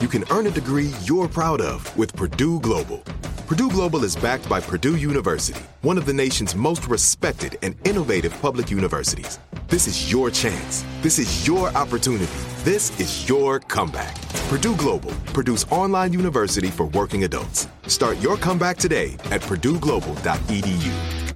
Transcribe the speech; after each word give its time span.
You 0.00 0.08
can 0.08 0.24
earn 0.30 0.46
a 0.46 0.50
degree 0.50 0.90
you're 1.04 1.28
proud 1.28 1.60
of 1.60 1.96
with 1.96 2.14
Purdue 2.14 2.58
Global. 2.60 2.98
Purdue 3.46 3.70
Global 3.70 4.04
is 4.04 4.16
backed 4.16 4.48
by 4.48 4.60
Purdue 4.60 4.96
University, 4.96 5.62
one 5.82 5.98
of 5.98 6.04
the 6.04 6.12
nation's 6.12 6.56
most 6.56 6.88
respected 6.88 7.58
and 7.62 7.76
innovative 7.86 8.32
public 8.40 8.70
universities. 8.70 9.38
This 9.68 9.86
is 9.86 10.10
your 10.10 10.30
chance. 10.30 10.84
This 11.00 11.18
is 11.18 11.46
your 11.46 11.68
opportunity. 11.76 12.32
This 12.64 12.98
is 12.98 13.28
your 13.28 13.60
comeback. 13.60 14.20
Purdue 14.48 14.74
Global, 14.76 15.12
Purdue's 15.32 15.64
online 15.70 16.12
university 16.12 16.68
for 16.68 16.86
working 16.86 17.24
adults. 17.24 17.68
Start 17.86 18.18
your 18.20 18.36
comeback 18.36 18.76
today 18.78 19.14
at 19.30 19.42
purdueglobal.edu. 19.42 21.34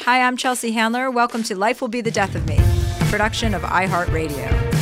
Hi, 0.00 0.20
I'm 0.20 0.36
Chelsea 0.36 0.72
Handler. 0.72 1.10
Welcome 1.10 1.42
to 1.44 1.56
Life 1.56 1.80
Will 1.80 1.88
Be 1.88 2.02
the 2.02 2.10
Death 2.10 2.34
of 2.34 2.46
Me, 2.46 2.58
production 3.08 3.54
of 3.54 3.62
iHeartRadio. 3.62 4.73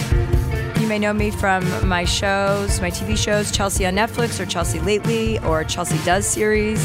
You 0.83 0.89
may 0.89 0.99
know 0.99 1.13
me 1.13 1.31
from 1.31 1.87
my 1.87 2.05
shows, 2.05 2.81
my 2.81 2.91
TV 2.91 3.17
shows, 3.17 3.53
Chelsea 3.53 3.87
on 3.87 3.95
Netflix 3.95 4.41
or 4.41 4.47
Chelsea 4.47 4.81
Lately 4.81 5.39
or 5.39 5.63
Chelsea 5.63 5.97
Does 6.05 6.27
series 6.27 6.85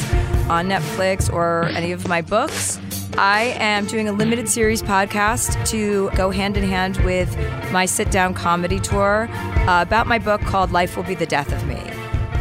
on 0.51 0.67
Netflix 0.67 1.33
or 1.33 1.63
any 1.69 1.91
of 1.91 2.07
my 2.07 2.21
books. 2.21 2.79
I 3.17 3.55
am 3.57 3.87
doing 3.87 4.07
a 4.07 4.11
limited 4.11 4.47
series 4.47 4.83
podcast 4.83 5.67
to 5.69 6.11
go 6.11 6.29
hand 6.29 6.57
in 6.57 6.69
hand 6.69 6.97
with 6.97 7.35
my 7.71 7.87
sit 7.87 8.11
down 8.11 8.35
comedy 8.35 8.79
tour 8.79 9.27
uh, 9.31 9.81
about 9.81 10.05
my 10.05 10.19
book 10.19 10.41
called 10.41 10.71
Life 10.71 10.95
Will 10.95 11.03
Be 11.03 11.15
the 11.15 11.25
Death 11.25 11.51
of 11.51 11.65
Me. 11.65 11.81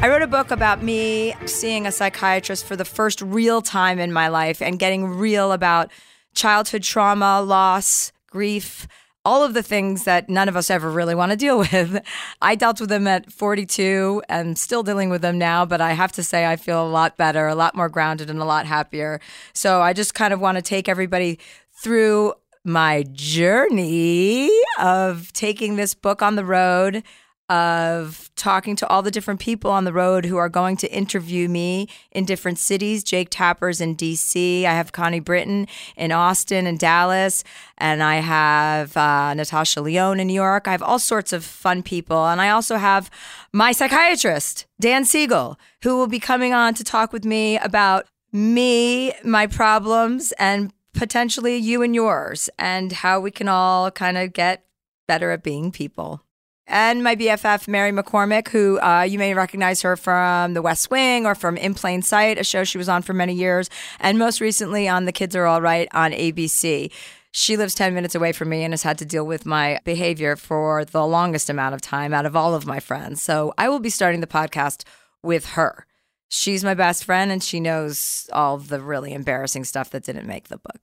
I 0.02 0.10
wrote 0.10 0.20
a 0.20 0.26
book 0.26 0.50
about 0.50 0.82
me 0.82 1.34
seeing 1.46 1.86
a 1.86 1.90
psychiatrist 1.90 2.66
for 2.66 2.76
the 2.76 2.84
first 2.84 3.22
real 3.22 3.62
time 3.62 3.98
in 3.98 4.12
my 4.12 4.28
life 4.28 4.60
and 4.60 4.78
getting 4.78 5.06
real 5.06 5.52
about 5.52 5.90
childhood 6.34 6.82
trauma, 6.82 7.40
loss, 7.40 8.12
grief, 8.28 8.86
all 9.26 9.42
of 9.42 9.54
the 9.54 9.62
things 9.62 10.04
that 10.04 10.28
none 10.28 10.48
of 10.48 10.56
us 10.56 10.70
ever 10.70 10.88
really 10.88 11.14
want 11.14 11.32
to 11.32 11.36
deal 11.36 11.58
with. 11.72 12.00
I 12.40 12.54
dealt 12.54 12.80
with 12.80 12.88
them 12.88 13.08
at 13.08 13.32
42 13.32 14.22
and 14.28 14.56
still 14.56 14.84
dealing 14.84 15.10
with 15.10 15.20
them 15.20 15.36
now, 15.36 15.66
but 15.66 15.80
I 15.80 15.92
have 15.94 16.12
to 16.12 16.22
say 16.22 16.46
I 16.46 16.54
feel 16.54 16.86
a 16.86 16.88
lot 16.88 17.16
better, 17.16 17.48
a 17.48 17.56
lot 17.56 17.74
more 17.74 17.88
grounded, 17.88 18.30
and 18.30 18.40
a 18.40 18.44
lot 18.44 18.66
happier. 18.66 19.20
So 19.52 19.82
I 19.82 19.92
just 19.92 20.14
kind 20.14 20.32
of 20.32 20.40
want 20.40 20.56
to 20.56 20.62
take 20.62 20.88
everybody 20.88 21.40
through 21.72 22.34
my 22.64 23.02
journey 23.12 24.48
of 24.78 25.32
taking 25.32 25.74
this 25.74 25.92
book 25.92 26.22
on 26.22 26.36
the 26.36 26.44
road 26.44 27.02
of 27.48 28.28
talking 28.34 28.74
to 28.76 28.88
all 28.88 29.02
the 29.02 29.10
different 29.10 29.38
people 29.38 29.70
on 29.70 29.84
the 29.84 29.92
road 29.92 30.24
who 30.24 30.36
are 30.36 30.48
going 30.48 30.76
to 30.76 30.92
interview 30.92 31.48
me 31.48 31.88
in 32.10 32.24
different 32.24 32.58
cities. 32.58 33.04
Jake 33.04 33.28
Tapper's 33.30 33.80
in 33.80 33.96
DC. 33.96 34.64
I 34.64 34.72
have 34.72 34.92
Connie 34.92 35.20
Britton 35.20 35.68
in 35.96 36.10
Austin 36.10 36.66
and 36.66 36.78
Dallas. 36.78 37.44
And 37.78 38.02
I 38.02 38.16
have 38.16 38.96
uh, 38.96 39.34
Natasha 39.34 39.80
Lyonne 39.80 40.18
in 40.18 40.26
New 40.26 40.34
York. 40.34 40.66
I 40.66 40.72
have 40.72 40.82
all 40.82 40.98
sorts 40.98 41.32
of 41.32 41.44
fun 41.44 41.82
people. 41.82 42.26
And 42.26 42.40
I 42.40 42.50
also 42.50 42.76
have 42.76 43.10
my 43.52 43.72
psychiatrist, 43.72 44.66
Dan 44.80 45.04
Siegel, 45.04 45.58
who 45.82 45.96
will 45.96 46.08
be 46.08 46.20
coming 46.20 46.52
on 46.52 46.74
to 46.74 46.84
talk 46.84 47.12
with 47.12 47.24
me 47.24 47.58
about 47.58 48.06
me, 48.32 49.12
my 49.24 49.46
problems, 49.46 50.32
and 50.32 50.72
potentially 50.94 51.56
you 51.56 51.82
and 51.82 51.94
yours, 51.94 52.50
and 52.58 52.90
how 52.90 53.20
we 53.20 53.30
can 53.30 53.48
all 53.48 53.90
kind 53.90 54.18
of 54.18 54.32
get 54.32 54.64
better 55.06 55.30
at 55.30 55.42
being 55.42 55.70
people 55.70 56.25
and 56.66 57.04
my 57.04 57.14
BFF, 57.14 57.68
Mary 57.68 57.92
McCormack, 57.92 58.48
who 58.48 58.80
uh, 58.80 59.02
you 59.02 59.18
may 59.18 59.34
recognize 59.34 59.82
her 59.82 59.96
from 59.96 60.54
The 60.54 60.62
West 60.62 60.90
Wing 60.90 61.24
or 61.26 61.34
from 61.34 61.56
In 61.56 61.74
Plain 61.74 62.02
Sight, 62.02 62.38
a 62.38 62.44
show 62.44 62.64
she 62.64 62.78
was 62.78 62.88
on 62.88 63.02
for 63.02 63.12
many 63.12 63.34
years, 63.34 63.70
and 64.00 64.18
most 64.18 64.40
recently 64.40 64.88
on 64.88 65.04
The 65.04 65.12
Kids 65.12 65.36
Are 65.36 65.46
All 65.46 65.62
Right 65.62 65.88
on 65.92 66.12
ABC. 66.12 66.90
She 67.30 67.56
lives 67.56 67.74
10 67.74 67.94
minutes 67.94 68.14
away 68.14 68.32
from 68.32 68.48
me 68.48 68.64
and 68.64 68.72
has 68.72 68.82
had 68.82 68.98
to 68.98 69.04
deal 69.04 69.26
with 69.26 69.44
my 69.44 69.78
behavior 69.84 70.36
for 70.36 70.84
the 70.84 71.06
longest 71.06 71.50
amount 71.50 71.74
of 71.74 71.82
time 71.82 72.14
out 72.14 72.24
of 72.26 72.34
all 72.34 72.54
of 72.54 72.66
my 72.66 72.80
friends. 72.80 73.22
So 73.22 73.52
I 73.58 73.68
will 73.68 73.78
be 73.78 73.90
starting 73.90 74.22
the 74.22 74.26
podcast 74.26 74.84
with 75.22 75.50
her. 75.50 75.86
She's 76.28 76.64
my 76.64 76.74
best 76.74 77.04
friend 77.04 77.30
and 77.30 77.42
she 77.42 77.60
knows 77.60 78.28
all 78.32 78.56
the 78.56 78.80
really 78.80 79.12
embarrassing 79.12 79.64
stuff 79.64 79.90
that 79.90 80.04
didn't 80.04 80.26
make 80.26 80.48
the 80.48 80.56
book. 80.56 80.80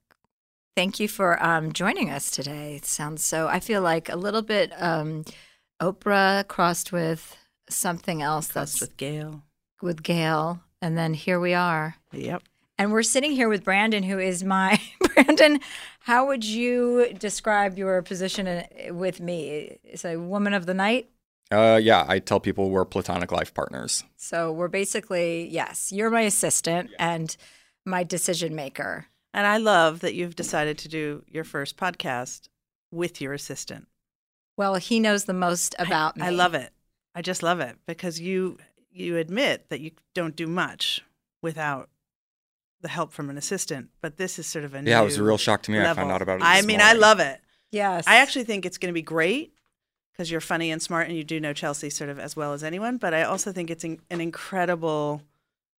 Thank 0.76 1.00
you 1.00 1.08
for 1.08 1.42
um, 1.44 1.72
joining 1.72 2.10
us 2.10 2.30
today. 2.30 2.76
It 2.76 2.86
sounds 2.86 3.24
so, 3.24 3.48
I 3.48 3.60
feel 3.60 3.82
like 3.82 4.08
a 4.08 4.16
little 4.16 4.42
bit. 4.42 4.72
Um, 4.80 5.24
Oprah 5.80 6.46
crossed 6.48 6.92
with 6.92 7.36
something 7.68 8.22
else 8.22 8.52
Crossed 8.52 8.74
that's 8.74 8.80
with 8.80 8.96
Gail. 8.96 9.42
with 9.82 10.02
Gail, 10.02 10.60
and 10.80 10.96
then 10.96 11.14
here 11.14 11.40
we 11.40 11.54
are. 11.54 11.96
Yep. 12.12 12.42
And 12.78 12.90
we're 12.92 13.02
sitting 13.04 13.32
here 13.32 13.48
with 13.48 13.62
Brandon, 13.64 14.02
who 14.02 14.18
is 14.18 14.42
my 14.42 14.80
Brandon. 15.14 15.60
How 16.00 16.26
would 16.26 16.44
you 16.44 17.12
describe 17.18 17.78
your 17.78 18.02
position 18.02 18.46
in- 18.46 18.96
with 18.96 19.20
me? 19.20 19.78
Is 19.84 20.04
a 20.04 20.16
woman 20.16 20.54
of 20.54 20.66
the 20.66 20.74
night. 20.74 21.08
Uh, 21.52 21.78
yeah, 21.80 22.04
I 22.08 22.18
tell 22.18 22.40
people 22.40 22.70
we're 22.70 22.84
platonic 22.84 23.30
life 23.30 23.54
partners. 23.54 24.02
So 24.16 24.50
we're 24.50 24.68
basically 24.68 25.48
yes, 25.48 25.92
you're 25.92 26.10
my 26.10 26.22
assistant 26.22 26.90
and 26.98 27.36
my 27.84 28.02
decision 28.02 28.54
maker. 28.56 29.06
And 29.32 29.46
I 29.46 29.58
love 29.58 30.00
that 30.00 30.14
you've 30.14 30.36
decided 30.36 30.78
to 30.78 30.88
do 30.88 31.22
your 31.28 31.44
first 31.44 31.76
podcast 31.76 32.48
with 32.90 33.20
your 33.20 33.32
assistant. 33.34 33.86
Well, 34.56 34.76
he 34.76 35.00
knows 35.00 35.24
the 35.24 35.34
most 35.34 35.74
about 35.78 36.16
me. 36.16 36.24
I 36.24 36.30
love 36.30 36.54
it. 36.54 36.72
I 37.14 37.22
just 37.22 37.42
love 37.42 37.60
it 37.60 37.76
because 37.86 38.20
you 38.20 38.58
you 38.90 39.16
admit 39.16 39.68
that 39.70 39.80
you 39.80 39.90
don't 40.14 40.36
do 40.36 40.46
much 40.46 41.02
without 41.42 41.90
the 42.80 42.88
help 42.88 43.12
from 43.12 43.30
an 43.30 43.36
assistant, 43.36 43.88
but 44.00 44.16
this 44.16 44.38
is 44.38 44.46
sort 44.46 44.64
of 44.64 44.74
a 44.74 44.82
Yeah, 44.82 45.00
it 45.00 45.04
was 45.04 45.18
a 45.18 45.24
real 45.24 45.38
shock 45.38 45.62
to 45.62 45.70
me. 45.70 45.80
I 45.80 45.92
found 45.94 46.12
out 46.12 46.22
about 46.22 46.40
it 46.40 46.44
I 46.44 46.58
this 46.58 46.66
mean, 46.66 46.80
I 46.80 46.92
love 46.92 47.18
it. 47.18 47.40
Yes, 47.70 48.04
I 48.06 48.16
actually 48.16 48.44
think 48.44 48.64
it's 48.64 48.78
going 48.78 48.92
to 48.92 48.94
be 48.94 49.02
great 49.02 49.52
because 50.12 50.30
you're 50.30 50.40
funny 50.40 50.70
and 50.70 50.80
smart 50.80 51.08
and 51.08 51.16
you 51.16 51.24
do 51.24 51.40
know 51.40 51.52
Chelsea 51.52 51.90
sort 51.90 52.10
of 52.10 52.18
as 52.18 52.36
well 52.36 52.52
as 52.52 52.62
anyone. 52.62 52.98
But 52.98 53.14
I 53.14 53.24
also 53.24 53.52
think 53.52 53.70
it's 53.70 53.84
in, 53.84 54.00
an 54.10 54.20
incredible 54.20 55.22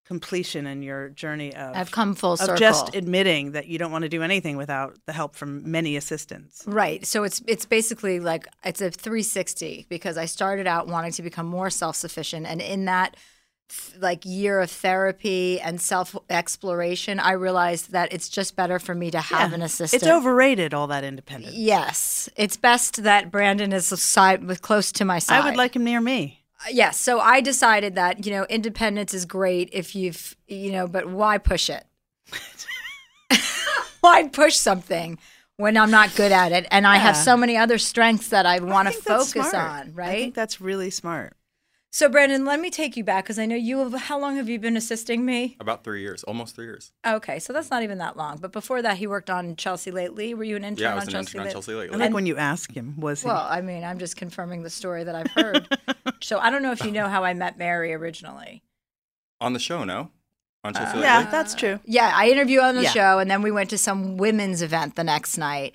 completion 0.06 0.66
in 0.66 0.82
your 0.82 1.08
journey 1.08 1.54
of 1.54 1.74
I've 1.74 1.90
come 1.90 2.14
full 2.14 2.34
of 2.34 2.38
circle. 2.38 2.56
just 2.56 2.94
admitting 2.94 3.52
that 3.52 3.68
you 3.68 3.78
don't 3.78 3.90
want 3.90 4.02
to 4.02 4.08
do 4.08 4.22
anything 4.22 4.56
without 4.56 4.98
the 5.06 5.12
help 5.12 5.34
from 5.34 5.70
many 5.70 5.96
assistants. 5.96 6.62
Right. 6.66 7.06
So 7.06 7.24
it's 7.24 7.40
it's 7.48 7.64
basically 7.66 8.20
like 8.20 8.46
it's 8.64 8.80
a 8.82 8.90
360 8.90 9.86
because 9.88 10.18
I 10.18 10.26
started 10.26 10.66
out 10.66 10.88
wanting 10.88 11.12
to 11.12 11.22
become 11.22 11.46
more 11.46 11.70
self-sufficient 11.70 12.46
and 12.46 12.60
in 12.60 12.84
that 12.84 13.16
like 13.98 14.26
year 14.26 14.60
of 14.60 14.70
therapy 14.70 15.58
and 15.58 15.80
self 15.80 16.14
exploration 16.28 17.18
I 17.18 17.32
realized 17.32 17.92
that 17.92 18.12
it's 18.12 18.28
just 18.28 18.56
better 18.56 18.78
for 18.78 18.94
me 18.94 19.10
to 19.10 19.20
have 19.20 19.50
Yeah. 19.50 19.54
an 19.54 19.62
assistant. 19.62 20.02
It's 20.02 20.10
overrated, 20.10 20.74
all 20.74 20.86
that 20.88 21.02
independence. 21.02 21.54
Yes. 21.54 22.28
It's 22.36 22.58
best 22.58 23.02
that 23.04 23.30
Brandon 23.30 23.72
is 23.72 23.86
side 23.86 24.44
with 24.44 24.60
close 24.60 24.92
to 24.92 25.06
my 25.06 25.18
side. 25.18 25.40
I 25.40 25.44
would 25.46 25.56
like 25.56 25.74
him 25.74 25.84
near 25.84 26.00
me. 26.02 26.43
Yes. 26.70 26.98
So 27.00 27.20
I 27.20 27.40
decided 27.40 27.94
that, 27.94 28.24
you 28.24 28.32
know, 28.32 28.44
independence 28.48 29.14
is 29.14 29.24
great 29.24 29.68
if 29.72 29.94
you've, 29.94 30.36
you 30.46 30.72
know, 30.72 30.86
but 30.86 31.08
why 31.08 31.38
push 31.38 31.70
it? 31.70 31.84
why 34.00 34.28
push 34.28 34.56
something 34.56 35.18
when 35.56 35.76
I'm 35.76 35.90
not 35.90 36.14
good 36.14 36.32
at 36.32 36.52
it? 36.52 36.66
And 36.70 36.86
I 36.86 36.96
have 36.96 37.16
so 37.16 37.36
many 37.36 37.56
other 37.56 37.78
strengths 37.78 38.28
that 38.28 38.46
I 38.46 38.60
want 38.60 38.88
to 38.88 38.94
focus 38.94 39.54
on, 39.54 39.92
right? 39.94 40.08
I 40.08 40.14
think 40.14 40.34
that's 40.34 40.60
really 40.60 40.90
smart. 40.90 41.36
So, 41.94 42.08
Brandon, 42.08 42.44
let 42.44 42.58
me 42.58 42.70
take 42.70 42.96
you 42.96 43.04
back 43.04 43.22
because 43.22 43.38
I 43.38 43.46
know 43.46 43.54
you 43.54 43.78
have. 43.78 43.92
How 43.94 44.18
long 44.18 44.34
have 44.34 44.48
you 44.48 44.58
been 44.58 44.76
assisting 44.76 45.24
me? 45.24 45.56
About 45.60 45.84
three 45.84 46.00
years, 46.00 46.24
almost 46.24 46.56
three 46.56 46.64
years. 46.64 46.90
Okay, 47.06 47.38
so 47.38 47.52
that's 47.52 47.70
not 47.70 47.84
even 47.84 47.98
that 47.98 48.16
long. 48.16 48.38
But 48.38 48.50
before 48.50 48.82
that, 48.82 48.96
he 48.96 49.06
worked 49.06 49.30
on 49.30 49.54
Chelsea 49.54 49.92
Lately. 49.92 50.34
Were 50.34 50.42
you 50.42 50.56
an 50.56 50.64
intern 50.64 50.82
Yeah, 50.82 50.88
I 50.88 50.92
on 50.94 50.96
was 50.96 51.04
an 51.06 51.12
Chelsea 51.12 51.28
intern 51.38 51.40
on 51.42 51.44
Lately? 51.44 51.52
Chelsea 51.54 51.72
I 51.72 51.76
lately. 51.76 51.98
like 51.98 52.12
when 52.12 52.26
you 52.26 52.36
ask 52.36 52.72
him, 52.72 52.98
was 52.98 53.22
he? 53.22 53.28
Well, 53.28 53.46
I 53.48 53.60
mean, 53.60 53.84
I'm 53.84 54.00
just 54.00 54.16
confirming 54.16 54.64
the 54.64 54.70
story 54.70 55.04
that 55.04 55.14
I've 55.14 55.30
heard. 55.30 55.68
so 56.20 56.40
I 56.40 56.50
don't 56.50 56.64
know 56.64 56.72
if 56.72 56.84
you 56.84 56.90
know 56.90 57.06
how 57.06 57.22
I 57.22 57.32
met 57.32 57.58
Mary 57.58 57.94
originally. 57.94 58.64
on 59.40 59.52
the 59.52 59.60
show, 59.60 59.84
no? 59.84 60.10
On 60.64 60.74
Chelsea 60.74 60.98
Uh, 60.98 61.02
yeah, 61.02 61.28
that's 61.30 61.54
true. 61.54 61.78
Yeah, 61.84 62.10
I 62.12 62.28
interviewed 62.28 62.62
on 62.64 62.74
the 62.74 62.82
Yeah. 62.82 62.90
show, 62.90 63.18
and 63.20 63.30
then 63.30 63.40
we 63.42 63.52
went 63.52 63.70
to 63.70 63.78
some 63.78 64.16
women's 64.16 64.62
event 64.62 64.96
the 64.96 65.04
next 65.04 65.38
night. 65.38 65.74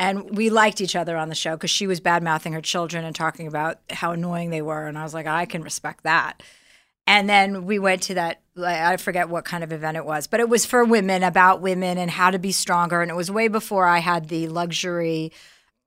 And 0.00 0.34
we 0.34 0.48
liked 0.48 0.80
each 0.80 0.96
other 0.96 1.14
on 1.18 1.28
the 1.28 1.34
show 1.34 1.56
because 1.56 1.68
she 1.68 1.86
was 1.86 2.00
bad 2.00 2.22
mouthing 2.22 2.54
her 2.54 2.62
children 2.62 3.04
and 3.04 3.14
talking 3.14 3.46
about 3.46 3.80
how 3.90 4.12
annoying 4.12 4.48
they 4.48 4.62
were. 4.62 4.86
And 4.86 4.96
I 4.96 5.02
was 5.02 5.12
like, 5.12 5.26
I 5.26 5.44
can 5.44 5.62
respect 5.62 6.04
that. 6.04 6.42
And 7.06 7.28
then 7.28 7.66
we 7.66 7.78
went 7.78 8.04
to 8.04 8.14
that, 8.14 8.40
I 8.58 8.96
forget 8.96 9.28
what 9.28 9.44
kind 9.44 9.62
of 9.62 9.72
event 9.72 9.98
it 9.98 10.06
was, 10.06 10.26
but 10.26 10.40
it 10.40 10.48
was 10.48 10.64
for 10.64 10.86
women, 10.86 11.22
about 11.22 11.60
women 11.60 11.98
and 11.98 12.10
how 12.10 12.30
to 12.30 12.38
be 12.38 12.50
stronger. 12.50 13.02
And 13.02 13.10
it 13.10 13.14
was 13.14 13.30
way 13.30 13.48
before 13.48 13.84
I 13.84 13.98
had 13.98 14.30
the 14.30 14.48
luxury. 14.48 15.32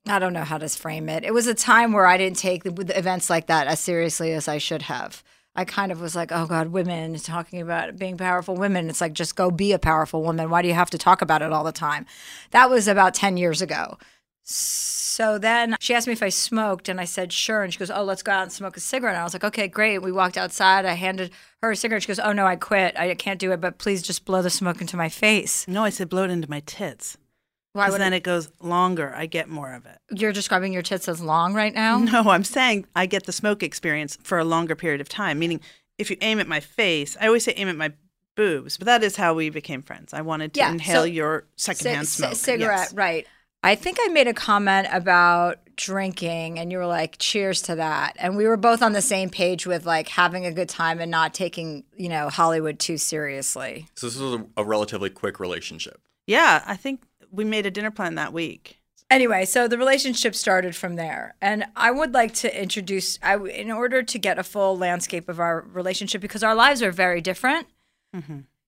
I 0.05 0.19
don't 0.19 0.33
know 0.33 0.43
how 0.43 0.59
to 0.59 0.69
frame 0.69 1.09
it. 1.09 1.23
It 1.23 1.33
was 1.33 1.47
a 1.47 1.55
time 1.55 1.91
where 1.91 2.05
I 2.05 2.17
didn't 2.17 2.37
take 2.37 2.61
events 2.65 3.31
like 3.31 3.47
that 3.47 3.65
as 3.65 3.79
seriously 3.79 4.31
as 4.33 4.47
I 4.47 4.59
should 4.59 4.83
have. 4.83 5.23
I 5.55 5.65
kind 5.65 5.91
of 5.91 6.01
was 6.01 6.15
like, 6.15 6.31
oh 6.31 6.47
God, 6.47 6.69
women 6.69 7.13
talking 7.15 7.61
about 7.61 7.97
being 7.97 8.17
powerful 8.17 8.55
women. 8.55 8.89
It's 8.89 9.01
like, 9.01 9.13
just 9.13 9.35
go 9.35 9.51
be 9.51 9.71
a 9.71 9.79
powerful 9.79 10.23
woman. 10.23 10.49
Why 10.49 10.61
do 10.61 10.67
you 10.67 10.73
have 10.73 10.89
to 10.89 10.97
talk 10.97 11.21
about 11.21 11.41
it 11.43 11.51
all 11.51 11.63
the 11.63 11.71
time? 11.71 12.05
That 12.51 12.69
was 12.69 12.87
about 12.87 13.13
10 13.13 13.37
years 13.37 13.61
ago. 13.61 13.97
So 14.43 15.37
then 15.37 15.75
she 15.79 15.93
asked 15.93 16.07
me 16.07 16.13
if 16.13 16.23
I 16.23 16.29
smoked, 16.29 16.89
and 16.89 16.99
I 16.99 17.05
said, 17.05 17.31
sure. 17.31 17.61
And 17.61 17.71
she 17.71 17.77
goes, 17.77 17.91
oh, 17.91 18.03
let's 18.03 18.23
go 18.23 18.31
out 18.31 18.43
and 18.43 18.51
smoke 18.51 18.75
a 18.75 18.79
cigarette. 18.79 19.13
And 19.13 19.21
I 19.21 19.23
was 19.23 19.33
like, 19.33 19.43
okay, 19.43 19.67
great. 19.67 19.99
We 19.99 20.11
walked 20.11 20.37
outside. 20.37 20.85
I 20.85 20.93
handed 20.93 21.31
her 21.61 21.71
a 21.71 21.75
cigarette. 21.75 22.01
She 22.01 22.07
goes, 22.07 22.19
oh, 22.19 22.33
no, 22.33 22.47
I 22.47 22.55
quit. 22.55 22.97
I 22.97 23.13
can't 23.13 23.39
do 23.39 23.51
it, 23.51 23.61
but 23.61 23.77
please 23.77 24.01
just 24.01 24.25
blow 24.25 24.41
the 24.41 24.49
smoke 24.49 24.81
into 24.81 24.97
my 24.97 25.07
face. 25.07 25.67
No, 25.67 25.83
I 25.83 25.91
said 25.91 26.09
blow 26.09 26.23
it 26.23 26.31
into 26.31 26.49
my 26.49 26.61
tits. 26.65 27.15
Why 27.73 27.85
Because 27.85 27.93
would 27.93 28.01
then 28.01 28.13
it, 28.13 28.17
it 28.17 28.23
goes 28.23 28.51
longer. 28.61 29.13
I 29.15 29.25
get 29.25 29.49
more 29.49 29.73
of 29.73 29.85
it. 29.85 29.97
you're 30.11 30.31
describing 30.31 30.73
your 30.73 30.83
tits 30.83 31.07
as 31.07 31.19
long 31.21 31.53
right 31.53 31.73
now? 31.73 31.97
No, 31.97 32.29
I'm 32.29 32.43
saying 32.43 32.85
I 32.95 33.05
get 33.07 33.25
the 33.25 33.31
smoke 33.31 33.63
experience 33.63 34.17
for 34.23 34.37
a 34.39 34.43
longer 34.43 34.75
period 34.75 35.01
of 35.01 35.09
time. 35.09 35.39
Meaning, 35.39 35.59
if 35.97 36.09
you 36.09 36.17
aim 36.21 36.39
at 36.39 36.47
my 36.47 36.59
face, 36.59 37.17
I 37.19 37.27
always 37.27 37.43
say 37.43 37.53
aim 37.57 37.67
at 37.69 37.75
my 37.75 37.91
boobs, 38.35 38.77
but 38.77 38.85
that 38.85 39.03
is 39.03 39.15
how 39.15 39.33
we 39.33 39.49
became 39.49 39.81
friends. 39.81 40.13
I 40.13 40.21
wanted 40.21 40.53
to 40.53 40.59
Yeah, 40.59 40.71
inhale 40.71 41.01
so- 41.01 41.05
your 41.05 41.45
secondhand 41.55 42.07
C- 42.07 42.17
smoke. 42.17 42.31
c- 42.31 42.35
cigarette, 42.37 42.79
Yes. 42.89 42.93
right. 42.93 43.27
I 43.63 43.75
think 43.75 43.97
I 44.01 44.07
made 44.09 44.27
a 44.27 44.33
comment 44.33 44.87
about 44.91 45.59
drinking 45.77 46.59
and 46.59 46.71
you 46.71 46.77
were 46.77 46.85
like, 46.85 47.17
cheers 47.17 47.61
to 47.63 47.75
that. 47.75 48.15
And 48.19 48.35
we 48.35 48.45
were 48.45 48.57
both 48.57 48.81
on 48.83 48.91
the 48.93 49.01
same 49.01 49.29
page 49.29 49.65
with 49.65 49.85
like 49.85 50.09
having 50.09 50.45
a 50.45 50.51
good 50.51 50.67
time 50.69 50.99
and 50.99 51.09
not 51.09 51.33
taking, 51.33 51.83
you 51.95 52.09
know, 52.09 52.29
Hollywood 52.29 52.77
too 52.79 52.97
seriously. 52.97 53.87
So 53.95 54.07
this 54.07 54.17
was 54.19 54.33
a, 54.41 54.45
a 54.57 54.63
relatively 54.65 55.09
quick 55.09 55.39
relationship. 55.39 56.01
Yeah, 56.27 56.63
I 56.65 56.75
think 56.75 57.01
we 57.33 57.43
made 57.43 57.65
a 57.65 57.71
dinner 57.71 57.91
plan 57.91 58.15
that 58.15 58.31
week. 58.31 58.79
Anyway, 59.09 59.45
so 59.45 59.67
the 59.67 59.77
relationship 59.77 60.33
started 60.33 60.75
from 60.75 60.95
there. 60.95 61.35
And 61.41 61.65
I 61.75 61.91
would 61.91 62.13
like 62.13 62.33
to 62.35 62.61
introduce, 62.61 63.19
I, 63.21 63.37
in 63.37 63.71
order 63.71 64.01
to 64.01 64.17
get 64.17 64.39
a 64.39 64.43
full 64.43 64.77
landscape 64.77 65.29
of 65.29 65.39
our 65.39 65.61
relationship, 65.61 66.21
because 66.21 66.43
our 66.43 66.55
lives 66.55 66.81
are 66.81 66.91
very 66.91 67.21
different. 67.21 67.67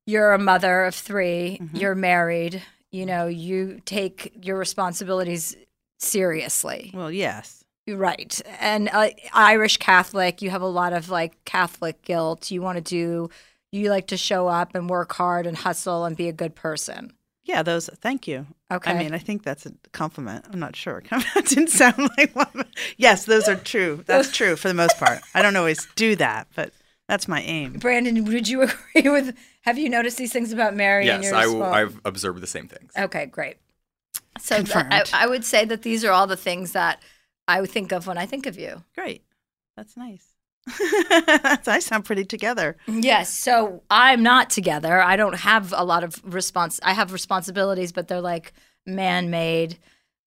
You're 0.05 0.33
a 0.33 0.39
mother 0.39 0.83
of 0.85 0.93
3 0.93 1.61
you're 1.73 1.95
married, 1.95 2.61
you 2.91 3.05
know, 3.05 3.27
you 3.27 3.81
take 3.85 4.33
your 4.41 4.57
responsibilities 4.57 5.55
seriously. 5.99 6.91
Well, 6.93 7.11
yes. 7.11 7.63
Right. 7.87 8.39
And 8.59 8.89
uh, 8.91 9.09
Irish 9.33 9.77
Catholic, 9.77 10.41
you 10.41 10.49
have 10.49 10.61
a 10.61 10.67
lot 10.67 10.93
of 10.93 11.09
like 11.09 11.43
Catholic 11.45 12.01
guilt. 12.03 12.49
You 12.51 12.61
want 12.61 12.77
to 12.77 12.81
do, 12.83 13.29
you 13.71 13.89
like 13.89 14.07
to 14.07 14.17
show 14.17 14.47
up 14.47 14.75
and 14.75 14.89
work 14.89 15.13
hard 15.13 15.45
and 15.45 15.57
hustle 15.57 16.05
and 16.05 16.15
be 16.15 16.27
a 16.27 16.33
good 16.33 16.55
person. 16.55 17.13
Yeah, 17.45 17.61
those. 17.63 17.89
Thank 18.01 18.27
you. 18.27 18.47
Okay. 18.71 18.91
I 18.91 18.97
mean, 18.97 19.13
I 19.13 19.19
think 19.19 19.43
that's 19.43 19.65
a 19.65 19.71
compliment. 19.93 20.45
I'm 20.51 20.59
not 20.59 20.75
sure. 20.75 21.03
That 21.09 21.45
didn't 21.47 21.69
sound 21.69 22.09
like 22.17 22.35
one. 22.35 22.65
Yes, 22.97 23.25
those 23.25 23.47
are 23.47 23.55
true. 23.55 24.03
That's 24.05 24.31
true 24.31 24.55
for 24.55 24.67
the 24.67 24.73
most 24.73 24.97
part. 24.97 25.19
I 25.33 25.41
don't 25.41 25.55
always 25.55 25.87
do 25.95 26.15
that, 26.15 26.47
but 26.55 26.73
that's 27.07 27.27
my 27.27 27.41
aim. 27.41 27.73
Brandon, 27.73 28.25
would 28.25 28.47
you 28.47 28.61
agree 28.95 29.09
with, 29.09 29.35
have 29.61 29.77
you 29.77 29.89
noticed 29.89 30.17
these 30.17 30.33
things 30.33 30.51
about 30.51 30.75
Mary 30.75 31.07
and 31.07 31.23
yes. 31.23 31.31
I, 31.33 31.45
Well- 31.47 31.63
I've 31.63 32.01
observed 32.03 32.41
the 32.41 32.47
same 32.47 32.67
things. 32.67 32.91
Okay, 32.97 33.27
great. 33.27 33.57
So 34.39 34.55
th- 34.57 34.69
Confirmed. 34.71 34.93
I, 35.13 35.23
I 35.23 35.27
would 35.27 35.45
say 35.45 35.65
that 35.65 35.83
these 35.83 36.03
are 36.03 36.11
all 36.11 36.27
the 36.27 36.35
things 36.35 36.71
that 36.73 37.01
I 37.47 37.61
would 37.61 37.69
think 37.69 37.91
of 37.91 38.07
when 38.07 38.17
I 38.17 38.25
think 38.25 38.45
of 38.47 38.57
you. 38.57 38.83
Great. 38.95 39.23
That's 39.77 39.95
nice. 39.95 40.25
I 41.67 41.79
sound 41.79 42.05
pretty 42.05 42.25
together. 42.25 42.77
Yes. 42.87 43.31
So 43.31 43.83
I'm 43.89 44.23
not 44.23 44.49
together. 44.49 45.01
I 45.01 45.15
don't 45.15 45.35
have 45.35 45.73
a 45.75 45.83
lot 45.83 46.03
of 46.03 46.21
response. 46.23 46.79
I 46.83 46.93
have 46.93 47.13
responsibilities, 47.13 47.91
but 47.91 48.07
they're 48.07 48.21
like 48.21 48.53
man 48.85 49.29
made 49.29 49.77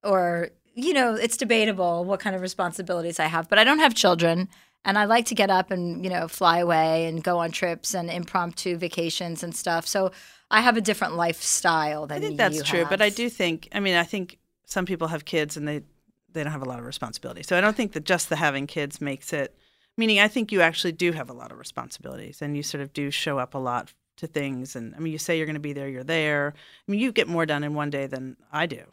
or, 0.02 0.50
you 0.75 0.93
know, 0.93 1.14
it's 1.14 1.37
debatable 1.37 2.05
what 2.05 2.20
kind 2.20 2.37
of 2.37 2.43
responsibilities 2.43 3.19
I 3.19 3.26
have. 3.26 3.49
But 3.49 3.58
I 3.58 3.64
don't 3.64 3.81
have 3.81 3.94
children. 3.94 4.49
And 4.85 4.96
I 4.96 5.06
like 5.06 5.26
to 5.26 5.35
get 5.35 5.50
up 5.50 5.70
and, 5.70 6.05
you 6.05 6.11
know, 6.11 6.29
fly 6.29 6.58
away 6.58 7.06
and 7.06 7.23
go 7.23 7.38
on 7.38 7.50
trips 7.50 7.94
and 7.94 8.08
impromptu 8.08 8.76
vacations 8.76 9.43
and 9.43 9.55
stuff. 9.55 9.87
So 9.87 10.12
I 10.50 10.61
have 10.61 10.76
a 10.76 10.81
different 10.81 11.17
lifestyle 11.17 12.06
than 12.06 12.19
I 12.19 12.20
think 12.20 12.31
you 12.32 12.37
that's 12.37 12.62
true, 12.62 12.87
but 12.88 13.02
I 13.02 13.11
do 13.11 13.29
think. 13.29 13.69
I 13.73 13.81
mean, 13.81 13.96
I 13.96 14.05
think 14.05 14.38
some 14.64 14.87
people 14.87 15.08
have 15.08 15.25
kids 15.25 15.56
and 15.56 15.67
they 15.67 15.82
they 16.32 16.44
don't 16.44 16.52
have 16.52 16.62
a 16.62 16.69
lot 16.69 16.79
of 16.79 16.85
responsibility. 16.85 17.43
So 17.43 17.56
I 17.56 17.61
don't 17.61 17.76
think 17.76 17.93
that 17.93 18.05
just 18.05 18.29
the 18.29 18.37
having 18.37 18.67
kids 18.67 19.00
makes 19.00 19.32
it. 19.32 19.55
Meaning, 19.99 20.21
I 20.21 20.29
think 20.29 20.50
you 20.53 20.62
actually 20.62 20.93
do 20.93 21.12
have 21.12 21.29
a 21.29 21.35
lot 21.35 21.53
of 21.53 21.59
responsibilities, 21.59 22.41
and 22.41 22.56
you 22.56 22.62
sort 22.62 22.81
of 22.81 22.93
do 22.95 23.11
show 23.11 23.39
up 23.39 23.55
a 23.55 23.59
lot 23.59 23.93
to 24.17 24.27
things. 24.27 24.75
And 24.77 24.95
I 24.95 24.99
mean, 25.00 25.12
you 25.12 25.19
say 25.19 25.37
you're 25.37 25.47
going 25.47 25.55
to 25.55 25.61
be 25.61 25.73
there, 25.75 25.89
you're 25.89 26.05
there. 26.05 26.55
I 26.56 26.91
mean, 26.91 27.00
you 27.00 27.12
get 27.12 27.29
more 27.29 27.45
done 27.45 27.62
in 27.65 27.75
one 27.75 27.91
day 27.91 28.06
than 28.06 28.37
I 28.53 28.67
do. 28.67 28.85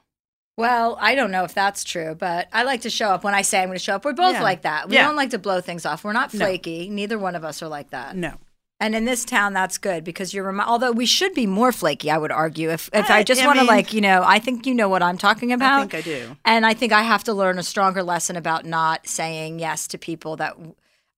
Well, 0.58 0.98
I 1.02 1.16
don't 1.16 1.32
know 1.32 1.44
if 1.44 1.54
that's 1.54 1.84
true, 1.84 2.16
but 2.16 2.48
I 2.54 2.64
like 2.64 2.82
to 2.82 2.90
show 2.90 3.10
up 3.10 3.24
when 3.24 3.34
I 3.36 3.42
say 3.42 3.60
I'm 3.62 3.68
going 3.68 3.78
to 3.78 3.84
show 3.84 3.96
up. 3.96 4.06
We're 4.06 4.14
both 4.14 4.36
Yeah. 4.36 4.42
like 4.44 4.62
that. 4.62 4.88
We 4.90 4.96
Yeah. 4.96 5.06
don't 5.06 5.16
like 5.18 5.32
to 5.32 5.38
blow 5.40 5.60
things 5.62 5.86
off. 5.86 6.04
We're 6.04 6.14
not 6.14 6.34
No. 6.34 6.40
flaky. 6.40 6.90
Neither 6.90 7.20
one 7.20 7.36
of 7.36 7.44
us 7.44 7.62
are 7.62 7.68
like 7.68 7.90
that. 7.92 8.16
No, 8.16 8.36
And 8.80 8.94
in 8.96 9.06
this 9.06 9.24
town, 9.26 9.54
that's 9.54 9.78
good 9.78 10.04
because 10.04 10.34
you're. 10.34 10.44
Remi- 10.46 10.64
although 10.66 10.92
we 10.92 11.06
should 11.06 11.34
be 11.34 11.46
more 11.48 11.72
flaky, 11.72 12.10
I 12.12 12.18
would 12.18 12.32
argue. 12.32 12.70
If 12.72 12.90
if 12.94 13.10
I, 13.10 13.18
I- 13.20 13.24
just 13.24 13.46
want 13.46 13.60
to 13.60 13.66
like 13.66 13.94
you 13.94 14.02
know, 14.02 14.24
I 14.26 14.40
think 14.40 14.66
you 14.66 14.74
know 14.76 14.90
what 14.90 15.02
I'm 15.04 15.18
talking 15.18 15.52
about. 15.54 15.78
I 15.78 15.82
think 15.88 15.94
I 15.96 16.02
do. 16.02 16.38
And 16.46 16.66
I 16.66 16.74
think 16.74 16.92
I 16.94 17.04
have 17.04 17.24
to 17.26 17.34
learn 17.34 17.58
a 17.60 17.64
stronger 17.64 18.04
lesson 18.04 18.36
about 18.36 18.66
not 18.66 19.08
saying 19.08 19.60
yes 19.60 19.88
to 19.90 19.98
people 19.98 20.36
that 20.38 20.56
w- 20.56 20.76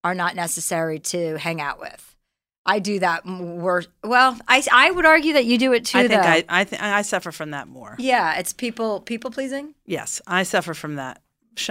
are 0.07 0.15
not 0.15 0.35
necessary 0.35 0.99
to 0.99 1.37
hang 1.37 1.61
out 1.61 1.79
with. 1.79 2.15
I 2.65 2.79
do 2.79 2.99
that 2.99 3.25
worse. 3.25 3.87
Well, 4.03 4.37
I 4.47 4.61
I 4.71 4.91
would 4.91 5.05
argue 5.05 5.33
that 5.33 5.45
you 5.45 5.57
do 5.57 5.71
it 5.73 5.85
too. 5.85 5.99
I 5.99 6.07
think 6.07 6.21
though. 6.21 6.27
I 6.27 6.43
I, 6.49 6.63
th- 6.65 6.81
I 6.81 7.01
suffer 7.01 7.31
from 7.31 7.51
that 7.51 7.67
more. 7.67 7.95
Yeah, 7.99 8.37
it's 8.39 8.51
people 8.53 8.99
people 9.01 9.31
pleasing. 9.31 9.73
Yes, 9.85 10.21
I 10.27 10.43
suffer 10.43 10.73
from 10.73 10.95
that. 10.95 11.21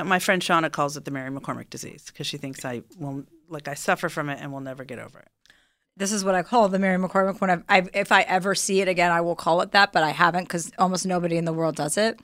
My 0.04 0.18
friend 0.18 0.40
Shauna 0.42 0.72
calls 0.72 0.96
it 0.96 1.04
the 1.04 1.10
Mary 1.10 1.30
McCormack 1.30 1.70
disease 1.70 2.04
because 2.06 2.26
she 2.26 2.38
thinks 2.38 2.64
I 2.64 2.82
will, 2.98 3.24
like, 3.48 3.68
I 3.68 3.74
suffer 3.74 4.08
from 4.08 4.28
it 4.30 4.38
and 4.40 4.50
will 4.52 4.60
never 4.60 4.84
get 4.84 4.98
over 4.98 5.20
it. 5.20 5.28
this 5.96 6.10
is 6.12 6.24
what 6.24 6.34
I 6.34 6.42
call 6.42 6.68
the 6.68 6.78
Mary 6.80 6.98
McCormack. 6.98 7.40
When 7.40 7.50
I, 7.50 7.58
I, 7.68 7.86
if 7.94 8.10
I 8.10 8.22
ever 8.22 8.54
see 8.56 8.80
it 8.80 8.88
again, 8.88 9.12
I 9.12 9.20
will 9.20 9.36
call 9.36 9.60
it 9.60 9.70
that, 9.72 9.92
but 9.92 10.02
I 10.02 10.10
haven't 10.10 10.44
because 10.44 10.72
almost 10.78 11.06
nobody 11.06 11.36
in 11.36 11.44
the 11.44 11.52
world 11.52 11.76
does 11.76 11.96
it. 11.96 12.18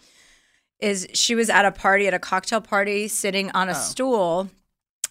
Is 0.80 1.06
she 1.14 1.34
was 1.36 1.48
at 1.50 1.64
a 1.64 1.70
party, 1.70 2.08
at 2.08 2.14
a 2.14 2.18
cocktail 2.18 2.60
party, 2.60 3.06
sitting 3.06 3.50
on 3.52 3.68
Oh. 3.68 3.72
a 3.72 3.74
stool, 3.76 4.50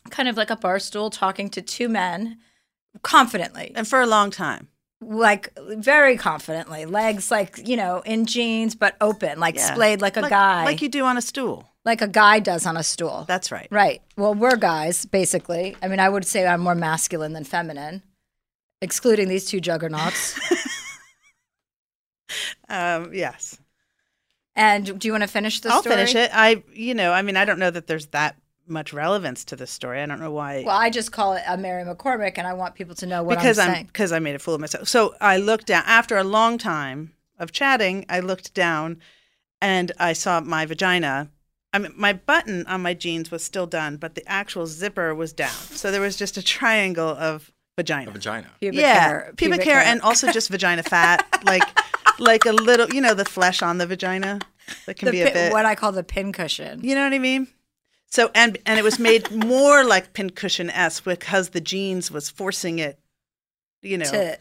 kind 0.09 0.27
of 0.27 0.37
like 0.37 0.49
a 0.49 0.55
bar 0.55 0.79
stool, 0.79 1.09
talking 1.09 1.49
to 1.51 1.61
two 1.61 1.87
men 1.89 2.37
confidently, 3.01 3.71
And 3.75 3.87
for 3.87 4.01
a 4.01 4.07
long 4.07 4.31
time. 4.31 4.67
like 4.99 5.53
very 5.57 6.17
confidently, 6.17 6.85
legs 6.85 7.31
like, 7.31 7.59
you 7.67 7.77
know, 7.77 8.01
in 8.05 8.25
jeans, 8.25 8.75
but 8.75 8.95
open, 9.01 9.39
like 9.39 9.55
Yeah. 9.55 9.73
splayed 9.73 10.01
like 10.01 10.17
a 10.17 10.27
guy, 10.29 10.65
Like 10.65 10.81
you 10.81 10.89
do 10.89 11.05
on 11.05 11.17
a 11.17 11.21
stool. 11.21 11.69
like 11.85 12.01
a 12.01 12.07
guy 12.07 12.39
does 12.39 12.65
on 12.65 12.77
a 12.77 12.83
stool. 12.83 13.25
That's 13.27 13.51
right. 13.51 13.67
Right. 13.71 14.01
Well, 14.17 14.33
we're 14.35 14.57
guys, 14.57 15.05
basically. 15.05 15.75
I 15.81 15.87
mean, 15.87 15.99
I 15.99 16.09
would 16.09 16.25
say 16.25 16.45
I'm 16.45 16.59
more 16.61 16.75
masculine 16.75 17.33
than 17.33 17.43
feminine, 17.43 18.03
excluding 18.81 19.27
these 19.29 19.45
two 19.45 19.59
juggernauts. 19.61 20.39
Um, 22.69 23.13
yes. 23.13 23.57
and 24.55 24.97
do 24.99 25.05
you 25.07 25.11
want 25.11 25.23
to 25.23 25.27
finish 25.27 25.59
the 25.59 25.69
I'll 25.69 25.81
story? 25.81 25.95
finish 25.97 26.15
it. 26.15 26.31
I, 26.33 26.63
you 26.73 26.93
know, 26.93 27.11
I 27.11 27.21
mean, 27.23 27.35
I 27.35 27.43
don't 27.43 27.59
know 27.59 27.69
that 27.71 27.87
there's 27.87 28.05
that 28.07 28.37
much 28.71 28.93
relevance 28.93 29.45
to 29.45 29.55
this 29.55 29.69
story. 29.69 30.01
I 30.01 30.05
don't 30.05 30.19
know 30.19 30.31
why. 30.31 30.63
Well, 30.65 30.77
I 30.77 30.89
just 30.89 31.11
call 31.11 31.33
it 31.33 31.43
a 31.47 31.57
Mary 31.57 31.83
McCormack, 31.83 32.33
and 32.37 32.47
I 32.47 32.53
want 32.53 32.75
people 32.75 32.95
to 32.95 33.05
know 33.05 33.21
what 33.21 33.37
because 33.37 33.59
I'm 33.59 33.69
I'm 33.69 33.73
saying. 33.75 33.85
because 33.87 34.11
I 34.11 34.19
made 34.19 34.35
a 34.35 34.39
fool 34.39 34.55
of 34.55 34.61
myself. 34.61 34.87
So 34.87 35.15
I 35.21 35.37
looked 35.37 35.67
down 35.67 35.83
after 35.85 36.17
a 36.17 36.23
long 36.23 36.57
time 36.57 37.13
of 37.37 37.51
chatting. 37.51 38.05
I 38.09 38.19
looked 38.19 38.53
down, 38.53 38.99
and 39.61 39.91
I 39.99 40.13
saw 40.13 40.39
my 40.39 40.65
vagina. 40.65 41.29
I 41.73 41.79
mean, 41.79 41.93
my 41.95 42.13
button 42.13 42.65
on 42.67 42.81
my 42.81 42.93
jeans 42.93 43.31
was 43.31 43.43
still 43.43 43.67
done, 43.67 43.97
but 43.97 44.15
the 44.15 44.27
actual 44.27 44.67
zipper 44.67 45.15
was 45.15 45.31
down. 45.31 45.51
So 45.51 45.91
there 45.91 46.01
was 46.01 46.17
just 46.17 46.35
a 46.37 46.43
triangle 46.43 47.09
of 47.09 47.51
vagina. 47.77 48.09
A 48.09 48.13
vagina. 48.13 48.47
Pubic 48.59 48.79
yeah, 48.79 48.99
hair, 48.99 49.33
pubic, 49.37 49.63
hair, 49.63 49.79
and 49.79 50.01
also 50.01 50.31
just 50.31 50.49
vagina 50.49 50.83
fat, 50.83 51.25
like 51.45 51.63
like 52.19 52.45
a 52.45 52.51
little, 52.51 52.89
you 52.89 53.01
know, 53.01 53.13
the 53.13 53.25
flesh 53.25 53.61
on 53.61 53.77
the 53.77 53.87
vagina 53.87 54.39
that 54.85 54.95
can 54.95 55.07
the 55.07 55.11
be 55.11 55.21
a 55.21 55.25
pin- 55.25 55.33
bit. 55.33 55.51
what 55.51 55.65
I 55.65 55.75
call 55.75 55.91
the 55.91 56.03
pincushion. 56.03 56.83
You 56.83 56.95
know 56.95 57.03
what 57.03 57.13
I 57.13 57.19
mean? 57.19 57.47
So 58.11 58.29
and 58.35 58.57
and 58.65 58.77
it 58.77 58.83
was 58.83 58.99
made 58.99 59.31
more 59.31 59.83
like 59.83 60.13
pincushion 60.13 60.69
esque 60.69 61.03
because 61.05 61.49
the 61.49 61.61
jeans 61.61 62.11
was 62.11 62.29
forcing 62.29 62.79
it, 62.79 62.99
you 63.81 63.97
know, 63.97 64.05
to, 64.05 64.37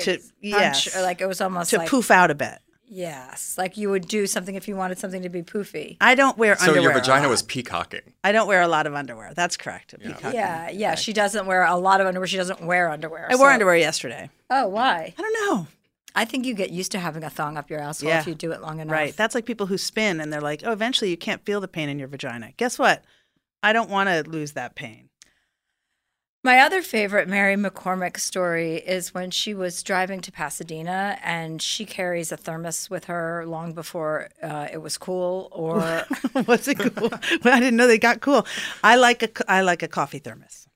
to- 0.00 0.16
punch, 0.18 0.30
yes. 0.40 0.96
or 0.96 1.02
like 1.02 1.20
it 1.20 1.26
was 1.26 1.40
almost 1.40 1.70
to 1.70 1.78
like 1.78 1.88
poof 1.88 2.10
out 2.10 2.30
a 2.30 2.34
bit. 2.34 2.58
yes, 2.88 3.56
like 3.58 3.76
you 3.76 3.90
would 3.90 4.08
do 4.08 4.26
something 4.26 4.54
if 4.54 4.66
you 4.68 4.74
wanted 4.74 4.98
something 4.98 5.22
to 5.22 5.28
be 5.28 5.42
poofy. 5.42 5.96
I 6.00 6.14
don't 6.14 6.38
wear 6.38 6.56
So 6.56 6.68
underwear. 6.68 6.82
your 6.82 6.92
vagina 6.94 7.28
was 7.28 7.42
peacocking. 7.42 8.00
I 8.24 8.32
don't 8.32 8.48
wear 8.48 8.62
a 8.62 8.68
lot 8.68 8.86
of 8.86 8.94
underwear. 8.94 9.32
That's 9.34 9.56
correct. 9.56 9.94
Peacocking. 10.00 10.32
Yeah, 10.32 10.70
yeah. 10.70 10.94
She 10.94 11.12
doesn't 11.12 11.44
wear 11.46 11.62
a 11.64 11.76
lot 11.76 12.00
of 12.00 12.06
underwear. 12.06 12.26
She 12.26 12.36
doesn't 12.38 12.62
wear 12.62 12.88
underwear. 12.88 13.28
I 13.30 13.36
wore 13.36 13.50
underwear 13.50 13.76
yesterday. 13.76 14.30
Oh, 14.48 14.66
why? 14.68 15.14
I 15.16 15.20
don't 15.22 15.34
know. 15.56 15.66
I 16.14 16.24
think 16.24 16.44
you 16.46 16.54
get 16.54 16.70
used 16.70 16.92
to 16.92 16.98
having 16.98 17.22
a 17.24 17.30
thong 17.30 17.56
up 17.56 17.70
your 17.70 17.80
asshole 17.80 18.08
Yeah. 18.10 18.20
if 18.20 18.26
you 18.26 18.34
do 18.34 18.52
it 18.52 18.60
long 18.62 18.80
enough. 18.80 18.92
Right. 18.92 19.16
That's 19.16 19.34
like 19.34 19.44
people 19.46 19.66
who 19.66 19.78
spin 19.78 20.20
and 20.20 20.32
they're 20.32 20.40
like, 20.40 20.62
oh, 20.64 20.72
eventually 20.72 21.10
you 21.10 21.16
can't 21.16 21.44
feel 21.44 21.60
the 21.60 21.68
pain 21.68 21.88
in 21.88 21.98
your 21.98 22.08
vagina. 22.08 22.52
Guess 22.56 22.78
what? 22.78 23.04
I 23.62 23.72
don't 23.72 23.90
want 23.90 24.08
to 24.08 24.28
lose 24.28 24.52
that 24.52 24.74
pain. 24.74 25.08
My 26.42 26.60
other 26.60 26.80
favorite 26.80 27.28
Mary 27.28 27.54
McCormack 27.54 28.18
story 28.18 28.76
is 28.76 29.12
when 29.12 29.30
she 29.30 29.52
was 29.52 29.82
driving 29.82 30.22
to 30.22 30.32
Pasadena 30.32 31.18
and 31.22 31.60
she 31.60 31.84
carries 31.84 32.32
a 32.32 32.36
thermos 32.38 32.88
with 32.88 33.04
her 33.04 33.44
long 33.46 33.74
before 33.74 34.30
uh, 34.42 34.66
it 34.72 34.78
was 34.78 34.96
cool 34.96 35.48
or 35.52 35.80
What's 36.46 36.66
it 36.66 36.78
cool? 36.78 37.10
well, 37.10 37.54
I 37.54 37.60
didn't 37.60 37.76
know 37.76 37.86
they 37.86 37.98
got 37.98 38.22
cool. 38.22 38.46
I 38.82 38.96
like 38.96 39.22
a 39.22 39.28
I 39.52 39.60
like 39.60 39.82
a 39.82 39.88
coffee 39.88 40.18
thermos. 40.18 40.66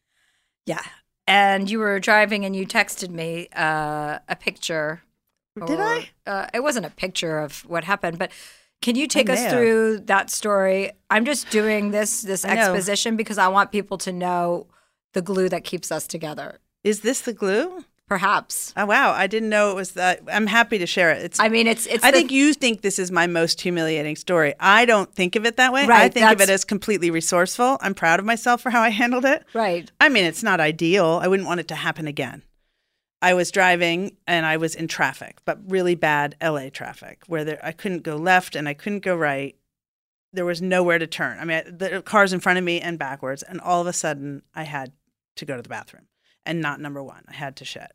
yeah. 0.67 0.83
And 1.27 1.71
you 1.71 1.79
were 1.79 1.99
driving 1.99 2.45
and 2.45 2.55
you 2.55 2.67
texted 2.67 3.09
me 3.09 3.49
uh, 3.57 4.19
a 4.29 4.37
picture. 4.37 5.01
Did 5.57 5.79
or- 5.79 5.83
I? 5.83 6.09
Uh, 6.27 6.47
it 6.53 6.63
wasn't 6.63 6.87
a 6.87 6.91
picture 6.91 7.39
of 7.39 7.61
what 7.67 7.85
happened, 7.85 8.19
but 8.19 8.33
can 8.83 8.97
you 8.97 9.07
take 9.07 9.31
us 9.31 9.39
have. 9.39 9.53
through 9.53 10.01
that 10.01 10.31
story? 10.31 10.91
I'm 11.11 11.25
just 11.25 11.49
doing 11.51 11.91
this 11.91 12.23
this 12.23 12.45
exposition 12.45 13.17
because 13.17 13.39
I 13.39 13.49
want 13.49 13.73
people 13.73 13.97
to 13.99 14.13
know 14.13 14.67
the 15.13 15.23
glue 15.23 15.49
that 15.49 15.65
keeps 15.65 15.93
us 15.93 16.07
together. 16.07 16.59
Is 16.83 17.01
this 17.01 17.21
the 17.21 17.33
glue? 17.33 17.85
Perhaps. 18.07 18.75
Oh 18.77 18.85
wow, 18.85 19.13
I 19.13 19.27
didn't 19.27 19.49
know 19.49 19.71
it 19.71 19.77
was 19.77 19.93
that. 19.93 20.21
I'm 20.31 20.47
happy 20.47 20.77
to 20.77 20.87
share 20.87 21.11
it. 21.13 21.23
It's 21.23 21.41
I 21.41 21.49
mean, 21.49 21.67
it's 21.67 21.87
it's. 21.87 22.05
I 22.05 22.11
the- 22.11 22.19
think 22.19 22.31
you 22.33 22.53
think 22.53 22.83
this 22.83 22.99
is 22.99 23.11
my 23.11 23.27
most 23.27 23.61
humiliating 23.61 24.17
story. 24.17 24.55
I 24.61 24.85
don't 24.85 25.11
think 25.15 25.37
of 25.37 25.47
it 25.47 25.57
that 25.57 25.73
way. 25.73 25.87
Right, 25.87 26.03
I 26.03 26.09
think 26.11 26.31
of 26.31 26.41
it 26.43 26.51
as 26.51 26.65
completely 26.65 27.11
resourceful. 27.11 27.79
I'm 27.81 27.95
proud 27.95 28.19
of 28.21 28.27
myself 28.27 28.61
for 28.61 28.69
how 28.69 28.83
I 28.83 28.91
handled 28.91 29.25
it. 29.25 29.45
right. 29.55 29.91
I 30.01 30.11
mean, 30.11 30.25
it's 30.25 30.43
not 30.43 30.61
ideal. 30.61 31.21
I 31.23 31.29
wouldn't 31.29 31.47
want 31.49 31.61
it 31.61 31.69
to 31.69 31.75
happen 31.75 32.07
again. 32.07 32.43
I 33.25 33.33
was 33.33 33.51
driving 33.51 34.19
and 34.27 34.45
I 34.45 34.59
was 34.59 34.75
in 34.75 34.87
traffic, 34.87 35.39
but 35.47 35.59
really 35.67 35.95
bad 35.95 36.37
LA 36.43 36.69
traffic 36.69 37.23
where 37.27 37.43
there, 37.43 37.59
I 37.63 37.73
couldn't 37.73 38.03
go 38.03 38.17
left 38.17 38.55
and 38.55 38.69
I 38.69 38.75
couldn't 38.75 39.03
go 39.03 39.17
right. 39.17 39.57
There 40.35 40.45
was 40.45 40.61
nowhere 40.61 40.99
to 40.99 41.07
turn. 41.07 41.39
I 41.39 41.47
mean, 41.47 41.63
the 41.67 42.03
cars 42.03 42.35
in 42.35 42.41
front 42.41 42.59
of 42.59 42.65
me 42.67 42.83
and 42.83 42.99
backwards. 42.99 43.43
And 43.43 43.63
all 43.63 43.81
of 43.81 43.87
a 43.87 43.95
sudden, 43.95 44.43
I 44.55 44.65
had 44.65 44.93
to 45.37 45.47
go 45.47 45.57
to 45.57 45.63
the 45.63 45.71
bathroom 45.71 46.07
and 46.45 46.61
not 46.61 46.81
number 46.81 47.03
one. 47.03 47.25
I 47.27 47.33
had 47.33 47.57
to 47.57 47.65
shit. 47.65 47.93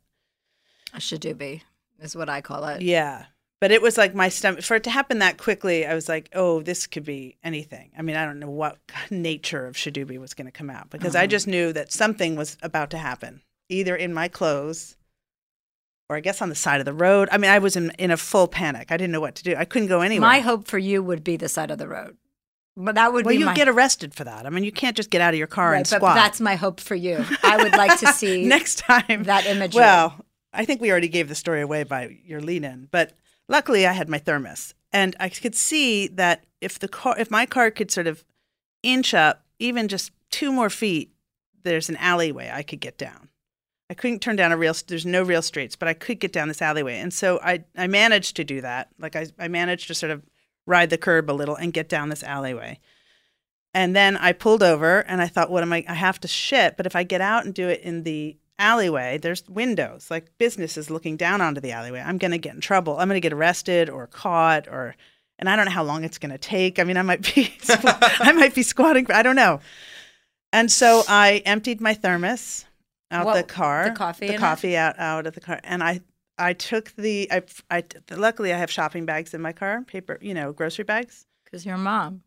A 0.94 0.98
shadoobie 0.98 1.62
is 2.00 2.16
what 2.16 2.28
I 2.28 2.40
call 2.40 2.64
it. 2.64 2.82
Yeah. 2.82 3.26
But 3.60 3.70
it 3.70 3.82
was 3.82 3.96
like 3.96 4.16
my 4.16 4.30
stomach, 4.30 4.64
for 4.64 4.74
it 4.74 4.82
to 4.82 4.90
happen 4.90 5.20
that 5.20 5.38
quickly, 5.38 5.86
I 5.86 5.94
was 5.94 6.08
like, 6.08 6.28
oh, 6.32 6.60
this 6.60 6.88
could 6.88 7.04
be 7.04 7.36
anything. 7.44 7.92
I 7.96 8.02
mean, 8.02 8.16
I 8.16 8.24
don't 8.24 8.40
know 8.40 8.50
what 8.50 8.78
nature 9.10 9.64
of 9.64 9.76
Shadoobie 9.76 10.18
was 10.18 10.34
going 10.34 10.46
to 10.46 10.50
come 10.50 10.70
out 10.70 10.90
because 10.90 11.14
I 11.14 11.20
uh-huh. 11.20 11.26
just 11.28 11.46
knew 11.46 11.72
that 11.72 11.92
something 11.92 12.34
was 12.34 12.56
about 12.62 12.90
to 12.90 12.98
happen, 12.98 13.42
either 13.68 13.94
in 13.94 14.12
my 14.12 14.26
clothes 14.26 14.96
or 16.10 16.16
I 16.16 16.20
guess 16.20 16.42
on 16.42 16.48
the 16.48 16.56
side 16.56 16.80
of 16.80 16.86
the 16.86 16.92
road. 16.92 17.28
I 17.30 17.38
mean, 17.38 17.52
I 17.52 17.60
was 17.60 17.76
in, 17.76 17.92
in 17.96 18.10
a 18.10 18.16
full 18.16 18.48
panic. 18.48 18.90
I 18.90 18.96
didn't 18.96 19.12
know 19.12 19.20
what 19.20 19.36
to 19.36 19.44
do. 19.44 19.54
I 19.56 19.64
couldn't 19.64 19.86
go 19.86 20.00
anywhere. 20.00 20.28
My 20.28 20.40
hope 20.40 20.66
for 20.66 20.76
you 20.76 21.04
would 21.04 21.22
be 21.22 21.36
the 21.36 21.48
side 21.48 21.70
of 21.70 21.78
the 21.78 21.86
road, 21.86 22.16
but 22.76 22.96
that 22.96 23.12
would 23.12 23.24
well, 23.24 23.32
be 23.32 23.38
you 23.38 23.46
my 23.46 23.54
get 23.54 23.68
arrested 23.68 24.12
for 24.12 24.24
that. 24.24 24.44
I 24.44 24.50
mean, 24.50 24.64
you 24.64 24.72
can't 24.72 24.96
just 24.96 25.10
get 25.10 25.20
out 25.20 25.34
of 25.34 25.38
your 25.38 25.46
car 25.46 25.70
right, 25.70 25.76
and 25.76 25.88
but 25.88 25.98
squat. 25.98 26.16
that's 26.16 26.40
my 26.40 26.56
hope 26.56 26.80
for 26.80 26.96
you. 26.96 27.24
I 27.44 27.56
would 27.58 27.72
like 27.72 28.00
to 28.00 28.08
see 28.08 28.44
next 28.46 28.78
time 28.78 29.22
that 29.24 29.46
image. 29.46 29.76
Well, 29.76 30.24
I 30.52 30.64
think 30.64 30.80
we 30.80 30.90
already 30.90 31.08
gave 31.08 31.28
the 31.28 31.36
story 31.36 31.62
away 31.62 31.84
by 31.84 32.18
your 32.24 32.40
lead 32.40 32.64
in, 32.64 32.88
but 32.90 33.12
luckily 33.48 33.86
I 33.86 33.92
had 33.92 34.08
my 34.08 34.18
thermos 34.18 34.74
and 34.92 35.14
I 35.20 35.28
could 35.28 35.54
see 35.54 36.08
that 36.08 36.44
if 36.60 36.78
the 36.80 36.88
car 36.88 37.14
if 37.18 37.30
my 37.30 37.46
car 37.46 37.70
could 37.70 37.92
sort 37.92 38.08
of 38.08 38.24
inch 38.82 39.14
up 39.14 39.44
even 39.60 39.86
just 39.86 40.10
two 40.30 40.50
more 40.50 40.70
feet, 40.70 41.12
there's 41.62 41.88
an 41.88 41.96
alleyway 41.98 42.50
I 42.52 42.64
could 42.64 42.80
get 42.80 42.98
down. 42.98 43.29
I 43.90 43.94
couldn't 43.94 44.20
turn 44.20 44.36
down 44.36 44.52
a 44.52 44.56
real 44.56 44.74
there's 44.86 45.04
no 45.04 45.24
real 45.24 45.42
streets, 45.42 45.74
but 45.74 45.88
I 45.88 45.94
could 45.94 46.20
get 46.20 46.32
down 46.32 46.46
this 46.46 46.62
alleyway. 46.62 47.00
And 47.00 47.12
so 47.12 47.40
I 47.42 47.64
I 47.76 47.88
managed 47.88 48.36
to 48.36 48.44
do 48.44 48.60
that. 48.60 48.88
Like 49.00 49.16
I 49.16 49.26
I 49.36 49.48
managed 49.48 49.88
to 49.88 49.94
sort 49.94 50.12
of 50.12 50.22
ride 50.64 50.90
the 50.90 50.96
curb 50.96 51.28
a 51.28 51.32
little 51.32 51.56
and 51.56 51.72
get 51.72 51.88
down 51.88 52.08
this 52.08 52.22
alleyway. 52.22 52.78
And 53.74 53.94
then 53.94 54.16
I 54.16 54.32
pulled 54.32 54.62
over 54.62 55.00
and 55.00 55.20
I 55.20 55.26
thought, 55.26 55.50
what 55.50 55.62
am 55.62 55.72
I? 55.72 55.84
I 55.88 55.94
have 55.94 56.20
to 56.20 56.28
shit. 56.28 56.76
But 56.76 56.86
if 56.86 56.94
I 56.94 57.02
get 57.02 57.20
out 57.20 57.44
and 57.44 57.52
do 57.52 57.68
it 57.68 57.80
in 57.82 58.04
the 58.04 58.36
alleyway, 58.58 59.18
there's 59.18 59.48
windows, 59.48 60.08
like 60.08 60.36
businesses 60.38 60.90
looking 60.90 61.16
down 61.16 61.40
onto 61.40 61.60
the 61.60 61.72
alleyway. 61.72 62.00
I'm 62.00 62.18
going 62.18 62.30
to 62.32 62.38
get 62.38 62.54
in 62.54 62.60
trouble. 62.60 62.98
I'm 62.98 63.08
going 63.08 63.20
to 63.20 63.20
get 63.20 63.32
arrested 63.32 63.88
or 63.90 64.06
caught 64.06 64.68
or, 64.68 64.94
and 65.38 65.48
I 65.48 65.56
don't 65.56 65.64
know 65.64 65.70
how 65.72 65.84
long 65.84 66.04
it's 66.04 66.18
going 66.18 66.32
to 66.32 66.38
take. 66.38 66.78
I 66.78 66.84
mean, 66.84 66.96
I 66.96 67.02
might 67.02 67.34
be, 67.34 67.54
I 67.68 68.32
might 68.32 68.54
be 68.54 68.62
squatting. 68.62 69.10
I 69.10 69.22
don't 69.22 69.36
know. 69.36 69.60
And 70.52 70.70
so 70.70 71.02
I 71.08 71.42
emptied 71.44 71.80
my 71.80 71.94
thermos 71.94 72.66
out 73.10 73.26
What- 73.26 73.36
the 73.36 73.42
car, 73.52 73.84
the 73.90 73.94
coffee 73.96 74.26
in 74.26 74.32
the 74.32 74.34
it? 74.36 74.40
coffee 74.40 74.76
out 74.76 74.98
out 74.98 75.26
of 75.26 75.34
the 75.34 75.40
car, 75.40 75.60
and 75.64 75.82
I. 75.82 76.00
I 76.38 76.54
took 76.54 76.92
the 76.96 77.30
I, 77.30 77.42
I 77.70 77.84
luckily 78.12 78.50
I 78.54 78.56
have 78.56 78.70
shopping 78.70 79.04
bags 79.04 79.34
in 79.34 79.42
my 79.42 79.52
car, 79.52 79.82
paper, 79.82 80.16
you 80.22 80.32
know, 80.32 80.54
grocery 80.54 80.84
bags. 80.84 81.26
because 81.44 81.66
your 81.66 81.76
mom. 81.76 82.22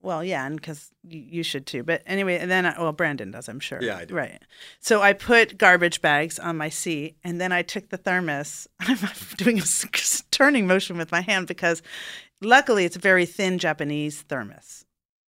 Well, 0.00 0.24
yeah, 0.24 0.46
and 0.46 0.56
because 0.56 0.90
you, 1.06 1.20
you 1.20 1.42
should 1.42 1.66
too. 1.66 1.82
But 1.82 2.02
anyway, 2.06 2.38
and 2.38 2.50
then 2.50 2.64
I, 2.64 2.80
well, 2.80 2.92
Brandon 2.92 3.30
does, 3.30 3.50
I'm 3.50 3.60
sure. 3.60 3.78
Yeah, 3.82 3.98
I 3.98 4.04
do. 4.06 4.14
Right. 4.14 4.40
So 4.80 5.02
I 5.02 5.12
put 5.12 5.58
garbage 5.58 6.00
bags 6.00 6.38
on 6.38 6.56
my 6.56 6.70
seat, 6.70 7.18
and 7.22 7.38
then 7.42 7.52
I 7.52 7.60
took 7.60 7.90
the 7.90 7.98
thermos. 7.98 8.68
I'm 8.80 8.96
doing 9.36 9.58
a 9.58 9.64
turning 10.30 10.66
motion 10.66 10.96
with 10.96 11.12
my 11.12 11.20
hand 11.20 11.46
because, 11.46 11.82
luckily, 12.40 12.86
it's 12.86 12.96
a 12.96 13.00
very 13.00 13.26
thin 13.26 13.58
Japanese 13.58 14.22
thermos, 14.22 14.86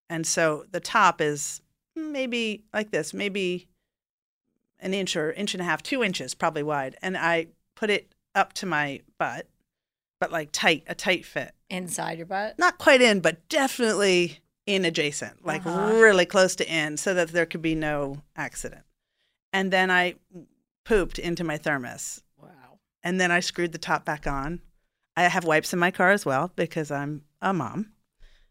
and 0.09 0.27
so 0.27 0.65
the 0.71 0.81
top 0.81 1.21
is 1.21 1.61
maybe 1.95 2.65
like 2.73 2.91
this, 2.91 3.13
maybe 3.13 3.69
an 4.85 4.95
inch 4.95 5.17
or 5.17 5.33
inch 5.33 5.55
and 5.55 5.61
a 5.61 5.65
half, 5.65 5.83
two 5.83 6.05
inches 6.05 6.35
probably 6.35 6.63
wide, 6.63 6.97
and 7.03 7.17
I 7.17 7.49
put 7.75 7.91
it 7.91 8.15
up 8.37 8.53
to 8.55 8.67
my 8.67 9.01
butt, 9.19 9.49
but 10.21 10.31
like 10.31 10.51
tight, 10.53 10.85
a 10.87 10.95
tight 10.95 11.25
fit 11.25 11.53
Inside 11.71 12.19
your 12.19 12.27
butt. 12.27 12.59
not 12.59 12.79
quite 12.79 13.01
in, 13.03 13.19
but 13.21 13.49
definitely 13.49 14.39
in 14.67 14.85
adjacent, 14.85 15.45
like 15.45 15.67
Uh-huh. 15.67 15.95
really 15.95 16.27
close 16.27 16.55
to 16.57 16.71
in, 16.73 16.97
so 16.99 17.15
that 17.15 17.29
there 17.31 17.47
could 17.47 17.63
be 17.63 17.75
no 17.75 18.23
accident. 18.37 18.85
And 19.53 19.73
then 19.73 19.91
I 19.91 20.15
pooped 20.85 21.19
into 21.19 21.45
my 21.45 21.57
thermos, 21.57 22.23
Wow. 22.41 22.79
and 23.03 23.19
then 23.21 23.31
I 23.33 23.41
screwed 23.41 23.73
the 23.73 23.79
top 23.79 24.05
back 24.05 24.27
on. 24.27 24.61
I 25.17 25.23
have 25.29 25.45
wipes 25.45 25.73
in 25.73 25.79
my 25.79 25.91
car 25.91 26.11
as 26.11 26.27
well 26.27 26.53
because 26.57 26.91
I'm 26.91 27.25
a 27.41 27.55
mom. 27.55 27.93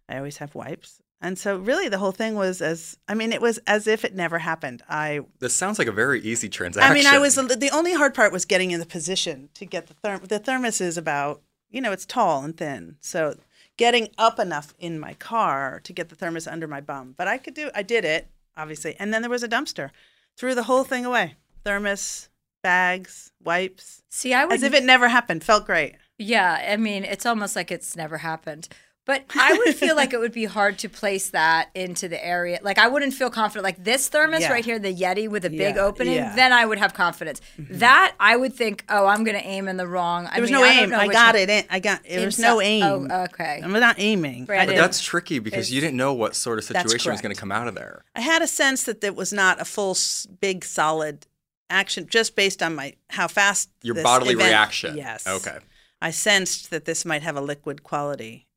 I 0.09 0.17
always 0.17 0.37
have 0.37 0.55
wipes. 0.55 1.01
And 1.23 1.39
so 1.39 1.57
really 1.57 1.87
the 1.87 1.97
whole 1.97 2.11
thing 2.11 2.35
was 2.35 2.61
as 2.61 2.97
I 3.07 3.13
mean 3.13 3.31
it 3.31 3.41
was 3.41 3.57
as 3.65 3.87
if 3.87 4.03
it 4.03 4.13
never 4.13 4.39
happened. 4.39 4.83
I 4.89 5.21
This 5.39 5.55
sounds 5.55 5.79
like 5.79 5.87
a 5.87 5.93
very 5.93 6.21
easy 6.21 6.49
transaction. 6.49 6.91
I 6.91 6.93
mean 6.93 7.07
I 7.07 7.17
was 7.17 7.35
the 7.35 7.69
only 7.73 7.93
hard 7.93 8.13
part 8.13 8.33
was 8.33 8.43
getting 8.43 8.71
in 8.71 8.81
the 8.81 8.85
position 8.85 9.49
to 9.53 9.65
get 9.65 9.87
the 9.87 9.93
therm 9.93 10.27
the 10.27 10.37
thermos 10.37 10.81
is 10.81 10.97
about, 10.97 11.41
you 11.69 11.79
know, 11.79 11.93
it's 11.93 12.05
tall 12.05 12.43
and 12.43 12.55
thin. 12.55 12.97
So 12.99 13.37
getting 13.77 14.09
up 14.17 14.37
enough 14.37 14.73
in 14.77 14.99
my 14.99 15.13
car 15.13 15.79
to 15.85 15.93
get 15.93 16.09
the 16.09 16.15
thermos 16.15 16.45
under 16.45 16.67
my 16.67 16.81
bum. 16.81 17.15
But 17.17 17.29
I 17.29 17.37
could 17.37 17.53
do 17.53 17.71
I 17.73 17.83
did 17.83 18.03
it, 18.03 18.27
obviously. 18.57 18.97
And 18.99 19.13
then 19.13 19.21
there 19.21 19.31
was 19.31 19.43
a 19.43 19.49
dumpster. 19.49 19.91
Threw 20.35 20.53
the 20.53 20.63
whole 20.63 20.83
thing 20.83 21.05
away. 21.05 21.35
Thermos, 21.63 22.27
bags, 22.61 23.31
wipes. 23.41 24.03
See, 24.09 24.33
I 24.33 24.43
would. 24.43 24.55
As 24.55 24.63
if 24.63 24.73
it 24.73 24.83
never 24.83 25.07
happened. 25.07 25.43
Felt 25.43 25.65
great. 25.65 25.95
Yeah, 26.17 26.65
I 26.69 26.75
mean, 26.75 27.05
it's 27.05 27.25
almost 27.25 27.55
like 27.55 27.71
it's 27.71 27.95
never 27.95 28.17
happened. 28.17 28.67
But 29.05 29.25
I 29.37 29.51
would 29.57 29.75
feel 29.75 29.97
like 29.97 30.13
it 30.13 30.19
would 30.19 30.31
be 30.31 30.45
hard 30.45 30.79
to 30.79 30.87
place 30.87 31.31
that 31.31 31.69
into 31.75 32.07
the 32.07 32.25
area. 32.25 32.59
Like 32.63 32.77
I 32.77 32.87
wouldn't 32.87 33.13
feel 33.13 33.29
confident. 33.29 33.65
Like 33.65 33.83
this 33.83 34.07
thermos 34.07 34.39
Yeah. 34.41 34.51
right 34.53 34.63
here, 34.63 34.79
the 34.79 34.93
Yeti 34.95 35.27
with 35.27 35.43
a 35.43 35.49
big 35.49 35.77
opening, 35.77 36.13
yeah. 36.15 36.27
Mm-hmm. 36.27 36.35
then 36.37 36.53
I 36.53 36.65
would 36.65 36.77
have 36.77 36.93
confidence. 36.93 37.41
That 37.57 38.15
I 38.19 38.37
would 38.37 38.53
think, 38.53 38.85
oh, 38.87 39.05
I'm 39.07 39.25
going 39.25 39.37
to 39.37 39.45
aim 39.45 39.67
in 39.67 39.75
the 39.75 39.87
wrong. 39.87 40.27
I 40.27 40.35
There 40.35 40.41
was 40.41 40.51
mean, 40.51 40.61
no 40.61 40.65
I 40.65 40.69
aim. 40.71 40.89
know 40.89 40.97
I 40.99 41.07
got 41.09 41.35
one- 41.35 41.41
it 41.43 41.49
in. 41.49 41.63
I 41.69 41.79
got 41.79 41.99
it 42.05 42.23
was 42.23 42.39
no 42.39 42.61
aim. 42.61 42.83
Oh, 43.11 43.23
okay. 43.25 43.59
I'm 43.61 43.73
not 43.73 43.97
aiming. 43.99 44.43
I, 44.43 44.45
Brandon. 44.45 44.75
But 44.77 44.81
that's 44.81 45.01
tricky 45.01 45.39
because 45.39 45.69
you 45.69 45.81
didn't 45.81 45.97
know 45.97 46.13
what 46.13 46.33
sort 46.33 46.57
of 46.57 46.63
situation 46.63 47.11
was 47.11 47.19
going 47.19 47.35
to 47.35 47.39
come 47.39 47.51
out 47.51 47.67
of 47.67 47.75
there. 47.75 48.05
I 48.15 48.21
had 48.21 48.41
a 48.41 48.47
sense 48.47 48.83
that 48.85 49.03
it 49.03 49.15
was 49.17 49.33
not 49.33 49.59
a 49.59 49.65
full, 49.65 49.97
big, 50.39 50.63
solid 50.63 51.27
action, 51.69 52.07
just 52.09 52.37
based 52.37 52.63
on 52.63 52.73
my 52.75 52.93
how 53.09 53.27
fast 53.27 53.69
Your 53.81 53.95
this 53.95 54.03
bodily 54.03 54.33
event- 54.35 54.47
reaction. 54.47 54.95
Yes. 54.95 55.27
Okay. 55.27 55.57
I 56.01 56.11
sensed 56.11 56.69
that 56.69 56.85
this 56.85 57.03
might 57.03 57.21
have 57.23 57.35
a 57.35 57.41
liquid 57.41 57.83
quality 57.83 58.47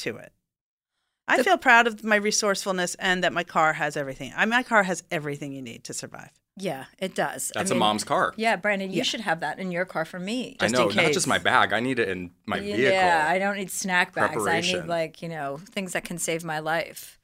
to 0.00 0.16
it. 0.16 0.32
I 1.28 1.42
feel 1.44 1.58
proud 1.58 1.86
of 1.86 2.02
my 2.02 2.16
resourcefulness 2.16 2.96
and 2.96 3.22
that 3.22 3.32
my 3.32 3.44
car 3.44 3.74
has 3.74 3.96
everything. 3.96 4.32
I, 4.36 4.44
my 4.46 4.64
car 4.64 4.82
has 4.82 5.04
everything 5.12 5.52
you 5.52 5.62
need 5.62 5.84
to 5.84 5.94
survive. 5.94 6.30
Yeah, 6.56 6.86
it 6.98 7.14
does. 7.14 7.52
I 7.54 7.60
That's 7.60 7.70
a 7.70 7.76
mom's 7.76 8.02
car. 8.02 8.34
Yeah, 8.36 8.56
Brandon, 8.56 8.90
you 8.90 8.98
Yeah. 8.98 9.02
should 9.04 9.20
have 9.20 9.38
that 9.40 9.60
in 9.60 9.70
your 9.70 9.84
car 9.84 10.04
for 10.04 10.18
me. 10.18 10.56
I 10.58 10.66
know, 10.66 10.88
in 10.88 10.96
not 10.96 11.12
just 11.12 11.28
my 11.28 11.38
bag. 11.38 11.72
I 11.72 11.78
need 11.78 12.00
it 12.00 12.08
in 12.08 12.32
my 12.46 12.58
vehicle. 12.58 12.82
Yeah, 12.82 13.24
I 13.28 13.38
don't 13.38 13.56
need 13.56 13.70
snack 13.70 14.12
bags. 14.12 14.44
I 14.44 14.60
need 14.60 14.86
like 14.86 15.22
you 15.22 15.28
know 15.28 15.58
things 15.70 15.92
that 15.92 16.02
can 16.04 16.18
save 16.18 16.42
my 16.44 16.58
life. 16.58 17.18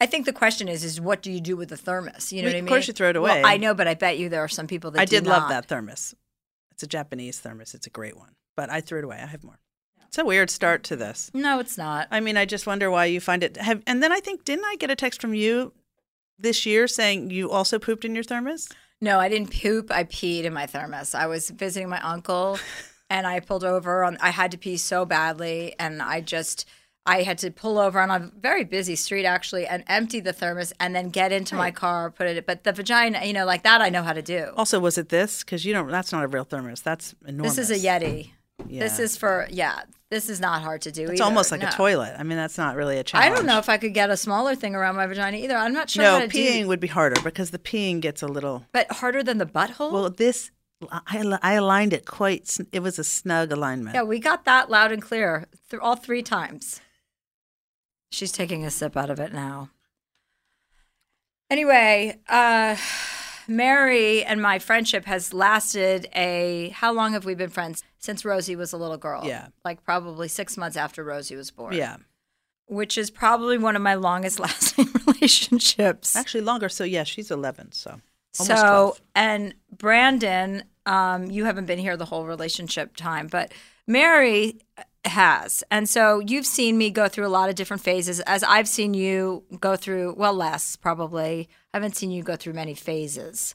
I 0.00 0.06
think 0.06 0.24
the 0.26 0.32
question 0.32 0.68
is, 0.68 0.82
is 0.84 1.00
what 1.00 1.20
do 1.20 1.30
you 1.32 1.40
do 1.40 1.56
with 1.56 1.68
the 1.70 1.76
thermos? 1.76 2.32
You 2.32 2.42
know 2.42 2.46
We- 2.46 2.52
what 2.52 2.56
I 2.58 2.60
mean? 2.60 2.64
of 2.64 2.68
course 2.70 2.86
you 2.88 2.94
throw 2.94 3.10
it 3.10 3.20
Well, 3.20 3.32
away. 3.32 3.42
I 3.44 3.56
know, 3.58 3.74
but 3.74 3.86
I 3.88 3.94
bet 3.94 4.16
you 4.16 4.28
there 4.28 4.42
are 4.44 4.48
some 4.48 4.66
people 4.68 4.92
that 4.92 5.00
I 5.00 5.04
do 5.04 5.16
did 5.16 5.26
love 5.26 5.42
not. 5.42 5.48
that 5.50 5.66
thermos. 5.66 6.14
It's 6.70 6.82
a 6.84 6.86
Japanese 6.86 7.40
thermos. 7.40 7.74
It's 7.74 7.86
a 7.88 7.90
great 7.90 8.16
one, 8.16 8.36
but 8.56 8.70
I 8.70 8.80
threw 8.80 9.00
it 9.00 9.04
away. 9.04 9.16
I 9.20 9.26
have 9.26 9.42
more. 9.44 9.58
It's 10.10 10.18
a 10.18 10.24
weird 10.24 10.50
start 10.50 10.82
to 10.84 10.96
this. 10.96 11.30
No, 11.32 11.60
it's 11.60 11.78
not. 11.78 12.08
I 12.10 12.18
mean, 12.18 12.36
I 12.36 12.44
just 12.44 12.66
wonder 12.66 12.90
why 12.90 13.04
you 13.04 13.20
find 13.20 13.44
it. 13.44 13.56
Have 13.56 13.80
and 13.86 14.02
then 14.02 14.10
I 14.10 14.18
think 14.18 14.42
didn't 14.42 14.64
I 14.64 14.74
get 14.74 14.90
a 14.90 14.96
text 14.96 15.20
from 15.20 15.34
you 15.34 15.72
this 16.36 16.66
year 16.66 16.88
saying 16.88 17.30
you 17.30 17.48
also 17.48 17.78
pooped 17.78 18.04
in 18.04 18.16
your 18.16 18.24
thermos? 18.24 18.68
No, 19.00 19.20
I 19.20 19.28
didn't 19.28 19.52
poop. 19.52 19.92
I 19.92 20.02
peed 20.02 20.42
in 20.42 20.52
my 20.52 20.66
thermos. 20.66 21.14
I 21.14 21.26
was 21.28 21.50
visiting 21.50 21.88
my 21.88 22.00
uncle 22.00 22.58
and 23.08 23.24
I 23.24 23.38
pulled 23.38 23.62
over 23.62 24.02
on 24.02 24.18
I 24.20 24.30
had 24.30 24.50
to 24.50 24.58
pee 24.58 24.78
so 24.78 25.04
badly 25.04 25.76
and 25.78 26.02
I 26.02 26.22
just 26.22 26.68
I 27.06 27.22
had 27.22 27.38
to 27.38 27.52
pull 27.52 27.78
over 27.78 28.00
on 28.00 28.10
a 28.10 28.32
very 28.36 28.64
busy 28.64 28.96
street 28.96 29.26
actually 29.26 29.64
and 29.64 29.84
empty 29.86 30.18
the 30.18 30.32
thermos 30.32 30.72
and 30.80 30.92
then 30.92 31.10
get 31.10 31.30
into 31.30 31.54
my 31.54 31.70
car, 31.70 32.10
put 32.10 32.26
it 32.26 32.44
but 32.44 32.64
the 32.64 32.72
vagina, 32.72 33.24
you 33.24 33.32
know, 33.32 33.46
like 33.46 33.62
that 33.62 33.80
I 33.80 33.90
know 33.90 34.02
how 34.02 34.12
to 34.12 34.22
do. 34.22 34.48
Also, 34.56 34.80
was 34.80 34.98
it 34.98 35.08
this? 35.08 35.44
Because 35.44 35.64
you 35.64 35.72
don't. 35.72 35.86
That's 35.86 36.10
not 36.10 36.24
a 36.24 36.26
real 36.26 36.42
thermos. 36.42 36.80
That's 36.80 37.14
enormous. 37.24 37.54
This 37.54 37.70
is 37.70 37.84
a 37.84 37.86
Yeti. 37.86 38.32
This 38.68 38.98
is 38.98 39.16
for 39.16 39.46
yeah, 39.50 39.82
this 40.10 40.28
is 40.28 40.40
not 40.40 40.62
hard 40.62 40.82
to 40.82 40.92
do. 40.92 41.02
It's 41.02 41.12
either. 41.12 41.24
almost 41.24 41.50
like 41.52 41.62
No. 41.62 41.68
a 41.68 41.72
toilet. 41.72 42.14
I 42.18 42.22
mean, 42.22 42.36
that's 42.38 42.58
not 42.58 42.76
really 42.76 42.98
a 42.98 43.04
challenge. 43.04 43.30
I 43.30 43.34
don't 43.34 43.46
know 43.46 43.58
if 43.58 43.68
I 43.68 43.76
could 43.78 43.94
get 43.94 44.10
a 44.10 44.16
smaller 44.16 44.54
thing 44.54 44.74
around 44.74 44.96
my 44.96 45.06
vagina 45.06 45.36
either. 45.36 45.56
I'm 45.56 45.72
not 45.72 45.90
sure 45.90 46.02
no, 46.02 46.26
peeing 46.28 46.62
do 46.62 46.68
would 46.68 46.80
be 46.80 46.88
harder 46.88 47.20
because 47.22 47.50
the 47.50 47.58
peeing 47.58 48.00
gets 48.00 48.22
a 48.22 48.26
little. 48.28 48.66
but 48.72 48.90
harder 48.90 49.22
than 49.22 49.38
the 49.38 49.46
butthole? 49.46 49.92
Well, 49.92 50.10
this 50.10 50.50
I, 50.90 51.38
I 51.42 51.52
aligned 51.54 51.92
it 51.92 52.06
quite. 52.06 52.56
It 52.72 52.80
was 52.80 52.98
a 52.98 53.04
snug 53.04 53.52
alignment. 53.52 53.94
Yeah, 53.94 54.02
we 54.02 54.18
got 54.18 54.44
that 54.46 54.70
loud 54.70 54.92
and 54.92 55.02
clear 55.02 55.46
th- 55.70 55.80
all 55.82 55.96
three 55.96 56.22
times. 56.22 56.80
She's 58.10 58.32
taking 58.32 58.64
a 58.64 58.70
sip 58.70 58.96
out 58.96 59.10
of 59.10 59.20
it 59.20 59.32
now. 59.32 59.70
Anyway, 61.50 62.18
uh, 62.28 62.76
Mary 63.48 64.24
and 64.24 64.40
my 64.40 64.58
friendship 64.58 65.04
has 65.04 65.34
lasted 65.34 66.08
a. 66.14 66.70
How 66.74 66.92
long 66.92 67.12
have 67.12 67.24
we 67.24 67.34
been 67.34 67.50
friends? 67.50 67.84
Since 68.00 68.24
Rosie 68.24 68.56
was 68.56 68.72
a 68.72 68.76
little 68.76 68.96
girl. 68.96 69.22
Yeah. 69.24 69.48
Like 69.64 69.84
probably 69.84 70.26
six 70.26 70.56
months 70.56 70.76
after 70.76 71.04
Rosie 71.04 71.36
was 71.36 71.50
born. 71.50 71.74
Yeah, 71.74 71.96
Which 72.66 72.96
is 72.98 73.10
probably 73.10 73.58
one 73.58 73.76
of 73.76 73.82
my 73.82 73.94
longest 73.94 74.40
lasting 74.44 74.88
relationships. 75.06 76.16
actually 76.16 76.40
longer. 76.42 76.68
So 76.68 76.84
yeah, 76.84 77.04
she's 77.04 77.30
eleven. 77.30 77.72
So 77.72 78.00
almost 78.38 78.60
so 78.60 78.66
12. 78.66 79.00
and 79.14 79.54
Brandon, 79.76 80.64
um, 80.86 81.30
you 81.30 81.44
haven't 81.44 81.66
been 81.66 81.78
here 81.78 81.96
the 81.96 82.04
whole 82.06 82.24
relationship 82.26 82.96
time, 82.96 83.26
but 83.26 83.52
Mary 83.86 84.58
has, 85.04 85.64
and 85.70 85.88
so 85.88 86.20
you've 86.20 86.46
seen 86.46 86.76
me 86.78 86.90
go 86.90 87.08
through 87.08 87.26
a 87.26 87.28
lot 87.28 87.48
of 87.48 87.54
different 87.54 87.82
phases, 87.82 88.20
as 88.20 88.42
I've 88.42 88.68
seen 88.68 88.94
you 88.94 89.44
go 89.60 89.74
through. 89.76 90.14
Well, 90.16 90.34
less 90.34 90.76
probably. 90.76 91.48
I 91.72 91.76
haven't 91.78 91.96
seen 91.96 92.10
you 92.10 92.22
go 92.22 92.36
through 92.36 92.52
many 92.54 92.74
phases. 92.74 93.54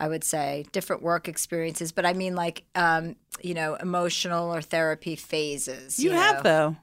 I 0.00 0.08
would 0.08 0.24
say 0.24 0.64
different 0.72 1.02
work 1.02 1.28
experiences, 1.28 1.92
but 1.92 2.04
I 2.06 2.12
mean 2.14 2.34
like 2.34 2.64
um, 2.74 3.14
you 3.42 3.54
know 3.54 3.74
emotional 3.76 4.52
or 4.52 4.62
therapy 4.62 5.14
phases. 5.14 5.98
you, 6.00 6.10
You, 6.10 6.16
have 6.16 6.36
know. 6.36 6.42
though. 6.42 6.76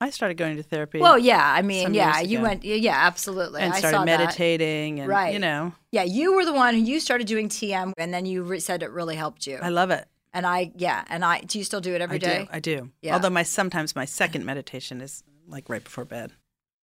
I 0.00 0.10
started 0.10 0.34
going 0.36 0.56
to 0.58 0.62
therapy. 0.62 1.00
Well, 1.00 1.18
yeah. 1.18 1.42
I 1.42 1.62
mean, 1.62 1.92
yeah. 1.92 2.20
You 2.20 2.40
went. 2.40 2.64
Yeah, 2.64 2.94
absolutely. 2.96 3.62
and 3.62 3.72
I 3.72 3.78
started 3.78 3.96
saw 3.96 4.04
that. 4.04 4.18
meditating 4.20 5.00
and 5.00 5.08
Right. 5.08 5.32
you 5.32 5.40
know 5.40 5.72
Yeah, 5.90 6.04
you 6.04 6.34
were 6.34 6.44
the 6.44 6.52
one 6.52 6.74
who 6.74 6.80
you 6.80 7.00
started 7.00 7.26
doing 7.26 7.48
TM, 7.48 7.92
and 7.98 8.12
then 8.14 8.24
you 8.26 8.42
re- 8.44 8.60
said 8.60 8.82
it 8.82 8.90
really 8.90 9.16
helped 9.16 9.46
you. 9.46 9.58
I 9.60 9.70
love 9.70 9.90
it. 9.90 10.06
and 10.32 10.46
I, 10.46 10.70
yeah, 10.76 11.04
and 11.08 11.24
I. 11.24 11.40
Do 11.40 11.58
you 11.58 11.64
still 11.64 11.80
do 11.80 11.94
it 11.94 12.00
every 12.00 12.16
I 12.16 12.18
day? 12.18 12.38
do. 12.44 12.48
I 12.52 12.60
do. 12.60 12.90
Yeah. 13.02 13.14
Although 13.14 13.30
my 13.30 13.42
sometimes 13.42 13.96
my 13.96 14.04
second 14.04 14.44
meditation 14.44 15.00
is 15.00 15.24
like 15.48 15.68
right 15.68 15.82
before 15.82 16.04
bed. 16.04 16.32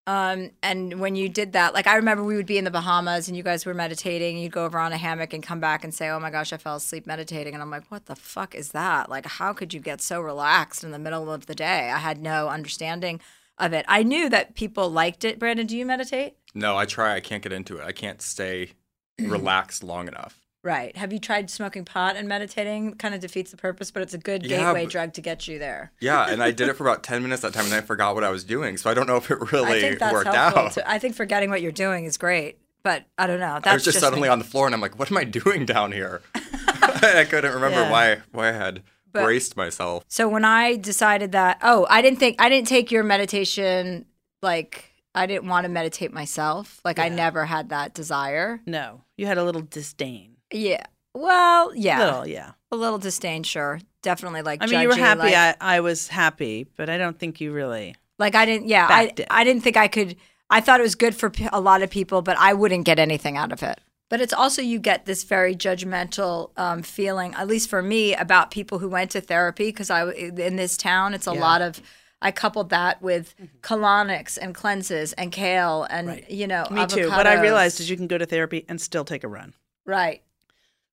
Um, 0.08 0.52
and 0.62 1.00
when 1.00 1.16
you 1.16 1.30
did 1.30 1.54
that, 1.54 1.74
like 1.74 1.88
I 1.88 1.96
remember 1.96 2.24
we 2.24 2.36
would 2.36 2.46
be 2.46 2.60
in 2.60 2.64
the 2.64 2.72
Bahamas, 2.72 3.28
and 3.28 3.36
you 3.36 3.42
guys 3.42 3.66
were 3.66 3.74
meditating. 3.74 4.38
You'd 4.38 4.52
go 4.52 4.66
over 4.66 4.78
on 4.78 4.94
a 4.94 4.98
hammock 4.98 5.34
and 5.34 5.42
come 5.42 5.60
back 5.60 5.84
and 5.84 5.94
say, 5.94 6.10
"Oh 6.10 6.20
my 6.20 6.30
gosh, 6.30 6.54
I 6.54 6.58
fell 6.58 6.76
asleep 6.76 7.08
meditating." 7.08 7.54
And 7.54 7.64
I'm 7.64 7.72
like, 7.72 7.90
"What 7.90 8.06
the 8.06 8.16
fuck 8.16 8.54
is 8.54 8.72
that? 8.72 9.10
Like, 9.10 9.26
how 9.26 9.52
could 9.54 9.74
you 9.74 9.80
get 9.80 10.02
so 10.02 10.22
relaxed 10.22 10.84
in 10.84 10.91
the 10.91 11.00
middle 11.00 11.32
of 11.32 11.48
the 11.48 11.56
day?" 11.56 11.89
I 11.89 11.98
had 11.98 12.22
no 12.22 12.50
understanding 12.50 13.20
of 13.58 13.74
it. 13.74 13.86
I 13.88 14.04
knew 14.04 14.30
that 14.30 14.54
people 14.54 14.89
liked 14.89 15.24
it. 15.26 15.39
Brandon, 15.39 15.65
do 15.65 15.76
you 15.76 15.86
meditate? 15.86 16.36
No, 16.54 16.78
I 16.78 16.86
try. 16.86 17.15
I 17.15 17.20
can't 17.20 17.41
get 17.41 17.52
into 17.52 17.78
it. 17.78 17.84
I 17.84 17.91
can't 17.91 18.22
stay 18.22 18.74
relaxed 19.20 19.84
long 19.84 20.08
enough. 20.08 20.44
Right. 20.65 20.97
Have 20.97 21.13
you 21.13 21.19
tried 21.19 21.51
smoking 21.51 21.86
pot 21.86 22.15
and 22.15 22.28
meditating? 22.28 22.95
Kind 22.95 23.13
of 23.13 23.21
defeats 23.21 23.51
the 23.51 23.58
purpose, 23.58 23.91
but 23.91 24.01
it's 24.01 24.15
a 24.15 24.17
good 24.17 24.43
Yeah, 24.43 24.58
gateway 24.65 24.86
but- 24.86 24.91
drug 24.91 25.13
to 25.13 25.21
get 25.21 25.47
you 25.47 25.60
there. 25.60 25.91
Yeah, 26.01 26.28
and 26.28 26.41
I 26.41 26.49
did 26.49 26.67
it 26.69 26.73
for 26.78 26.84
about 26.88 27.04
10 27.04 27.21
minutes 27.21 27.43
that 27.43 27.54
time 27.54 27.65
and 27.65 27.73
I 27.75 27.82
forgot 27.82 28.15
what 28.15 28.23
I 28.23 28.32
was 28.32 28.43
doing. 28.43 28.75
So 28.78 28.89
I 28.89 28.95
don't 28.95 29.06
know 29.06 29.17
if 29.17 29.30
it 29.30 29.38
I 29.39 29.45
really 29.51 29.80
think 29.80 29.99
that's 29.99 30.12
worked 30.12 30.34
helpful. 30.34 30.63
out. 30.63 30.71
Too. 30.73 30.82
I 30.88 30.97
think 30.97 31.15
forgetting 31.15 31.51
what 31.51 31.62
you're 31.62 31.71
doing 31.71 32.06
is 32.06 32.17
great, 32.17 32.58
but 32.84 33.06
I 33.17 33.28
don't 33.28 33.39
know. 33.39 33.54
That's 33.62 33.67
I 33.67 33.73
was 33.75 33.84
just, 33.84 33.99
suddenly 33.99 34.28
me. 34.28 34.32
on 34.32 34.39
the 34.39 34.45
floor 34.45 34.65
and 34.65 34.73
I'm 34.73 34.82
like, 34.82 34.97
what 34.97 35.12
am 35.12 35.17
I 35.17 35.23
doing 35.23 35.67
down 35.67 35.91
here? 35.91 36.23
I 36.36 37.25
couldn't 37.30 37.54
remember 37.54 37.82
Yeah. 37.82 37.91
why 37.91 38.17
why 38.32 38.49
I 38.49 38.54
had 38.54 38.82
But- 39.12 39.23
braced 39.23 39.56
myself. 39.56 40.04
So 40.08 40.28
when 40.28 40.43
I 40.45 40.78
decided 40.78 41.32
that, 41.34 41.60
oh, 41.62 41.86
I 41.91 42.01
didn't 42.01 42.17
think 42.17 42.41
I 42.41 42.49
didn't 42.49 42.67
take 42.67 42.89
your 42.91 43.04
meditation 43.04 44.06
like 44.41 44.91
I 45.13 45.28
didn't 45.28 45.47
want 45.47 45.65
to 45.65 45.69
meditate 45.69 46.12
myself. 46.12 46.82
Like 46.84 46.97
I 46.97 47.10
never 47.10 47.45
had 47.45 47.69
that 47.69 47.93
desire. 47.93 48.62
No, 48.65 49.01
you 49.15 49.28
had 49.28 49.38
a 49.38 49.43
little 49.43 49.62
disdain. 49.62 50.35
Yeah. 50.56 50.84
Well, 51.13 51.74
yeah. 51.76 52.00
Little, 52.06 52.28
yeah. 52.28 52.52
A 52.72 52.76
little 52.76 52.98
disdain, 52.98 53.44
sure. 53.44 53.80
Definitely 54.02 54.41
like 54.41 54.62
I 54.62 54.68
mean, 54.68 54.82
you 54.82 54.88
were 54.89 54.96
happy. 54.96 55.22
like- 55.22 55.36
I, 55.36 55.56
I 55.60 55.80
was 55.80 56.08
happy, 56.08 56.68
but 56.76 56.89
I 56.89 56.98
don't 56.98 57.18
think 57.18 57.41
you 57.41 57.52
really. 57.52 57.96
Like 58.20 58.36
I 58.36 58.46
didn't, 58.46 58.68
yeah, 58.68 58.88
I, 58.89 59.04
it. 59.06 59.28
I 59.30 59.44
didn't 59.44 59.63
think 59.63 59.78
I 59.78 59.88
could. 59.88 60.15
I 60.50 60.62
thought 60.62 60.80
it 60.80 60.84
was 60.84 60.96
good 60.96 61.15
for 61.15 61.32
a 61.52 61.60
lot 61.60 61.82
of 61.82 61.89
people, 61.89 62.22
but 62.22 62.38
I 62.38 62.54
wouldn't 62.54 62.86
get 62.86 63.00
anything 63.00 63.36
out 63.36 63.52
of 63.52 63.63
it. 63.63 63.80
But 64.10 64.22
it's 64.22 64.34
also 64.34 64.62
you 64.62 64.78
get 64.80 65.06
this 65.06 65.24
very 65.24 65.56
judgmental 65.56 66.52
um, 66.58 66.84
feeling, 66.84 67.34
at 67.34 67.48
least 67.48 67.70
for 67.70 67.82
me, 67.82 68.13
about 68.13 68.52
people 68.52 68.78
who 68.80 68.88
went 68.88 69.10
to 69.12 69.22
therapy 69.22 69.65
because 69.70 69.89
I 69.89 70.10
in 70.12 70.56
this 70.56 70.78
town, 70.78 71.13
it's 71.13 71.28
a 71.28 71.34
Yeah. 71.34 71.39
lot 71.41 71.62
of. 71.62 71.82
I 72.22 72.32
coupled 72.32 72.70
that 72.70 73.02
with 73.02 73.36
colonics 73.62 74.38
and 74.41 74.56
cleanses 74.56 75.13
and 75.13 75.32
kale 75.32 75.86
and 75.89 76.08
Right. 76.08 76.30
you 76.32 76.48
know 76.48 76.65
Me 76.72 76.86
too. 76.86 77.10
What 77.10 77.28
I 77.28 77.41
realized 77.41 77.80
is 77.80 77.89
you 77.89 77.98
can 77.98 78.08
go 78.08 78.18
to 78.18 78.26
therapy 78.26 78.63
and 78.70 78.80
still 78.80 79.04
take 79.04 79.24
a 79.24 79.28
run, 79.28 79.54
right, 79.86 80.22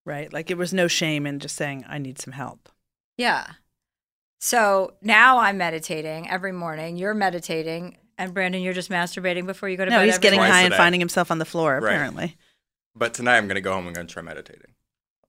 right? 0.04 0.32
Like 0.32 0.50
it 0.50 0.56
was 0.58 0.72
no 0.72 0.88
shame 0.88 1.26
in 1.26 1.38
just 1.38 1.56
saying 1.56 1.84
I 1.88 1.98
need 1.98 2.18
some 2.18 2.32
help. 2.32 2.68
yeah. 3.16 3.46
So 4.44 4.94
now 5.00 5.38
I'm 5.38 5.56
meditating 5.56 6.28
every 6.28 6.50
morning. 6.50 6.96
You're 6.96 7.14
meditating, 7.14 7.96
and 8.18 8.34
Brandon, 8.34 8.60
you're 8.60 8.72
just 8.72 8.90
masturbating 8.90 9.46
before 9.46 9.68
you 9.68 9.76
go 9.76 9.84
to 9.84 9.90
No, 9.92 9.98
bed. 9.98 10.00
No, 10.00 10.04
he's 10.06 10.14
every 10.16 10.22
getting 10.22 10.40
high 10.40 10.62
and 10.62 10.74
finding 10.74 11.00
himself 11.00 11.30
on 11.30 11.38
the 11.38 11.44
floor. 11.44 11.74
Right. 11.80 11.92
Apparently, 11.94 12.36
But 12.96 13.14
tonight 13.14 13.36
I'm 13.36 13.46
going 13.46 13.54
to 13.54 13.60
go 13.60 13.72
home 13.72 13.86
and 13.86 13.94
going 13.94 14.08
to 14.08 14.12
try 14.12 14.20
meditating. 14.22 14.72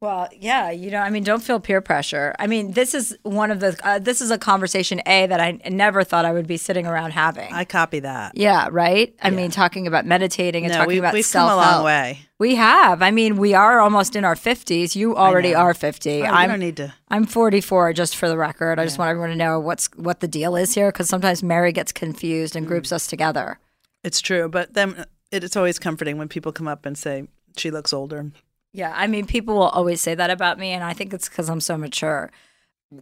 Well, 0.04 0.28
yeah, 0.38 0.70
you 0.70 0.92
know, 0.92 1.00
I 1.00 1.10
mean, 1.10 1.24
don't 1.24 1.42
feel 1.42 1.62
peer 1.62 1.80
pressure. 1.80 2.36
I 2.38 2.46
mean, 2.46 2.74
this 2.74 2.94
is 2.94 3.18
one 3.24 3.52
of 3.52 3.62
the, 3.62 3.80
uh, 3.86 4.00
this 4.00 4.20
is 4.20 4.32
a 4.32 4.38
conversation, 4.38 5.02
A, 5.06 5.28
that 5.28 5.40
I 5.40 5.62
never 5.70 6.04
thought 6.04 6.26
I 6.26 6.34
would 6.34 6.46
be 6.46 6.58
sitting 6.58 6.86
around 6.86 7.12
having. 7.12 7.54
I 7.54 7.64
copy 7.64 8.02
that. 8.02 8.36
yeah, 8.36 8.68
right? 8.70 9.16
I 9.22 9.30
mean, 9.30 9.50
talking 9.50 9.88
about 9.88 10.06
meditating 10.06 10.66
and 10.66 10.74
No, 10.74 10.80
talking 10.80 10.90
we, 10.90 11.00
about 11.00 11.14
we've 11.14 11.32
come 11.32 11.50
a 11.50 11.56
long 11.56 11.86
way. 11.86 12.20
We 12.38 12.56
have. 12.56 13.02
I 13.02 13.12
mean, 13.12 13.38
we 13.38 13.54
are 13.54 13.80
almost 13.80 14.18
in 14.18 14.26
our 14.26 14.36
50s. 14.36 14.94
You 14.94 15.16
already 15.16 15.56
are 15.56 15.74
50. 15.74 16.24
Oh, 16.24 16.26
I'm, 16.26 16.50
don't 16.50 16.60
need 16.60 16.76
to. 16.76 16.94
I'm 17.08 17.26
44, 17.26 17.94
just 17.94 18.18
for 18.18 18.28
the 18.28 18.38
record. 18.38 18.80
I 18.80 18.84
just 18.84 19.00
want 19.00 19.08
everyone 19.08 19.30
to 19.30 19.38
know 19.38 19.58
what's 19.62 19.88
what 19.96 20.20
the 20.20 20.28
deal 20.28 20.58
is 20.58 20.76
here 20.76 20.92
because 20.92 21.08
sometimes 21.08 21.42
Mary 21.42 21.72
gets 21.72 21.94
confused 21.94 22.58
and 22.58 22.68
groups 22.68 22.92
us 22.92 23.08
together. 23.08 23.58
It's 24.04 24.20
true, 24.20 24.50
but 24.50 24.74
then 24.74 25.06
it's 25.32 25.56
always 25.56 25.80
comforting 25.80 26.18
when 26.18 26.28
people 26.28 26.52
come 26.52 26.68
up 26.68 26.86
and 26.86 26.98
say 26.98 27.30
she 27.56 27.72
looks 27.72 27.94
older. 27.94 28.34
Yeah, 28.74 28.92
I 28.96 29.06
mean, 29.08 29.28
people 29.28 29.54
will 29.56 29.70
always 29.70 30.02
say 30.02 30.16
that 30.16 30.32
about 30.32 30.58
me, 30.58 30.72
and 30.72 30.84
I 30.84 30.94
think 30.94 31.14
it's 31.14 31.30
because 31.30 31.48
I'm 31.48 31.62
so 31.62 31.78
mature. 31.78 32.32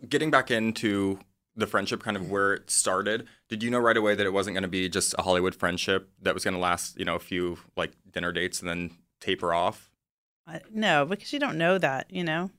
Getting 0.07 0.29
back 0.29 0.51
into 0.51 1.19
the 1.55 1.65
friendship, 1.65 2.03
kind 2.03 2.17
of 2.17 2.29
where 2.29 2.53
it 2.53 2.69
started, 2.69 3.25
did 3.49 3.63
you 3.63 3.69
know 3.69 3.79
right 3.79 3.97
away 3.97 4.15
that 4.15 4.25
it 4.25 4.33
wasn't 4.33 4.53
going 4.53 4.63
to 4.63 4.69
be 4.69 4.89
just 4.89 5.15
a 5.17 5.21
Hollywood 5.21 5.55
friendship 5.55 6.09
that 6.21 6.33
was 6.33 6.43
going 6.43 6.53
to 6.53 6.59
last, 6.59 6.99
you 6.99 7.05
know, 7.05 7.15
a 7.15 7.19
few 7.19 7.57
like 7.77 7.93
dinner 8.11 8.31
dates 8.31 8.59
and 8.59 8.69
then 8.69 8.91
taper 9.21 9.53
off? 9.53 9.89
I, 10.45 10.59
no, 10.73 11.05
because 11.05 11.31
you 11.31 11.39
don't 11.39 11.57
know 11.57 11.77
that, 11.77 12.07
you 12.11 12.23
know. 12.23 12.51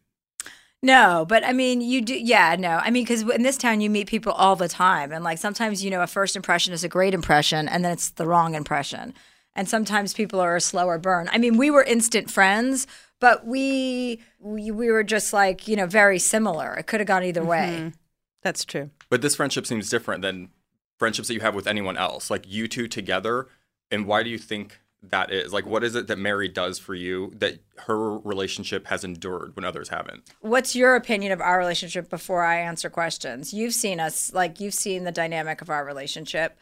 No, 0.83 1.25
but 1.29 1.45
I 1.45 1.53
mean, 1.53 1.81
you 1.81 2.01
do. 2.01 2.15
Yeah, 2.15 2.57
no. 2.59 2.81
I 2.83 2.91
mean, 2.91 3.05
because 3.05 3.23
in 3.23 3.43
this 3.43 3.57
town, 3.57 3.81
you 3.81 3.89
meet 3.89 4.09
people 4.09 4.33
all 4.33 4.57
the 4.57 4.69
time, 4.69 5.13
and 5.13 5.23
like 5.23 5.39
sometimes, 5.39 5.85
you 5.85 5.91
know, 5.91 6.03
a 6.03 6.07
first 6.07 6.35
impression 6.35 6.73
is 6.73 6.83
a 6.83 6.89
great 6.89 7.15
impression, 7.15 7.69
and 7.69 7.85
then 7.85 7.93
it's 7.93 8.11
the 8.11 8.27
wrong 8.27 8.55
impression. 8.55 9.15
And 9.55 9.69
sometimes 9.69 10.15
people 10.15 10.41
are 10.41 10.57
a 10.57 10.61
slower 10.61 10.99
burn. 10.99 11.29
I 11.31 11.39
mean, 11.39 11.57
we 11.57 11.71
were 11.71 11.83
instant 11.83 12.31
friends, 12.31 12.87
but 13.21 13.47
we 13.47 14.21
we, 14.39 14.71
we 14.71 14.91
were 14.91 15.05
just 15.05 15.33
like 15.33 15.69
you 15.69 15.77
know 15.77 15.87
very 15.87 16.19
similar. 16.19 16.75
It 16.75 16.87
could 16.87 17.01
have 17.01 17.07
gone 17.07 17.25
either 17.25 17.45
way. 17.45 17.77
Mm-hmm. 17.79 17.89
That's 18.43 18.65
true. 18.65 18.91
But 19.09 19.23
this 19.23 19.37
friendship 19.37 19.67
seems 19.67 19.89
different 19.89 20.23
than 20.23 20.49
friendships 20.99 21.29
that 21.29 21.35
you 21.35 21.41
have 21.41 21.55
with 21.55 21.67
anyone 21.67 21.97
else. 21.97 22.31
Like 22.31 22.45
you 22.47 22.67
two 22.67 22.89
together, 22.89 23.49
and 23.91 24.07
why 24.07 24.23
do 24.23 24.31
you 24.31 24.39
think 24.39 24.81
that 25.03 25.33
is? 25.33 25.53
Like, 25.53 25.67
what 25.67 25.85
is 25.85 25.95
it 25.95 26.07
that 26.07 26.19
Mary 26.19 26.49
does 26.49 26.79
for 26.79 26.95
you 26.95 27.33
that 27.37 27.59
her 27.87 28.19
relationship 28.19 28.87
has 28.87 29.05
endured 29.05 29.55
when 29.57 29.65
others 29.65 29.89
haven't? 29.89 30.23
What's 30.41 30.77
your 30.77 30.95
opinion 30.95 31.33
of 31.33 31.41
our 31.41 31.59
relationship 31.59 32.09
before 32.09 32.43
I 32.45 32.61
answer 32.61 32.89
questions? 32.89 33.53
You've 33.53 33.75
seen 33.75 34.01
us, 34.01 34.33
like 34.33 34.61
you've 34.61 34.75
seen 34.75 35.05
the 35.05 35.13
dynamic 35.13 35.61
of 35.61 35.71
our 35.71 35.85
relationship. 35.85 36.57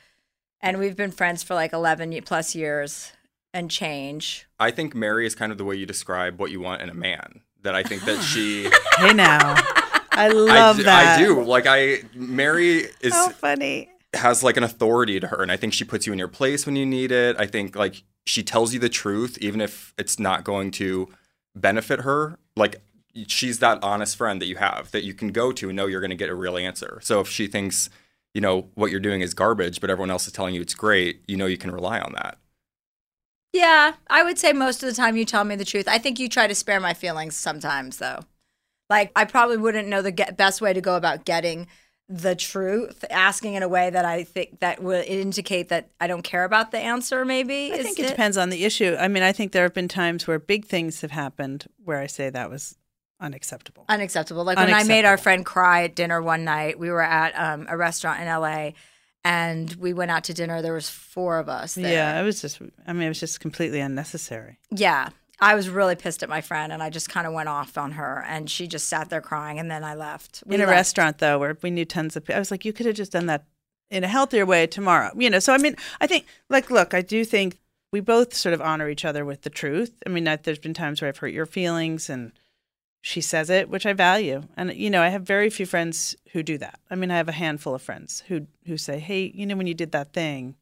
And 0.60 0.78
we've 0.78 0.96
been 0.96 1.10
friends 1.10 1.42
for 1.42 1.54
like 1.54 1.72
11 1.72 2.20
plus 2.24 2.54
years 2.54 3.12
and 3.52 3.70
change. 3.70 4.46
I 4.58 4.70
think 4.70 4.94
Mary 4.94 5.26
is 5.26 5.34
kind 5.34 5.52
of 5.52 5.58
the 5.58 5.64
way 5.64 5.76
you 5.76 5.86
describe 5.86 6.38
what 6.38 6.50
you 6.50 6.60
want 6.60 6.82
in 6.82 6.88
a 6.88 6.94
man. 6.94 7.40
That 7.62 7.74
I 7.74 7.82
think 7.82 8.04
that 8.04 8.18
ah. 8.18 8.22
she. 8.22 8.70
Hey 8.96 9.12
now, 9.14 9.54
I 10.12 10.26
I 10.26 10.28
love 10.28 10.76
do- 10.78 10.82
that. 10.84 11.18
I 11.18 11.22
do. 11.22 11.42
Like 11.42 11.66
I, 11.66 12.02
Mary 12.14 12.86
is 13.00 13.12
How 13.12 13.30
funny. 13.30 13.88
has 14.14 14.42
like 14.42 14.56
an 14.56 14.62
authority 14.62 15.18
to 15.20 15.26
her, 15.26 15.42
and 15.42 15.50
I 15.50 15.56
think 15.56 15.72
she 15.72 15.84
puts 15.84 16.06
you 16.06 16.12
in 16.12 16.18
your 16.18 16.28
place 16.28 16.66
when 16.66 16.76
you 16.76 16.84
need 16.86 17.12
it. 17.12 17.36
I 17.38 17.46
think 17.46 17.76
like 17.76 18.02
she 18.26 18.42
tells 18.42 18.72
you 18.74 18.80
the 18.80 18.88
truth, 18.88 19.38
even 19.40 19.60
if 19.60 19.94
it's 19.98 20.18
not 20.18 20.44
going 20.44 20.70
to 20.72 21.08
benefit 21.54 22.00
her. 22.00 22.38
Like 22.56 22.82
she's 23.26 23.58
that 23.58 23.78
honest 23.82 24.16
friend 24.16 24.40
that 24.40 24.46
you 24.46 24.56
have 24.56 24.90
that 24.92 25.04
you 25.04 25.14
can 25.14 25.28
go 25.32 25.52
to 25.52 25.68
and 25.68 25.76
know 25.76 25.86
you're 25.86 26.00
going 26.00 26.10
to 26.10 26.16
get 26.16 26.28
a 26.28 26.34
real 26.34 26.56
answer. 26.56 27.00
So 27.02 27.20
if 27.20 27.28
she 27.28 27.46
thinks, 27.46 27.90
you 28.34 28.40
know, 28.40 28.68
what 28.74 28.90
you're 28.90 29.00
doing 29.00 29.20
is 29.20 29.34
garbage, 29.34 29.80
but 29.80 29.90
everyone 29.90 30.10
else 30.10 30.26
is 30.26 30.32
telling 30.32 30.54
you 30.54 30.60
it's 30.60 30.74
great, 30.74 31.22
you 31.26 31.36
know, 31.36 31.46
you 31.46 31.58
can 31.58 31.70
rely 31.70 31.98
on 32.00 32.12
that. 32.14 32.38
Yeah, 33.52 33.94
I 34.08 34.22
would 34.22 34.38
say 34.38 34.52
most 34.52 34.82
of 34.82 34.88
the 34.88 34.94
time 34.94 35.16
you 35.16 35.24
tell 35.24 35.44
me 35.44 35.56
the 35.56 35.64
truth. 35.64 35.88
I 35.88 35.98
think 35.98 36.20
you 36.20 36.28
try 36.28 36.46
to 36.46 36.54
spare 36.54 36.78
my 36.78 36.94
feelings 36.94 37.34
sometimes, 37.34 37.98
though. 37.98 38.20
Like, 38.88 39.10
I 39.16 39.24
probably 39.24 39.56
wouldn't 39.56 39.88
know 39.88 40.02
the 40.02 40.12
get- 40.12 40.36
best 40.36 40.60
way 40.60 40.72
to 40.72 40.80
go 40.80 40.96
about 40.96 41.24
getting 41.24 41.66
the 42.08 42.34
truth, 42.34 43.04
asking 43.08 43.54
in 43.54 43.62
a 43.62 43.68
way 43.68 43.88
that 43.88 44.04
I 44.04 44.24
think 44.24 44.60
that 44.60 44.82
would 44.82 45.04
indicate 45.04 45.68
that 45.68 45.90
I 46.00 46.08
don't 46.08 46.22
care 46.22 46.44
about 46.44 46.72
the 46.72 46.78
answer, 46.78 47.24
maybe. 47.24 47.72
I 47.72 47.76
is 47.76 47.86
think 47.86 48.00
it 48.00 48.08
depends 48.08 48.36
on 48.36 48.50
the 48.50 48.64
issue. 48.64 48.96
I 48.98 49.06
mean, 49.06 49.22
I 49.22 49.30
think 49.32 49.52
there 49.52 49.62
have 49.62 49.74
been 49.74 49.86
times 49.86 50.26
where 50.26 50.40
big 50.40 50.64
things 50.64 51.02
have 51.02 51.12
happened 51.12 51.66
where 51.84 51.98
I 51.98 52.08
say 52.08 52.28
that 52.30 52.50
was 52.50 52.76
unacceptable. 53.20 53.84
Unacceptable. 53.88 54.44
Like 54.44 54.58
when 54.58 54.72
I 54.72 54.84
made 54.84 55.04
our 55.04 55.16
friend 55.16 55.44
cry 55.44 55.84
at 55.84 55.94
dinner 55.94 56.20
one 56.22 56.44
night, 56.44 56.78
we 56.78 56.90
were 56.90 57.02
at 57.02 57.32
um, 57.38 57.66
a 57.68 57.76
restaurant 57.76 58.20
in 58.20 58.26
LA 58.26 58.70
and 59.24 59.72
we 59.74 59.92
went 59.92 60.10
out 60.10 60.24
to 60.24 60.34
dinner. 60.34 60.62
There 60.62 60.72
was 60.72 60.88
four 60.88 61.38
of 61.38 61.48
us 61.48 61.74
there. 61.74 61.92
Yeah, 61.92 62.20
it 62.20 62.24
was 62.24 62.40
just. 62.40 62.60
I 62.86 62.92
mean, 62.92 63.02
it 63.02 63.08
was 63.08 63.20
just 63.20 63.40
completely 63.40 63.80
unnecessary. 63.80 64.58
Yeah. 64.70 65.10
I 65.42 65.54
was 65.54 65.70
really 65.70 65.96
pissed 65.96 66.22
at 66.22 66.28
my 66.28 66.42
friend 66.42 66.70
and 66.70 66.82
I 66.82 66.90
just 66.90 67.08
kind 67.08 67.26
of 67.26 67.32
went 67.32 67.48
off 67.48 67.78
on 67.78 67.92
her 67.92 68.22
and 68.28 68.50
she 68.50 68.66
just 68.66 68.88
sat 68.88 69.08
there 69.08 69.22
crying 69.22 69.58
and 69.58 69.70
then 69.70 69.82
I 69.82 69.94
left. 69.94 70.42
We 70.44 70.56
in 70.56 70.60
a 70.60 70.64
left. 70.64 70.76
restaurant 70.76 71.18
though, 71.18 71.38
where 71.38 71.56
we 71.62 71.70
knew 71.70 71.86
tons 71.86 72.14
of 72.14 72.24
people, 72.24 72.36
I 72.36 72.38
was 72.38 72.50
like, 72.50 72.66
you 72.66 72.74
could 72.74 72.84
have 72.84 72.94
just 72.94 73.12
done 73.12 73.26
that 73.26 73.44
in 73.90 74.04
a 74.04 74.08
healthier 74.08 74.44
way 74.44 74.66
tomorrow. 74.66 75.10
You 75.16 75.30
know. 75.30 75.38
So 75.38 75.54
I 75.54 75.58
mean, 75.58 75.76
I 76.00 76.06
think 76.06 76.26
like, 76.50 76.70
look, 76.70 76.92
I 76.92 77.00
do 77.00 77.24
think 77.24 77.58
we 77.90 78.00
both 78.00 78.34
sort 78.34 78.52
of 78.52 78.60
honor 78.60 78.88
each 78.88 79.04
other 79.04 79.24
with 79.24 79.42
the 79.42 79.50
truth. 79.50 80.02
I 80.06 80.10
mean, 80.10 80.24
that 80.24 80.44
there's 80.44 80.58
been 80.58 80.74
times 80.74 81.00
where 81.00 81.08
I've 81.08 81.16
hurt 81.16 81.32
your 81.32 81.46
feelings 81.46 82.10
and 82.10 82.32
she 83.00 83.20
says 83.20 83.48
it, 83.48 83.68
which 83.68 83.86
I 83.86 83.92
value. 83.92 84.42
And 84.56 84.74
you 84.74 84.90
know, 84.90 85.02
I 85.02 85.08
have 85.08 85.22
very 85.22 85.50
few 85.50 85.66
friends 85.66 86.16
who 86.32 86.42
do 86.42 86.58
that. 86.58 86.80
I 86.90 86.94
mean, 86.94 87.10
I 87.10 87.16
have 87.16 87.28
a 87.28 87.32
handful 87.32 87.74
of 87.74 87.82
friends 87.82 88.22
who 88.28 88.46
who 88.66 88.76
say, 88.76 88.98
"Hey, 88.98 89.32
you 89.34 89.46
know, 89.46 89.56
when 89.56 89.66
you 89.66 89.74
did 89.74 89.92
that 89.92 90.12
thing, 90.12 90.56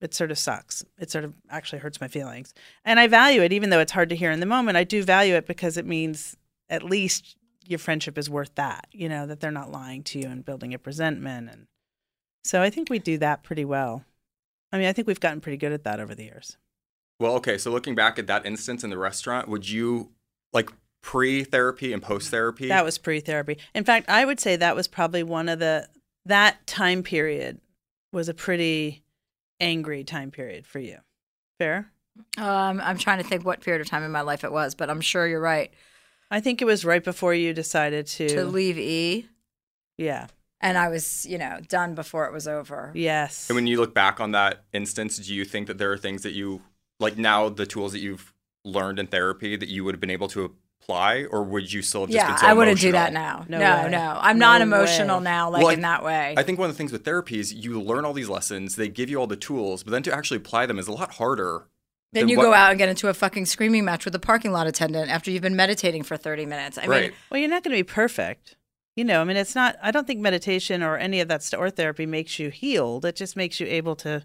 it 0.00 0.14
sort 0.14 0.30
of 0.30 0.38
sucks. 0.38 0.84
It 0.98 1.10
sort 1.10 1.24
of 1.24 1.34
actually 1.50 1.80
hurts 1.80 2.00
my 2.00 2.08
feelings." 2.08 2.54
And 2.84 3.00
I 3.00 3.08
value 3.08 3.42
it, 3.42 3.52
even 3.52 3.70
though 3.70 3.80
it's 3.80 3.92
hard 3.92 4.08
to 4.10 4.16
hear 4.16 4.30
in 4.30 4.40
the 4.40 4.46
moment. 4.46 4.78
I 4.78 4.84
do 4.84 5.02
value 5.02 5.34
it 5.34 5.46
because 5.46 5.76
it 5.76 5.86
means 5.86 6.36
at 6.68 6.84
least 6.84 7.36
your 7.66 7.78
friendship 7.78 8.16
is 8.16 8.30
worth 8.30 8.54
that. 8.54 8.86
You 8.92 9.08
know, 9.08 9.26
that 9.26 9.40
they're 9.40 9.50
not 9.50 9.72
lying 9.72 10.02
to 10.04 10.20
you 10.20 10.28
and 10.28 10.44
building 10.44 10.72
up 10.74 10.86
resentment. 10.86 11.50
And 11.50 11.66
so 12.44 12.62
I 12.62 12.70
think 12.70 12.88
we 12.90 13.00
do 13.00 13.18
that 13.18 13.42
pretty 13.42 13.64
well. 13.64 14.04
I 14.72 14.78
mean, 14.78 14.86
I 14.86 14.92
think 14.92 15.08
we've 15.08 15.18
gotten 15.18 15.40
pretty 15.40 15.58
good 15.58 15.72
at 15.72 15.82
that 15.82 15.98
over 15.98 16.14
the 16.14 16.24
years. 16.24 16.56
Well, 17.18 17.34
okay. 17.34 17.58
So 17.58 17.72
looking 17.72 17.96
back 17.96 18.20
at 18.20 18.28
that 18.28 18.46
instance 18.46 18.84
in 18.84 18.90
the 18.90 18.96
restaurant, 18.96 19.48
would 19.48 19.68
you 19.68 20.12
like 20.52 20.70
pre-therapy 21.02 21.92
and 21.92 22.02
post-therapy? 22.02 22.68
That 22.68 22.84
was 22.84 22.98
pre-therapy. 22.98 23.58
In 23.74 23.84
fact, 23.84 24.08
I 24.08 24.24
would 24.24 24.40
say 24.40 24.56
that 24.56 24.76
was 24.76 24.88
probably 24.88 25.22
one 25.22 25.48
of 25.48 25.58
the 25.58 25.88
that 26.26 26.66
time 26.66 27.02
period 27.02 27.60
was 28.12 28.28
a 28.28 28.34
pretty 28.34 29.02
angry 29.60 30.04
time 30.04 30.30
period 30.30 30.66
for 30.66 30.78
you. 30.78 30.98
Fair? 31.58 31.90
Um, 32.36 32.80
I'm 32.82 32.98
trying 32.98 33.18
to 33.22 33.24
think 33.28 33.44
what 33.44 33.60
period 33.60 33.80
of 33.80 33.88
time 33.88 34.02
in 34.02 34.10
my 34.10 34.20
life 34.20 34.44
it 34.44 34.52
was, 34.52 34.74
but 34.74 34.90
I'm 34.90 35.00
sure 35.00 35.26
you're 35.26 35.40
right. 35.40 35.72
I 36.30 36.40
think 36.40 36.60
it 36.60 36.64
was 36.64 36.84
right 36.84 37.02
before 37.02 37.34
you 37.34 37.52
decided 37.52 38.06
to, 38.08 38.28
To 38.28 38.44
leave 38.44 38.78
E, 38.78 39.26
Yeah. 39.96 40.26
and 40.60 40.76
I 40.78 40.88
was, 40.88 41.26
you 41.26 41.38
know, 41.38 41.58
done 41.68 41.94
before 41.94 42.26
it 42.26 42.32
was 42.32 42.46
over. 42.46 42.92
Yes. 42.94 43.48
And 43.48 43.56
when 43.56 43.66
you 43.66 43.78
look 43.78 43.94
back 43.94 44.20
on 44.20 44.32
that 44.32 44.64
instance, 44.72 45.16
do 45.16 45.34
you 45.34 45.44
think 45.44 45.66
that 45.66 45.78
there 45.78 45.90
are 45.92 45.98
things 45.98 46.22
that 46.22 46.32
you 46.32 46.62
like 46.98 47.16
now 47.16 47.48
the 47.48 47.66
tools 47.66 47.92
that 47.92 48.00
you've 48.00 48.32
learned 48.64 48.98
in 48.98 49.06
therapy 49.06 49.56
that 49.56 49.68
you 49.68 49.84
would 49.84 49.94
have 49.94 50.00
been 50.00 50.10
able 50.10 50.28
to 50.28 50.54
apply, 50.84 51.24
or 51.30 51.42
would 51.44 51.72
you 51.72 51.82
still 51.82 52.02
have 52.02 52.10
just 52.10 52.16
Yeah, 52.16 52.28
been 52.28 52.38
so 52.38 52.46
I 52.46 52.52
wouldn't 52.54 52.80
do 52.80 52.92
that 52.92 53.12
now. 53.12 53.44
No 53.48 53.58
No, 53.58 53.88
no, 53.88 54.18
I'm 54.20 54.38
No 54.38 54.46
not 54.46 54.60
emotional 54.62 55.18
way. 55.18 55.24
now, 55.24 55.50
like 55.50 55.60
Well, 55.62 55.70
I- 55.70 55.74
in 55.74 55.80
that 55.82 56.02
way. 56.04 56.34
I 56.36 56.42
think 56.42 56.58
one 56.58 56.68
of 56.70 56.74
the 56.74 56.78
things 56.78 56.92
with 56.92 57.04
therapy 57.04 57.38
is 57.38 57.52
you 57.52 57.80
learn 57.80 58.04
all 58.04 58.12
these 58.12 58.28
lessons, 58.28 58.76
they 58.76 58.88
give 58.88 59.10
you 59.10 59.18
all 59.18 59.26
the 59.26 59.36
tools, 59.36 59.82
but 59.82 59.90
then 59.92 60.02
to 60.04 60.14
actually 60.14 60.38
apply 60.38 60.66
them 60.66 60.78
is 60.78 60.88
a 60.88 60.92
lot 60.92 61.14
harder. 61.14 61.66
then 62.12 62.22
than 62.22 62.28
you 62.28 62.36
what- 62.38 62.42
go 62.44 62.52
out 62.54 62.70
and 62.70 62.78
get 62.78 62.88
into 62.88 63.06
a 63.06 63.14
fucking 63.14 63.46
screaming 63.46 63.84
match 63.84 64.04
with 64.04 64.12
a 64.16 64.18
parking 64.18 64.50
lot 64.50 64.66
attendant 64.66 65.08
after 65.10 65.30
you've 65.30 65.42
been 65.42 65.54
meditating 65.54 66.02
for 66.02 66.16
30 66.16 66.44
minutes. 66.44 66.76
I 66.76 66.88
mean, 66.88 67.12
well, 67.30 67.38
you're 67.38 67.48
not 67.48 67.62
going 67.62 67.76
to 67.76 67.78
be 67.78 67.84
perfect. 67.84 68.56
You 68.96 69.04
know, 69.04 69.20
I 69.20 69.24
mean, 69.24 69.36
it's 69.36 69.54
not, 69.54 69.76
I 69.80 69.92
don't 69.92 70.08
think 70.08 70.18
meditation 70.18 70.82
or 70.82 70.96
any 70.98 71.20
of 71.20 71.28
that 71.28 71.44
stuff 71.44 71.60
or 71.60 71.70
therapy 71.70 72.06
makes 72.06 72.40
you 72.40 72.48
healed. 72.50 73.04
It 73.04 73.14
just 73.14 73.36
makes 73.36 73.60
you 73.60 73.66
able 73.68 73.94
to 73.96 74.24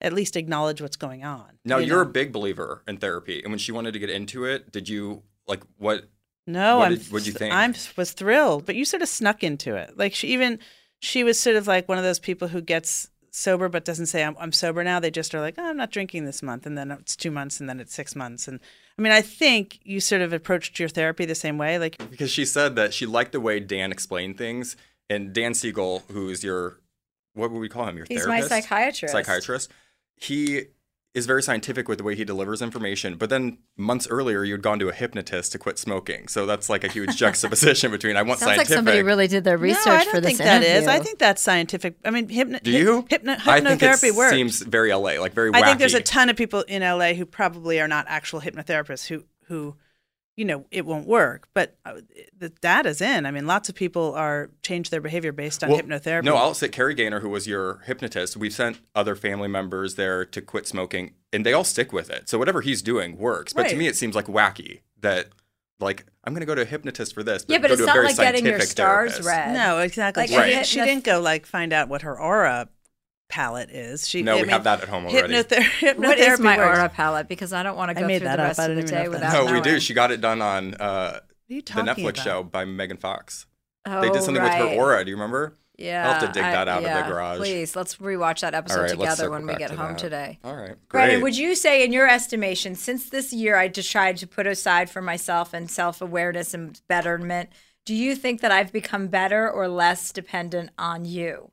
at 0.00 0.14
least 0.14 0.36
acknowledge 0.36 0.80
what's 0.80 0.96
going 0.96 1.22
on. 1.22 1.58
Now 1.66 1.76
you 1.76 1.88
you're 1.88 2.00
a 2.00 2.06
big 2.06 2.32
believer 2.32 2.82
in 2.88 2.96
therapy, 2.96 3.42
and 3.42 3.52
when 3.52 3.58
she 3.58 3.72
wanted 3.72 3.92
to 3.92 3.98
get 3.98 4.08
into 4.08 4.46
it, 4.46 4.72
did 4.72 4.88
you 4.88 5.22
like 5.48 5.62
what? 5.78 6.04
No, 6.46 6.78
What 6.78 6.86
I'm, 6.92 6.94
did- 6.96 7.06
what'd 7.12 7.26
you 7.26 7.32
think? 7.32 7.52
I 7.52 7.68
was 7.96 8.12
thrilled, 8.12 8.64
but 8.64 8.74
you 8.74 8.84
sort 8.84 9.02
of 9.02 9.08
snuck 9.08 9.42
into 9.42 9.74
it. 9.74 9.98
Like 9.98 10.14
she 10.14 10.28
even, 10.28 10.58
she 11.00 11.22
was 11.24 11.38
sort 11.38 11.56
of 11.56 11.66
like 11.66 11.88
one 11.88 11.98
of 11.98 12.04
those 12.04 12.18
people 12.18 12.48
who 12.48 12.60
gets 12.62 13.10
sober 13.30 13.68
but 13.68 13.84
doesn't 13.84 14.06
say 14.06 14.24
I'm, 14.24 14.34
I'm 14.40 14.52
sober 14.52 14.82
now. 14.82 14.98
They 14.98 15.10
just 15.10 15.34
are 15.34 15.40
like, 15.40 15.56
oh, 15.58 15.64
I'm 15.68 15.76
not 15.76 15.90
drinking 15.90 16.24
this 16.24 16.42
month, 16.42 16.64
and 16.64 16.76
then 16.78 16.90
it's 16.90 17.16
two 17.16 17.30
months, 17.30 17.60
and 17.60 17.68
then 17.68 17.80
it's 17.80 17.94
six 17.94 18.16
months. 18.16 18.48
And 18.48 18.60
I 18.98 19.02
mean, 19.02 19.12
I 19.12 19.20
think 19.20 19.78
you 19.82 20.00
sort 20.00 20.22
of 20.22 20.32
approached 20.32 20.78
your 20.78 20.88
therapy 20.88 21.24
the 21.26 21.34
same 21.34 21.58
way. 21.58 21.78
Like, 21.78 21.98
Because 22.10 22.30
she 22.30 22.44
said 22.46 22.76
that 22.76 22.94
she 22.94 23.04
liked 23.04 23.32
the 23.32 23.40
way 23.40 23.60
Dan 23.60 23.92
explained 23.92 24.38
things, 24.38 24.74
and 25.10 25.32
Dan 25.34 25.52
Siegel, 25.54 26.02
who's 26.10 26.42
your 26.42 26.80
what 27.34 27.50
would 27.52 27.60
we 27.60 27.68
call 27.68 27.86
him? 27.86 27.96
Your 27.98 28.06
He's 28.08 28.26
my 28.26 28.40
psychiatrist. 28.40 29.12
Psychiatrist. 29.12 29.70
He 30.16 30.64
is 31.18 31.26
very 31.26 31.42
scientific 31.42 31.88
with 31.88 31.98
the 31.98 32.04
way 32.04 32.14
he 32.16 32.24
delivers 32.24 32.62
information. 32.62 33.16
But 33.16 33.28
then 33.28 33.58
months 33.76 34.08
earlier, 34.08 34.42
you'd 34.44 34.62
gone 34.62 34.78
to 34.78 34.88
a 34.88 34.92
hypnotist 34.94 35.52
to 35.52 35.58
quit 35.58 35.78
smoking. 35.78 36.28
So 36.28 36.46
that's 36.46 36.70
like 36.70 36.84
a 36.84 36.88
huge 36.88 37.16
juxtaposition 37.16 37.90
between 37.90 38.16
I 38.16 38.22
want 38.22 38.40
sounds 38.40 38.46
like 38.48 38.56
scientific. 38.58 38.74
somebody 38.76 39.02
really 39.02 39.26
did 39.28 39.44
their 39.44 39.58
research 39.58 39.84
no, 39.86 39.92
I 39.92 40.04
don't 40.04 40.14
for 40.14 40.20
this 40.20 40.28
think 40.28 40.38
that 40.38 40.62
is. 40.62 40.68
interview. 40.84 40.88
I 40.90 40.98
think 41.00 41.18
that's 41.18 41.42
scientific. 41.42 41.96
I 42.04 42.10
mean, 42.10 42.28
hypno- 42.28 42.60
Do 42.62 42.70
you? 42.70 43.04
hypno- 43.10 43.36
I 43.46 43.60
think 43.60 43.80
hypnotherapy 43.82 44.14
works. 44.14 44.32
seems 44.32 44.62
very 44.62 44.92
LA, 44.94 45.20
like 45.20 45.34
very. 45.34 45.50
I 45.52 45.62
think 45.62 45.78
there's 45.78 45.94
a 45.94 46.00
ton 46.00 46.28
of 46.30 46.36
people 46.36 46.62
in 46.62 46.82
LA 46.82 47.12
who 47.12 47.26
probably 47.26 47.80
are 47.80 47.88
not 47.88 48.06
actual 48.08 48.40
hypnotherapists 48.40 49.06
who 49.08 49.24
who 49.48 49.76
you 50.38 50.44
know 50.44 50.64
it 50.70 50.86
won't 50.86 51.06
work, 51.06 51.48
but 51.52 51.76
uh, 51.84 51.94
the 52.38 52.48
data's 52.48 53.00
in. 53.00 53.26
I 53.26 53.30
mean, 53.32 53.46
lots 53.46 53.68
of 53.68 53.74
people 53.74 54.14
are 54.14 54.50
change 54.62 54.90
their 54.90 55.00
behavior 55.00 55.32
based 55.32 55.64
on 55.64 55.70
Well, 55.70 55.80
hypnotherapy. 55.80 56.22
No, 56.24 56.36
I'll 56.36 56.54
say 56.54 56.68
Kerry 56.68 56.94
Gaynor, 56.94 57.20
who 57.20 57.28
was 57.28 57.46
your 57.48 57.78
hypnotist, 57.86 58.36
we've 58.36 58.54
sent 58.54 58.78
other 58.94 59.16
family 59.16 59.48
members 59.48 59.96
there 59.96 60.24
to 60.24 60.40
quit 60.40 60.68
smoking, 60.68 61.14
and 61.32 61.44
they 61.44 61.52
all 61.52 61.64
stick 61.64 61.92
with 61.92 62.08
it. 62.08 62.28
So 62.28 62.38
whatever 62.38 62.60
he's 62.60 62.82
doing 62.82 63.18
works. 63.18 63.52
But 63.52 63.68
to 63.70 63.76
me, 63.76 63.88
it 63.88 63.96
seems 63.96 64.14
like 64.14 64.26
wacky 64.26 64.80
that, 65.00 65.28
like, 65.80 66.06
I'm 66.24 66.32
going 66.34 66.40
to 66.40 66.46
go 66.46 66.54
to 66.54 66.62
a 66.62 66.64
hypnotist 66.66 67.14
for 67.14 67.22
this. 67.24 67.44
But 67.44 67.52
Yeah, 67.54 67.58
but 67.58 67.68
go 67.68 67.72
it's 67.74 67.82
to 67.82 67.86
not 67.86 67.92
very 67.94 68.06
like 68.06 68.16
getting 68.16 68.46
your 68.46 68.60
stars 68.60 69.10
therapist. 69.18 69.28
read. 69.28 69.54
no, 69.54 69.78
exactly. 69.80 70.22
Like, 70.22 70.30
she, 70.30 70.36
Right. 70.36 70.46
didn't, 70.50 70.66
she 70.66 70.80
didn't 70.80 71.04
go 71.04 71.20
like 71.20 71.46
find 71.46 71.72
out 71.72 71.88
what 71.88 72.02
her 72.02 72.18
aura 72.20 72.68
palette 73.28 73.70
is. 73.70 74.08
She 74.08 74.22
No, 74.22 74.32
I 74.32 74.36
we 74.36 74.42
mean, 74.42 74.50
have 74.50 74.64
that 74.64 74.82
at 74.82 74.88
home 74.88 75.06
already. 75.06 75.34
hypnother- 75.34 75.62
hypnotherapy 75.62 75.98
what 76.06 76.18
is 76.18 76.40
my 76.40 76.56
works. 76.56 76.78
aura 76.78 76.88
palette? 76.88 77.28
Because 77.28 77.52
I 77.52 77.62
don't 77.62 77.76
want 77.76 77.90
to 77.90 77.94
go 77.94 78.06
through 78.06 78.18
that 78.20 78.36
the 78.36 78.42
rest 78.42 78.60
I 78.60 78.64
of 78.64 78.68
the 78.76 78.82
don't 78.82 78.84
even 78.84 78.94
know 78.94 79.02
day 79.02 79.08
without 79.08 79.20
that's- 79.20 79.34
No, 79.34 79.44
we 79.46 79.50
knowing. 79.52 79.62
do. 79.64 79.80
She 79.80 79.94
got 79.94 80.10
it 80.10 80.20
done 80.20 80.40
on 80.42 80.74
uh, 80.74 81.12
What 81.12 81.22
are 81.50 81.54
you 81.54 81.62
the 81.62 81.72
Netflix 81.72 82.08
about? 82.10 82.24
show 82.24 82.42
by 82.42 82.64
Megan 82.64 82.96
Fox. 82.96 83.46
Oh, 83.86 84.00
they 84.00 84.10
did 84.10 84.22
something 84.22 84.42
with 84.42 84.52
her 84.52 84.64
aura. 84.76 85.04
Do 85.04 85.10
you 85.10 85.16
remember? 85.16 85.54
Yeah, 85.80 86.06
I'll 86.08 86.14
have 86.14 86.26
to 86.26 86.32
dig 86.32 86.42
I- 86.42 86.50
that 86.52 86.66
out 86.68 86.78
of 86.84 86.90
the 87.06 87.08
garage. 87.12 87.38
Please, 87.38 87.76
let's 87.76 87.96
rewatch 87.98 88.40
that 88.40 88.52
episode 88.52 88.76
All 88.76 88.82
right, 88.82 88.98
let's 88.98 89.14
together 89.16 89.30
when 89.30 89.46
we 89.46 89.54
get 89.54 89.70
to 89.70 89.76
home 89.76 89.92
that. 89.92 89.98
today. 89.98 90.38
All 90.42 90.56
right. 90.56 90.74
Brandon, 90.88 91.20
Great. 91.20 91.22
would 91.22 91.36
you 91.38 91.54
say, 91.54 91.84
in 91.84 91.92
your 91.92 92.08
estimation, 92.08 92.74
since 92.74 93.08
this 93.10 93.32
year 93.32 93.54
I 93.56 93.68
decided 93.68 94.18
to 94.18 94.26
put 94.26 94.46
aside 94.48 94.90
for 94.90 95.00
myself 95.00 95.54
and 95.54 95.70
self 95.70 96.00
awareness 96.02 96.52
and 96.52 96.80
betterment, 96.88 97.50
do 97.86 97.94
you 97.94 98.16
think 98.16 98.40
that 98.40 98.50
I've 98.50 98.72
become 98.72 99.06
better 99.06 99.48
or 99.48 99.68
less 99.68 100.10
dependent 100.12 100.70
on 100.78 101.04
you? 101.04 101.52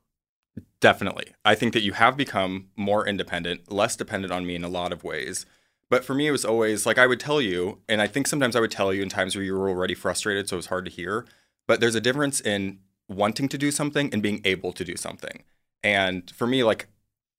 Definitely. 0.86 1.34
I 1.44 1.56
think 1.56 1.72
that 1.72 1.82
you 1.82 1.94
have 1.94 2.16
become 2.16 2.68
more 2.76 3.04
independent, 3.08 3.72
less 3.72 3.96
dependent 3.96 4.32
on 4.32 4.46
me 4.46 4.54
in 4.54 4.62
a 4.62 4.68
lot 4.68 4.92
of 4.92 5.02
ways. 5.02 5.44
But 5.90 6.04
for 6.04 6.14
me, 6.14 6.28
it 6.28 6.30
was 6.30 6.44
always 6.44 6.86
like 6.86 6.96
I 6.96 7.08
would 7.08 7.18
tell 7.18 7.40
you, 7.40 7.80
and 7.88 8.00
I 8.00 8.06
think 8.06 8.28
sometimes 8.28 8.54
I 8.54 8.60
would 8.60 8.70
tell 8.70 8.94
you 8.94 9.02
in 9.02 9.08
times 9.08 9.34
where 9.34 9.44
you 9.44 9.54
were 9.54 9.68
already 9.68 9.94
frustrated, 9.94 10.48
so 10.48 10.54
it 10.54 10.58
was 10.58 10.66
hard 10.66 10.84
to 10.84 10.90
hear. 10.92 11.26
But 11.66 11.80
there's 11.80 11.96
a 11.96 12.00
difference 12.00 12.40
in 12.40 12.78
wanting 13.08 13.48
to 13.48 13.58
do 13.58 13.72
something 13.72 14.10
and 14.12 14.22
being 14.22 14.40
able 14.44 14.72
to 14.74 14.84
do 14.84 14.94
something. 14.96 15.42
And 15.82 16.30
for 16.30 16.46
me, 16.46 16.62
like 16.62 16.86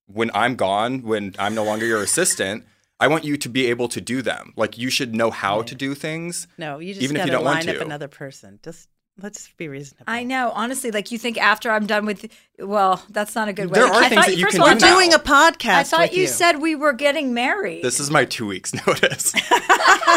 when 0.08 0.30
I'm 0.34 0.58
gone, 0.58 1.04
when 1.04 1.34
I'm 1.40 1.56
no 1.56 1.64
longer 1.64 1.86
your 1.86 2.02
assistant, 2.02 2.66
I 3.00 3.08
want 3.08 3.24
you 3.24 3.38
to 3.38 3.48
be 3.48 3.68
able 3.68 3.88
to 3.88 4.02
do 4.02 4.22
them. 4.22 4.52
Like 4.58 4.78
you 4.78 4.90
should 4.90 5.16
know 5.16 5.32
how 5.32 5.62
to 5.62 5.74
do 5.74 5.96
things. 5.96 6.50
No, 6.58 6.80
you 6.80 6.94
just 6.94 7.04
Even 7.04 7.16
if 7.16 7.26
you 7.26 7.32
don't 7.32 7.46
want 7.46 7.66
line 7.66 7.70
up 7.70 7.80
to. 7.80 7.86
another 7.86 8.10
person. 8.10 8.60
Just 8.62 8.90
let's 9.22 9.50
be 9.58 9.68
reasonable. 9.68 10.06
I 10.08 10.24
know. 10.24 10.52
Honestly, 10.54 10.92
like 10.92 11.12
you 11.12 11.18
think 11.18 11.38
after 11.38 11.72
I'm 11.72 11.86
done 11.88 12.06
with, 12.06 12.26
well, 12.60 13.04
that's 13.10 13.36
not 13.36 13.48
a 13.48 13.54
good 13.54 13.70
way. 13.72 13.80
There 13.80 13.88
to- 13.88 13.94
are 13.94 14.02
I 14.04 14.10
things 14.10 14.16
thought 14.22 14.28
that 14.30 14.38
you 14.38 14.44
first 14.46 14.56
can 14.58 14.62
of 14.64 14.68
all, 14.70 14.76
do 14.80 14.86
I 14.86 14.90
now. 14.90 14.96
doing 14.96 15.14
a 15.14 15.20
podcast. 15.20 15.70
I 15.74 15.84
thought 15.84 16.00
with 16.02 16.14
you, 16.14 16.22
you 16.22 16.28
said 16.28 16.62
we 16.62 16.76
were 16.76 16.94
getting 16.94 17.34
married. 17.34 17.84
This 17.84 18.00
is 18.00 18.10
my 18.12 18.26
two 18.26 18.46
weeks 18.48 18.74
notice. 18.88 19.34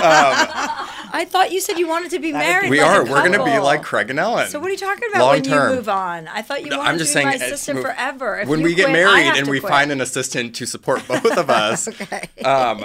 I 0.02 1.26
thought 1.28 1.52
you 1.52 1.60
said 1.60 1.78
you 1.78 1.88
wanted 1.88 2.10
to 2.12 2.18
be 2.18 2.32
married. 2.32 2.70
we 2.70 2.80
like 2.80 2.88
are. 2.90 3.04
We're 3.04 3.26
going 3.26 3.32
to 3.38 3.44
be 3.44 3.58
like 3.58 3.82
Craig 3.82 4.10
and 4.10 4.18
Ellen. 4.18 4.48
So 4.48 4.58
what 4.60 4.68
are 4.68 4.72
you 4.72 4.76
talking 4.78 5.08
about 5.10 5.20
Long 5.22 5.32
when 5.34 5.42
term. 5.42 5.70
you 5.70 5.76
move 5.76 5.88
on? 5.88 6.28
I 6.28 6.42
thought 6.42 6.62
you 6.64 6.70
wanted 6.70 6.88
I'm 6.88 6.98
just 6.98 7.12
to 7.12 7.18
be 7.18 7.24
saying, 7.24 7.38
my 7.40 7.44
assistant 7.46 7.76
move- 7.76 7.84
forever. 7.86 8.40
If 8.40 8.48
when 8.48 8.62
we 8.62 8.74
get 8.74 8.86
quit, 8.90 9.06
I 9.06 9.22
married 9.24 9.38
and 9.38 9.48
we 9.48 9.60
quit. 9.60 9.70
find 9.70 9.90
an 9.92 10.00
assistant 10.00 10.54
to 10.56 10.66
support 10.66 11.06
both 11.08 11.24
of 11.36 11.50
us. 11.50 11.88
okay. 11.88 12.28
um, 12.44 12.84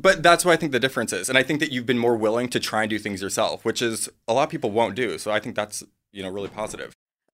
but 0.00 0.22
that's 0.22 0.44
why 0.44 0.52
I 0.52 0.56
think 0.56 0.72
the 0.72 0.80
difference 0.80 1.12
is, 1.12 1.28
and 1.28 1.36
I 1.36 1.42
think 1.42 1.60
that 1.60 1.72
you've 1.72 1.86
been 1.86 1.98
more 1.98 2.16
willing 2.16 2.48
to 2.50 2.60
try 2.60 2.82
and 2.82 2.90
do 2.90 2.98
things 2.98 3.22
yourself, 3.22 3.64
which 3.64 3.82
is 3.82 4.08
a 4.26 4.32
lot 4.32 4.44
of 4.44 4.50
people 4.50 4.70
won't 4.70 4.94
do. 4.94 5.18
So 5.18 5.30
I 5.30 5.40
think 5.40 5.56
that's 5.56 5.82
you 6.12 6.22
know 6.22 6.30
really 6.30 6.48
positive. 6.48 6.92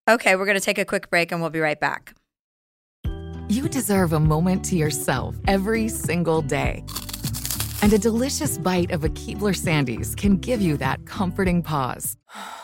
Okay, 0.09 0.37
we're 0.37 0.44
going 0.44 0.59
to 0.59 0.64
take 0.64 0.79
a 0.79 0.85
quick 0.85 1.09
break 1.11 1.33
and 1.33 1.40
we'll 1.40 1.50
be 1.50 1.61
right 1.61 1.81
back. 1.81 2.14
You 3.48 3.68
deserve 3.68 4.12
a 4.12 4.20
moment 4.20 4.64
to 4.66 4.77
yourself 4.77 5.37
every 5.46 5.88
single 5.88 6.42
day. 6.42 6.85
And 7.83 7.92
a 7.92 7.98
delicious 7.98 8.57
bite 8.59 8.90
of 8.90 9.05
a 9.05 9.09
Keebler 9.11 9.55
Sandies 9.55 10.16
can 10.16 10.38
give 10.38 10.61
you 10.61 10.77
that 10.79 11.05
comforting 11.07 11.62
pause. 11.62 12.16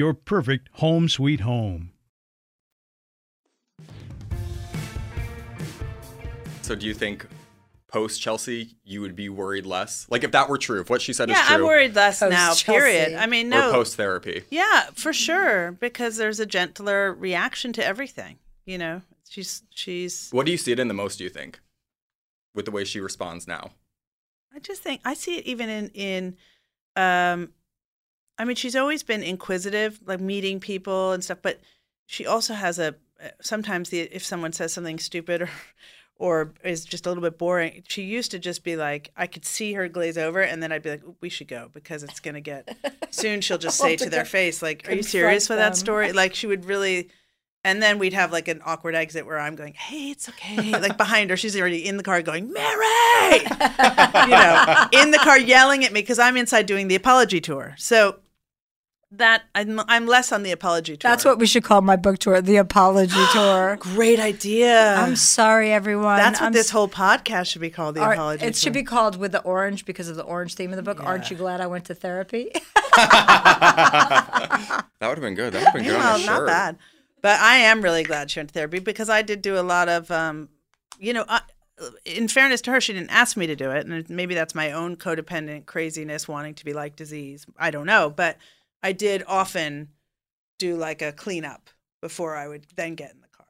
your 0.01 0.15
perfect 0.15 0.67
home 0.73 1.07
sweet 1.07 1.41
home. 1.41 1.91
So 6.63 6.73
do 6.73 6.87
you 6.87 6.95
think 6.95 7.27
post 7.87 8.19
Chelsea 8.19 8.77
you 8.83 9.01
would 9.01 9.15
be 9.15 9.29
worried 9.29 9.67
less? 9.67 10.07
Like 10.09 10.23
if 10.23 10.31
that 10.31 10.49
were 10.49 10.57
true, 10.57 10.81
if 10.81 10.89
what 10.89 11.03
she 11.03 11.13
said 11.13 11.29
yeah, 11.29 11.35
is 11.35 11.41
true, 11.41 11.55
Yeah, 11.55 11.61
I'm 11.61 11.67
worried 11.67 11.93
less 11.95 12.19
Post 12.19 12.31
now. 12.31 12.47
Chelsea. 12.55 12.65
Period. 12.79 13.13
I 13.13 13.27
mean, 13.27 13.53
or 13.53 13.59
no. 13.59 13.71
post 13.71 13.95
therapy. 13.95 14.41
Yeah, 14.49 14.85
for 14.95 15.13
sure, 15.13 15.73
because 15.73 16.17
there's 16.17 16.39
a 16.39 16.47
gentler 16.47 17.13
reaction 17.13 17.71
to 17.73 17.85
everything. 17.85 18.39
You 18.65 18.79
know, 18.79 19.01
she's 19.29 19.61
she's. 19.69 20.29
What 20.31 20.47
do 20.47 20.51
you 20.51 20.57
see 20.57 20.71
it 20.71 20.79
in 20.79 20.87
the 20.87 20.95
most? 20.95 21.17
Do 21.19 21.25
you 21.25 21.29
think, 21.29 21.59
with 22.55 22.65
the 22.65 22.71
way 22.71 22.85
she 22.85 22.99
responds 22.99 23.47
now? 23.47 23.69
I 24.51 24.57
just 24.57 24.81
think 24.81 25.01
I 25.05 25.13
see 25.13 25.37
it 25.37 25.45
even 25.45 25.69
in 25.69 25.89
in. 25.89 26.37
Um, 26.95 27.53
I 28.41 28.43
mean, 28.43 28.55
she's 28.55 28.75
always 28.75 29.03
been 29.03 29.21
inquisitive, 29.21 29.99
like 30.03 30.19
meeting 30.19 30.59
people 30.59 31.11
and 31.11 31.23
stuff. 31.23 31.37
But 31.43 31.59
she 32.07 32.25
also 32.25 32.55
has 32.55 32.79
a 32.79 32.95
uh, 33.23 33.27
sometimes 33.39 33.89
the 33.89 33.99
if 33.99 34.25
someone 34.25 34.51
says 34.51 34.73
something 34.73 34.97
stupid 34.97 35.43
or 35.43 35.49
or 36.15 36.51
is 36.63 36.83
just 36.83 37.05
a 37.05 37.09
little 37.09 37.21
bit 37.21 37.37
boring. 37.37 37.83
She 37.87 38.01
used 38.01 38.31
to 38.31 38.39
just 38.39 38.63
be 38.63 38.75
like, 38.75 39.11
I 39.15 39.27
could 39.27 39.45
see 39.45 39.73
her 39.73 39.87
glaze 39.87 40.17
over, 40.17 40.41
and 40.41 40.61
then 40.61 40.71
I'd 40.71 40.81
be 40.81 40.89
like, 40.89 41.03
"We 41.21 41.29
should 41.29 41.49
go 41.49 41.69
because 41.71 42.01
it's 42.01 42.19
gonna 42.19 42.41
get 42.41 42.75
soon." 43.11 43.41
She'll 43.41 43.59
just 43.59 43.77
say 43.77 43.95
to 43.97 44.09
their 44.09 44.25
face, 44.25 44.63
like, 44.63 44.89
"Are 44.89 44.93
you 44.93 45.03
serious 45.03 45.47
with 45.47 45.59
that 45.59 45.77
story?" 45.77 46.11
Like 46.21 46.33
she 46.33 46.47
would 46.47 46.65
really. 46.65 47.09
And 47.63 47.79
then 47.79 47.99
we'd 47.99 48.13
have 48.13 48.31
like 48.31 48.47
an 48.47 48.59
awkward 48.65 48.95
exit 48.95 49.27
where 49.27 49.37
I'm 49.37 49.55
going, 49.55 49.75
"Hey, 49.75 50.09
it's 50.09 50.27
okay." 50.29 50.71
Like 50.71 50.97
behind 50.97 51.29
her, 51.29 51.37
she's 51.37 51.55
already 51.55 51.85
in 51.87 51.97
the 51.97 52.01
car 52.01 52.23
going, 52.23 52.51
"Mary," 52.51 53.37
you 53.37 54.29
know, 54.29 54.87
in 54.93 55.11
the 55.11 55.19
car 55.21 55.37
yelling 55.37 55.85
at 55.85 55.93
me 55.93 56.01
because 56.01 56.17
I'm 56.17 56.37
inside 56.37 56.65
doing 56.65 56.87
the 56.87 56.95
apology 56.95 57.39
tour. 57.39 57.75
So 57.77 58.17
that 59.13 59.43
I'm, 59.53 59.79
I'm 59.87 60.07
less 60.07 60.31
on 60.31 60.43
the 60.43 60.51
apology 60.51 60.95
tour. 60.95 61.11
That's 61.11 61.25
what 61.25 61.37
we 61.37 61.45
should 61.45 61.63
call 61.63 61.81
my 61.81 61.97
book 61.97 62.17
tour, 62.19 62.41
the 62.41 62.57
apology 62.57 63.23
tour. 63.33 63.77
Great 63.79 64.19
idea. 64.19 64.95
I'm 64.95 65.15
sorry, 65.15 65.71
everyone. 65.71 66.17
That's 66.17 66.39
what 66.39 66.47
I'm 66.47 66.53
this 66.53 66.67
s- 66.67 66.71
whole 66.71 66.87
podcast 66.87 67.47
should 67.47 67.61
be 67.61 67.69
called. 67.69 67.95
The 67.95 68.01
Ar- 68.01 68.13
apology. 68.13 68.45
It 68.45 68.55
should 68.55 68.73
be 68.73 68.83
called 68.83 69.17
with 69.17 69.33
the 69.33 69.41
orange 69.41 69.85
because 69.85 70.07
of 70.07 70.15
the 70.15 70.23
orange 70.23 70.55
theme 70.55 70.71
of 70.71 70.77
the 70.77 70.83
book. 70.83 71.03
Aren't 71.03 71.29
you 71.29 71.37
glad 71.37 71.61
I 71.61 71.67
went 71.67 71.85
to 71.85 71.95
therapy? 71.95 72.51
That 72.93 74.85
would 75.01 75.17
have 75.17 75.21
been 75.21 75.35
good. 75.35 75.53
That 75.53 75.59
would 75.59 75.65
have 75.65 75.73
been 75.73 75.83
good 75.83 75.97
well, 75.97 76.15
on 76.15 76.25
not 76.25 76.37
shirt. 76.37 76.47
bad. 76.47 76.77
But 77.21 77.39
I 77.39 77.57
am 77.57 77.81
really 77.81 78.03
glad 78.03 78.29
she 78.29 78.39
went 78.39 78.49
to 78.49 78.53
therapy 78.53 78.79
because 78.79 79.09
I 79.09 79.21
did 79.21 79.41
do 79.41 79.57
a 79.57 79.61
lot 79.61 79.89
of, 79.89 80.11
um, 80.11 80.49
you 80.99 81.13
know, 81.13 81.25
I, 81.27 81.41
in 82.05 82.27
fairness 82.27 82.61
to 82.61 82.71
her, 82.71 82.81
she 82.81 82.93
didn't 82.93 83.09
ask 83.09 83.35
me 83.35 83.47
to 83.47 83.55
do 83.55 83.71
it, 83.71 83.87
and 83.87 84.07
maybe 84.09 84.35
that's 84.35 84.53
my 84.53 84.71
own 84.71 84.95
codependent 84.95 85.65
craziness 85.65 86.27
wanting 86.27 86.53
to 86.55 86.65
be 86.65 86.73
like 86.73 86.95
disease. 86.95 87.45
I 87.57 87.71
don't 87.71 87.87
know, 87.87 88.09
but 88.11 88.37
I 88.83 88.91
did 88.91 89.23
often 89.27 89.89
do 90.59 90.75
like 90.75 91.01
a 91.01 91.11
cleanup 91.11 91.69
before 92.01 92.35
I 92.35 92.47
would 92.47 92.65
then 92.75 92.95
get 92.95 93.11
in 93.11 93.21
the 93.21 93.27
car. 93.27 93.45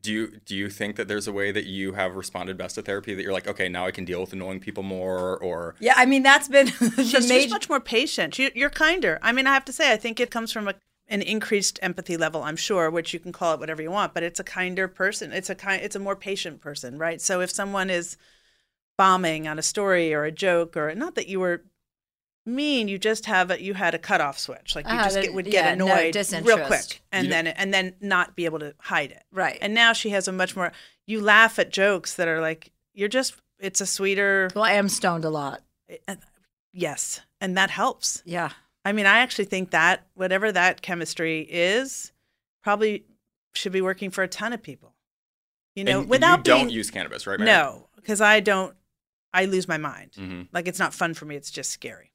Do 0.00 0.12
you 0.12 0.40
do 0.44 0.54
you 0.54 0.68
think 0.68 0.96
that 0.96 1.08
there's 1.08 1.26
a 1.28 1.32
way 1.32 1.52
that 1.52 1.64
you 1.64 1.92
have 1.92 2.16
responded 2.16 2.58
best 2.58 2.74
to 2.74 2.82
therapy 2.82 3.14
that 3.14 3.22
you're 3.22 3.32
like, 3.32 3.46
okay, 3.48 3.68
now 3.68 3.86
I 3.86 3.90
can 3.90 4.04
deal 4.04 4.20
with 4.20 4.32
annoying 4.32 4.60
people 4.60 4.82
more, 4.82 5.38
or 5.38 5.76
yeah, 5.80 5.94
I 5.96 6.04
mean 6.06 6.22
that's 6.22 6.48
been 6.48 6.66
the 6.80 7.04
She's 7.04 7.12
just 7.12 7.28
major. 7.28 7.50
much 7.50 7.68
more 7.68 7.80
patient. 7.80 8.34
She, 8.34 8.50
you're 8.54 8.70
kinder. 8.70 9.18
I 9.22 9.32
mean, 9.32 9.46
I 9.46 9.54
have 9.54 9.64
to 9.66 9.72
say, 9.72 9.92
I 9.92 9.96
think 9.96 10.20
it 10.20 10.30
comes 10.30 10.52
from 10.52 10.68
a, 10.68 10.74
an 11.08 11.22
increased 11.22 11.78
empathy 11.82 12.16
level. 12.16 12.42
I'm 12.42 12.56
sure, 12.56 12.90
which 12.90 13.14
you 13.14 13.20
can 13.20 13.32
call 13.32 13.54
it 13.54 13.60
whatever 13.60 13.80
you 13.82 13.90
want, 13.90 14.12
but 14.14 14.22
it's 14.22 14.40
a 14.40 14.44
kinder 14.44 14.88
person. 14.88 15.32
It's 15.32 15.48
a 15.48 15.54
kind. 15.54 15.82
It's 15.82 15.96
a 15.96 16.00
more 16.00 16.16
patient 16.16 16.60
person, 16.60 16.98
right? 16.98 17.20
So 17.20 17.40
if 17.40 17.50
someone 17.50 17.88
is 17.88 18.16
bombing 18.98 19.48
on 19.48 19.58
a 19.58 19.62
story 19.62 20.12
or 20.12 20.24
a 20.24 20.32
joke, 20.32 20.76
or 20.76 20.94
not 20.94 21.14
that 21.14 21.28
you 21.28 21.40
were 21.40 21.64
mean, 22.46 22.88
you 22.88 22.98
just 22.98 23.26
have 23.26 23.50
a, 23.50 23.62
you 23.62 23.74
had 23.74 23.94
a 23.94 23.98
cutoff 23.98 24.38
switch. 24.38 24.74
Like 24.76 24.86
you 24.86 24.92
Ah, 24.94 25.04
just 25.04 25.20
get, 25.20 25.32
would 25.34 25.46
yeah, 25.46 25.70
get 25.70 25.78
no 25.78 25.86
annoyed 25.86 26.14
real 26.44 26.66
quick, 26.66 27.00
and 27.12 27.24
You 27.26 27.30
know- 27.30 27.36
then 27.36 27.46
and 27.48 27.72
then 27.74 27.94
not 28.00 28.36
be 28.36 28.44
able 28.44 28.58
to 28.60 28.74
hide 28.78 29.10
it. 29.12 29.22
Right. 29.32 29.58
And 29.60 29.74
now 29.74 29.92
she 29.92 30.10
has 30.10 30.28
a 30.28 30.32
much 30.32 30.54
more. 30.56 30.72
You 31.06 31.20
laugh 31.20 31.58
at 31.58 31.70
jokes 31.70 32.14
that 32.14 32.28
are 32.28 32.40
like 32.40 32.70
you're 32.92 33.08
just. 33.08 33.34
It's 33.60 33.80
a 33.80 33.86
sweeter. 33.86 34.50
well, 34.54 34.64
I 34.64 34.72
am 34.72 34.88
stoned 34.88 35.24
a 35.24 35.30
lot. 35.30 35.62
Yes, 36.72 37.20
and 37.40 37.56
that 37.56 37.70
helps. 37.70 38.22
Yeah. 38.24 38.50
I 38.84 38.92
mean, 38.92 39.06
I 39.06 39.18
actually 39.18 39.44
think 39.46 39.70
that 39.70 40.06
whatever 40.14 40.50
that 40.52 40.82
chemistry 40.82 41.40
is, 41.48 42.12
probably 42.62 43.04
should 43.54 43.72
be 43.72 43.80
working 43.80 44.10
for 44.10 44.22
a 44.22 44.28
ton 44.28 44.52
of 44.52 44.62
people. 44.62 44.94
You 45.74 45.84
know, 45.84 46.00
and, 46.00 46.08
without 46.08 46.38
and 46.40 46.46
you 46.48 46.54
don't 46.54 46.70
use 46.70 46.90
cannabis, 46.90 47.26
right? 47.26 47.38
Mary? 47.38 47.50
no, 47.50 47.88
because 47.96 48.20
I 48.20 48.40
don't. 48.40 48.74
I 49.32 49.46
lose 49.46 49.66
my 49.66 49.78
mind. 49.78 50.12
Mhm. 50.18 50.48
Like 50.52 50.68
it's 50.68 50.78
not 50.78 50.92
fun 50.94 51.14
for 51.14 51.24
me. 51.24 51.36
It's 51.36 51.50
just 51.50 51.70
scary. 51.70 52.12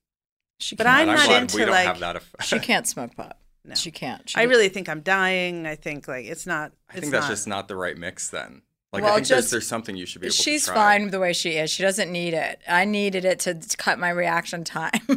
She 0.60 0.76
But 0.76 0.86
can't. 0.86 1.10
I'm 1.10 1.10
And 1.10 1.18
not 1.30 1.42
into 1.42 1.56
we 1.58 1.62
don't 1.64 1.72
like. 1.72 1.86
have 1.88 2.00
that 2.00 2.16
effect. 2.18 2.44
She 2.44 2.60
can't 2.60 2.88
smoke 2.88 3.16
pot. 3.16 3.38
No. 3.66 3.76
She 3.76 3.92
can't. 3.92 4.28
She 4.28 4.38
I 4.40 4.44
really 4.44 4.70
think 4.70 4.88
I'm 4.90 5.02
dying. 5.02 5.68
I 5.68 5.76
think 5.76 6.08
like 6.08 6.26
it's 6.26 6.48
not. 6.48 6.72
I 6.90 6.94
it's 6.94 7.02
think 7.02 7.12
that's 7.12 7.26
not- 7.26 7.30
just 7.30 7.48
not 7.48 7.68
the 7.68 7.76
right 7.76 7.96
mix 7.98 8.30
then. 8.30 8.62
Like 8.92 9.04
Well, 9.04 9.12
I 9.12 9.16
think 9.18 9.28
just- 9.28 9.52
there's 9.52 9.68
something 9.68 9.96
you 9.98 10.06
should 10.08 10.22
be 10.22 10.28
able 10.28 10.34
She's 10.34 10.64
to 10.66 10.72
try. 10.72 10.98
fine 10.98 11.12
the 11.12 11.20
way 11.20 11.34
she 11.34 11.52
is. 11.52 11.70
She 11.70 11.84
doesn't 11.84 12.10
need 12.12 12.34
it. 12.34 12.62
I 12.68 12.86
needed 12.86 13.26
it 13.26 13.40
to 13.42 13.60
cut 13.78 14.00
my 14.00 14.10
reaction 14.10 14.64
time. 14.64 14.92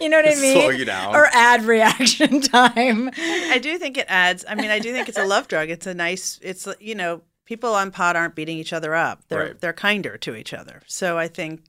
you 0.00 0.08
know 0.08 0.16
what 0.16 0.26
I 0.26 0.34
mean? 0.40 0.54
slow 0.54 0.70
you 0.70 0.84
down. 0.86 1.14
Or 1.14 1.26
add 1.32 1.62
reaction 1.64 2.40
time. 2.40 3.10
I 3.14 3.60
do 3.62 3.78
think 3.78 3.96
it 3.98 4.06
adds. 4.08 4.44
I 4.48 4.54
mean, 4.56 4.70
I 4.70 4.78
do 4.80 4.92
think 4.92 5.08
it's 5.08 5.18
a 5.18 5.24
love 5.26 5.46
drug. 5.46 5.68
It's 5.68 5.86
a 5.86 5.94
nice. 5.94 6.40
It's 6.42 6.66
you 6.80 6.94
know, 6.96 7.20
people 7.44 7.74
on 7.74 7.90
pot 7.92 8.16
aren't 8.16 8.34
beating 8.34 8.56
each 8.58 8.72
other 8.72 8.94
up. 8.94 9.22
They're 9.28 9.38
Right. 9.40 9.60
they're 9.60 9.72
kinder 9.74 10.16
to 10.16 10.34
each 10.34 10.52
other. 10.54 10.82
So 10.86 11.16
I 11.18 11.28
think, 11.28 11.64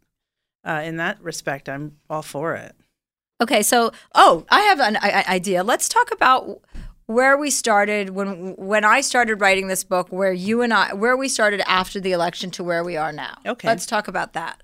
uh, 0.66 0.82
in 0.84 0.96
that 0.98 1.22
respect, 1.22 1.68
I'm 1.70 1.98
all 2.10 2.24
for 2.24 2.56
it. 2.56 2.74
Okay, 3.42 3.64
so 3.64 3.92
oh, 4.14 4.46
I 4.50 4.62
have 4.62 4.80
an 4.80 4.98
I- 4.98 5.26
idea. 5.28 5.64
Let's 5.64 5.90
talk 5.90 6.12
about 6.12 6.62
where 7.08 7.36
we 7.38 7.50
started 7.50 8.12
when 8.12 8.56
when 8.56 8.86
I 8.86 9.02
started 9.02 9.42
writing 9.42 9.68
this 9.68 9.84
book. 9.84 10.12
Where 10.12 10.32
you 10.32 10.62
and 10.62 10.74
I, 10.74 10.94
where 10.94 11.18
we 11.18 11.28
started 11.28 11.62
after 11.68 12.00
the 12.00 12.12
election 12.12 12.52
to 12.52 12.64
where 12.64 12.84
we 12.84 12.96
are 12.96 13.12
now. 13.12 13.38
Okay. 13.46 13.68
let's 13.68 13.86
talk 13.86 14.08
about 14.08 14.34
that. 14.34 14.62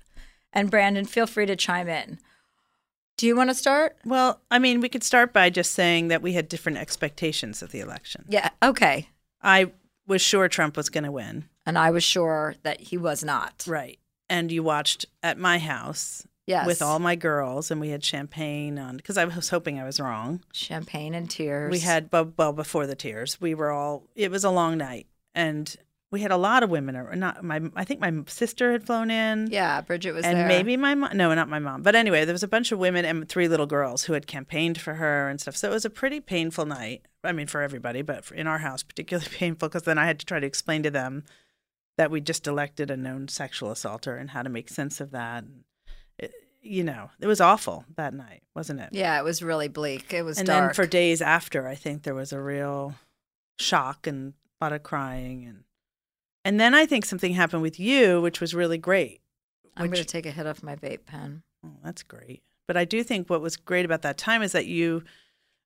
And 0.52 0.70
Brandon, 0.70 1.04
feel 1.04 1.26
free 1.26 1.46
to 1.46 1.56
chime 1.56 1.88
in. 1.88 2.18
Do 3.16 3.26
you 3.26 3.34
want 3.34 3.50
to 3.50 3.54
start? 3.54 3.96
Well, 4.04 4.40
I 4.50 4.60
mean, 4.60 4.80
we 4.80 4.88
could 4.88 5.02
start 5.02 5.32
by 5.32 5.50
just 5.50 5.72
saying 5.72 6.08
that 6.08 6.22
we 6.22 6.34
had 6.34 6.48
different 6.48 6.78
expectations 6.78 7.62
of 7.62 7.72
the 7.72 7.80
election. 7.80 8.24
Yeah. 8.28 8.50
Okay. 8.62 9.08
I 9.42 9.72
was 10.06 10.22
sure 10.22 10.48
Trump 10.48 10.76
was 10.76 10.88
going 10.88 11.04
to 11.04 11.10
win. 11.10 11.48
And 11.66 11.76
I 11.76 11.90
was 11.90 12.04
sure 12.04 12.54
that 12.62 12.80
he 12.80 12.96
was 12.96 13.24
not. 13.24 13.64
Right. 13.66 13.98
And 14.30 14.52
you 14.52 14.62
watched 14.62 15.06
at 15.22 15.36
my 15.36 15.58
house 15.58 16.27
Yes. 16.48 16.66
with 16.66 16.80
all 16.80 16.98
my 16.98 17.14
girls, 17.14 17.70
and 17.70 17.78
we 17.78 17.90
had 17.90 18.02
champagne 18.02 18.78
on 18.78 18.96
because 18.96 19.18
I 19.18 19.26
was 19.26 19.50
hoping 19.50 19.78
I 19.78 19.84
was 19.84 20.00
wrong. 20.00 20.42
champagne 20.54 21.14
and 21.14 21.28
tears. 21.28 21.70
We 21.70 21.80
had 21.80 22.08
well, 22.10 22.32
well 22.38 22.54
before 22.54 22.86
the 22.86 22.96
tears. 22.96 23.38
We 23.38 23.54
were 23.54 23.70
all. 23.70 24.04
It 24.16 24.30
was 24.30 24.44
a 24.44 24.50
long 24.50 24.78
night, 24.78 25.06
and 25.34 25.76
we 26.10 26.22
had 26.22 26.30
a 26.30 26.38
lot 26.38 26.62
of 26.62 26.70
women. 26.70 26.96
Or 26.96 27.14
not 27.14 27.44
my. 27.44 27.60
I 27.76 27.84
think 27.84 28.00
my 28.00 28.12
sister 28.28 28.72
had 28.72 28.82
flown 28.82 29.10
in. 29.10 29.48
Yeah, 29.50 29.82
Bridget 29.82 30.12
was 30.12 30.22
there. 30.22 30.30
and 30.30 30.40
there. 30.40 30.48
maybe 30.48 30.78
my 30.78 30.94
mom. 30.94 31.14
No, 31.14 31.34
not 31.34 31.50
my 31.50 31.58
mom. 31.58 31.82
But 31.82 31.94
anyway, 31.94 32.24
there 32.24 32.32
was 32.32 32.42
a 32.42 32.48
bunch 32.48 32.72
of 32.72 32.78
women 32.78 33.04
and 33.04 33.28
three 33.28 33.46
little 33.46 33.66
girls 33.66 34.04
who 34.04 34.14
had 34.14 34.26
campaigned 34.26 34.80
for 34.80 34.94
her 34.94 35.28
and 35.28 35.38
stuff. 35.38 35.54
So 35.54 35.70
it 35.70 35.74
was 35.74 35.84
a 35.84 35.90
pretty 35.90 36.18
painful 36.18 36.64
night. 36.64 37.02
I 37.22 37.32
mean, 37.32 37.46
for 37.46 37.60
everybody, 37.60 38.00
but 38.00 38.24
for, 38.24 38.34
in 38.34 38.46
our 38.46 38.58
house, 38.58 38.82
particularly 38.82 39.28
painful 39.36 39.68
because 39.68 39.82
then 39.82 39.98
I 39.98 40.06
had 40.06 40.18
to 40.20 40.24
try 40.24 40.40
to 40.40 40.46
explain 40.46 40.82
to 40.84 40.90
them 40.90 41.24
that 41.98 42.10
we 42.10 42.22
just 42.22 42.46
elected 42.46 42.90
a 42.90 42.96
known 42.96 43.28
sexual 43.28 43.70
assaulter 43.70 44.16
and 44.16 44.30
how 44.30 44.42
to 44.42 44.48
make 44.48 44.70
sense 44.70 45.00
of 45.00 45.10
that. 45.10 45.42
And 45.44 45.64
you 46.68 46.84
know, 46.84 47.10
it 47.20 47.26
was 47.26 47.40
awful 47.40 47.84
that 47.96 48.14
night, 48.14 48.42
wasn't 48.54 48.80
it? 48.80 48.90
Yeah, 48.92 49.18
it 49.18 49.24
was 49.24 49.42
really 49.42 49.68
bleak. 49.68 50.12
It 50.12 50.22
was 50.22 50.38
and 50.38 50.46
dark. 50.46 50.60
then 50.60 50.74
for 50.74 50.86
days 50.88 51.22
after, 51.22 51.66
I 51.66 51.74
think 51.74 52.02
there 52.02 52.14
was 52.14 52.32
a 52.32 52.40
real 52.40 52.94
shock 53.58 54.06
and 54.06 54.34
a 54.60 54.64
lot 54.64 54.72
of 54.72 54.82
crying 54.82 55.44
and 55.46 55.64
and 56.44 56.58
then 56.58 56.74
I 56.74 56.86
think 56.86 57.04
something 57.04 57.34
happened 57.34 57.60
with 57.60 57.78
you, 57.78 58.22
which 58.22 58.40
was 58.40 58.54
really 58.54 58.78
great. 58.78 59.20
I'm 59.76 59.86
going 59.86 59.98
to 59.98 60.04
take 60.04 60.24
a 60.24 60.30
hit 60.30 60.46
off 60.46 60.62
my 60.62 60.76
vape 60.76 61.04
pen. 61.04 61.42
Oh, 61.64 61.76
that's 61.84 62.02
great. 62.02 62.42
But 62.66 62.76
I 62.76 62.84
do 62.84 63.02
think 63.02 63.28
what 63.28 63.42
was 63.42 63.56
great 63.56 63.84
about 63.84 64.02
that 64.02 64.16
time 64.16 64.42
is 64.42 64.52
that 64.52 64.66
you, 64.66 65.02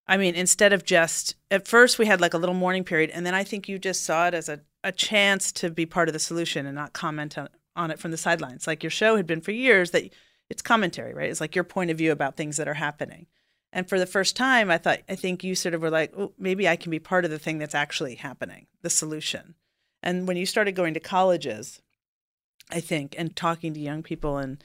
I 0.06 0.16
mean, 0.16 0.34
instead 0.34 0.72
of 0.72 0.84
just, 0.84 1.36
at 1.50 1.68
first 1.68 1.98
we 1.98 2.06
had 2.06 2.20
like 2.20 2.34
a 2.34 2.38
little 2.38 2.54
mourning 2.54 2.84
period, 2.84 3.10
and 3.10 3.24
then 3.24 3.34
I 3.34 3.44
think 3.44 3.68
you 3.68 3.78
just 3.78 4.04
saw 4.04 4.26
it 4.26 4.34
as 4.34 4.48
a, 4.48 4.60
a 4.82 4.90
chance 4.90 5.52
to 5.52 5.70
be 5.70 5.86
part 5.86 6.08
of 6.08 6.14
the 6.14 6.18
solution 6.18 6.66
and 6.66 6.74
not 6.74 6.92
comment 6.92 7.38
on, 7.38 7.48
on 7.76 7.90
it 7.90 7.98
from 7.98 8.10
the 8.10 8.16
sidelines. 8.16 8.66
Like 8.66 8.82
your 8.82 8.90
show 8.90 9.16
had 9.16 9.26
been 9.26 9.40
for 9.40 9.52
years 9.52 9.92
that 9.92 10.10
it's 10.52 10.62
commentary, 10.62 11.14
right? 11.14 11.30
It's 11.30 11.40
like 11.40 11.54
your 11.54 11.64
point 11.64 11.90
of 11.90 11.96
view 11.96 12.12
about 12.12 12.36
things 12.36 12.58
that 12.58 12.68
are 12.68 12.74
happening. 12.74 13.26
And 13.72 13.88
for 13.88 13.98
the 13.98 14.04
first 14.06 14.36
time, 14.36 14.70
I 14.70 14.76
thought, 14.76 14.98
I 15.08 15.14
think 15.14 15.42
you 15.42 15.54
sort 15.54 15.74
of 15.74 15.80
were 15.80 15.88
like, 15.88 16.12
oh, 16.14 16.34
maybe 16.38 16.68
I 16.68 16.76
can 16.76 16.90
be 16.90 16.98
part 16.98 17.24
of 17.24 17.30
the 17.30 17.38
thing 17.38 17.56
that's 17.56 17.74
actually 17.74 18.16
happening, 18.16 18.66
the 18.82 18.90
solution. 18.90 19.54
And 20.02 20.28
when 20.28 20.36
you 20.36 20.44
started 20.44 20.72
going 20.72 20.92
to 20.92 21.00
colleges, 21.00 21.80
I 22.70 22.80
think, 22.80 23.14
and 23.16 23.34
talking 23.34 23.72
to 23.72 23.80
young 23.80 24.02
people 24.02 24.36
and 24.36 24.62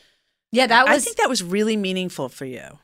Yeah, 0.52 0.68
that 0.68 0.88
was, 0.88 0.98
I 0.98 1.00
think 1.00 1.16
that 1.18 1.30
was 1.30 1.42
really 1.42 1.78
meaningful 1.78 2.28
for 2.28 2.44
you. 2.44 2.80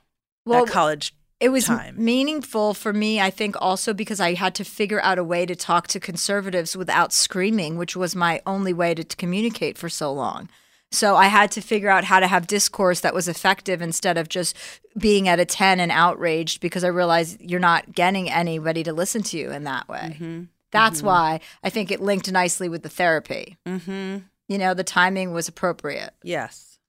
Well, 0.45 0.63
that 0.63 0.71
college. 0.71 1.13
it 1.41 1.49
was 1.49 1.65
time. 1.65 1.95
meaningful 1.97 2.73
for 2.73 2.91
me 2.91 3.21
i 3.21 3.29
think 3.29 3.55
also 3.61 3.93
because 3.93 4.19
i 4.19 4.33
had 4.33 4.53
to 4.55 4.65
figure 4.65 5.01
out 5.01 5.17
a 5.17 5.23
way 5.23 5.45
to 5.45 5.55
talk 5.55 5.87
to 5.87 6.01
conservatives 6.01 6.75
without 6.75 7.13
screaming 7.13 7.77
which 7.77 7.95
was 7.95 8.13
my 8.13 8.41
only 8.45 8.73
way 8.73 8.93
to, 8.93 9.05
to 9.05 9.15
communicate 9.15 9.77
for 9.77 9.87
so 9.87 10.11
long 10.11 10.49
so 10.93 11.15
i 11.15 11.25
had 11.27 11.51
to 11.51 11.59
figure 11.61 11.89
out 11.89 12.03
how 12.05 12.19
to 12.19 12.27
have 12.27 12.47
discourse 12.47 13.01
that 13.01 13.13
was 13.13 13.27
effective 13.27 13.81
instead 13.81 14.17
of 14.17 14.29
just 14.29 14.55
being 14.97 15.27
at 15.27 15.39
a 15.39 15.45
10 15.45 15.79
and 15.79 15.91
outraged 15.91 16.61
because 16.61 16.83
i 16.83 16.87
realized 16.87 17.41
you're 17.41 17.59
not 17.59 17.91
getting 17.93 18.29
anybody 18.29 18.83
to 18.83 18.93
listen 18.93 19.21
to 19.23 19.37
you 19.37 19.51
in 19.51 19.63
that 19.65 19.87
way 19.89 20.15
Mm-hmm. 20.19 20.43
that's 20.71 21.01
why 21.03 21.39
i 21.63 21.69
think 21.69 21.91
it 21.91 21.99
linked 22.01 22.31
nicely 22.31 22.69
with 22.69 22.83
the 22.83 22.89
therapy 22.89 23.57
Mm-hmm. 23.65 24.19
you 24.47 24.57
know 24.57 24.73
the 24.73 24.83
timing 24.83 25.33
was 25.33 25.47
appropriate 25.47 26.13
Yes. 26.23 26.79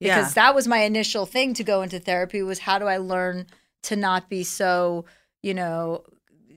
because 0.00 0.34
that 0.34 0.54
was 0.54 0.66
my 0.68 0.78
initial 0.78 1.26
thing 1.26 1.52
to 1.54 1.64
go 1.64 1.82
into 1.82 1.98
therapy 1.98 2.42
was 2.42 2.60
how 2.60 2.78
do 2.78 2.86
I 2.86 2.96
learn 2.96 3.46
to 3.82 3.96
not 3.96 4.28
be 4.30 4.44
so, 4.44 5.04
you 5.42 5.52
know, 5.54 6.04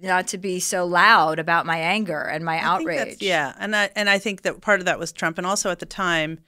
not 0.02 0.28
to 0.28 0.38
be 0.38 0.60
so 0.62 0.86
loud 0.86 1.40
about 1.40 1.66
my 1.66 1.78
anger 1.78 2.22
and 2.22 2.44
my 2.46 2.56
I 2.56 2.60
outrage. 2.60 3.22
Yeah, 3.22 3.54
and 3.60 3.76
I 3.76 3.90
and 3.96 4.10
I 4.10 4.18
think 4.20 4.42
that 4.44 4.60
part 4.62 4.80
of 4.80 4.86
that 4.86 4.98
was 5.00 5.12
Trump, 5.12 5.38
and 5.38 5.48
also 5.48 5.70
at 5.72 5.80
the 5.80 5.86
time, 5.86 6.40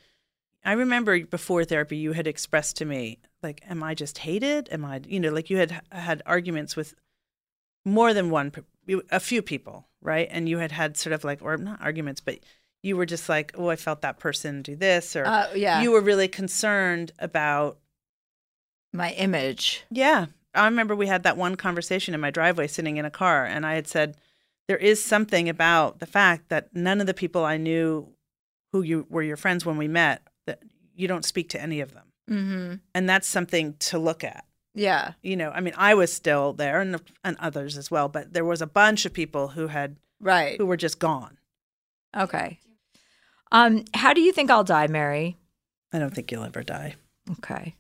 I 0.65 0.73
remember 0.73 1.25
before 1.25 1.63
therapy, 1.63 1.97
you 1.97 2.13
had 2.13 2.28
expressed 2.28 2.78
to 2.78 2.86
me 2.86 3.19
like, 3.43 3.62
"Am 3.69 3.84
I 3.84 3.93
just 3.93 4.17
hated? 4.17 4.67
Am 4.71 4.84
I, 4.84 5.01
you 5.08 5.19
know, 5.19 5.32
like 5.32 5.49
you 5.49 5.58
had 5.58 5.82
had 5.91 6.23
arguments 6.25 6.75
with 6.75 6.95
more 7.86 8.13
than 8.13 8.32
one, 8.32 8.51
a 9.12 9.19
few 9.19 9.41
people, 9.43 9.88
right? 10.01 10.28
And 10.32 10.49
you 10.49 10.58
had 10.58 10.71
had 10.71 10.97
sort 10.97 11.13
of 11.13 11.23
like, 11.23 11.41
or 11.43 11.56
not 11.58 11.82
arguments, 11.82 12.19
but 12.19 12.39
you 12.82 12.97
were 12.97 13.06
just 13.06 13.30
like, 13.30 13.51
oh, 13.56 13.69
I 13.69 13.75
felt 13.75 14.01
that 14.01 14.19
person 14.19 14.63
do 14.63 14.75
this, 14.75 15.15
or 15.15 15.25
Uh, 15.25 15.54
yeah. 15.56 15.82
you 15.82 15.91
were 15.91 16.01
really 16.01 16.28
concerned 16.28 17.12
about 17.19 17.78
my 18.91 19.12
image. 19.13 19.84
Yeah. 19.91 20.28
I 20.54 20.65
remember 20.65 20.95
we 20.95 21.08
had 21.08 21.23
that 21.23 21.38
one 21.38 21.56
conversation 21.56 22.13
in 22.13 22.21
my 22.21 22.32
driveway 22.32 22.67
sitting 22.67 22.97
in 22.97 23.06
a 23.06 23.12
car, 23.12 23.45
and 23.45 23.65
I 23.65 23.75
had 23.75 23.88
said, 23.88 24.17
There 24.67 24.78
is 24.78 25.04
something 25.04 25.47
about 25.49 25.99
the 25.99 26.06
fact 26.08 26.49
that 26.49 26.73
none 26.73 27.01
of 27.01 27.08
the 27.08 27.13
people 27.13 27.43
I 27.45 27.58
knew 27.58 28.13
who 28.71 28.82
you 28.82 29.06
were 29.10 29.21
your 29.21 29.38
friends 29.38 29.65
when 29.65 29.78
we 29.78 29.88
met, 29.88 30.21
that 30.45 30.62
you 30.95 31.08
don't 31.08 31.25
speak 31.25 31.49
to 31.49 31.62
any 31.62 31.81
of 31.81 31.93
them. 31.93 32.03
Mm-hmm. 32.29 32.73
And 32.93 33.10
that's 33.10 33.27
something 33.27 33.75
to 33.79 33.99
look 33.99 34.23
at. 34.23 34.45
Yeah. 34.73 35.13
You 35.21 35.38
know, 35.38 35.51
I 35.51 35.62
mean, 35.62 35.73
I 35.77 35.93
was 35.93 36.12
still 36.12 36.53
there 36.53 36.81
and, 36.81 36.99
and 37.23 37.38
others 37.39 37.77
as 37.77 37.89
well, 37.89 38.10
but 38.10 38.34
there 38.34 38.45
was 38.45 38.62
a 38.62 38.67
bunch 38.67 39.05
of 39.05 39.13
people 39.13 39.49
who 39.49 39.67
had, 39.67 39.97
Right. 40.19 40.58
who 40.58 40.65
were 40.65 40.77
just 40.77 40.99
gone. 40.99 41.38
Okay. 42.15 42.60
Um, 43.51 43.86
how 43.93 44.13
do 44.13 44.21
you 44.21 44.31
think 44.31 44.49
I'll 44.49 44.63
die, 44.63 44.88
Mary? 44.88 45.38
I 45.93 45.99
don't 45.99 46.13
think 46.13 46.31
you'll 46.31 46.43
ever 46.43 46.63
die. 46.63 46.95
Okay. 47.31 47.75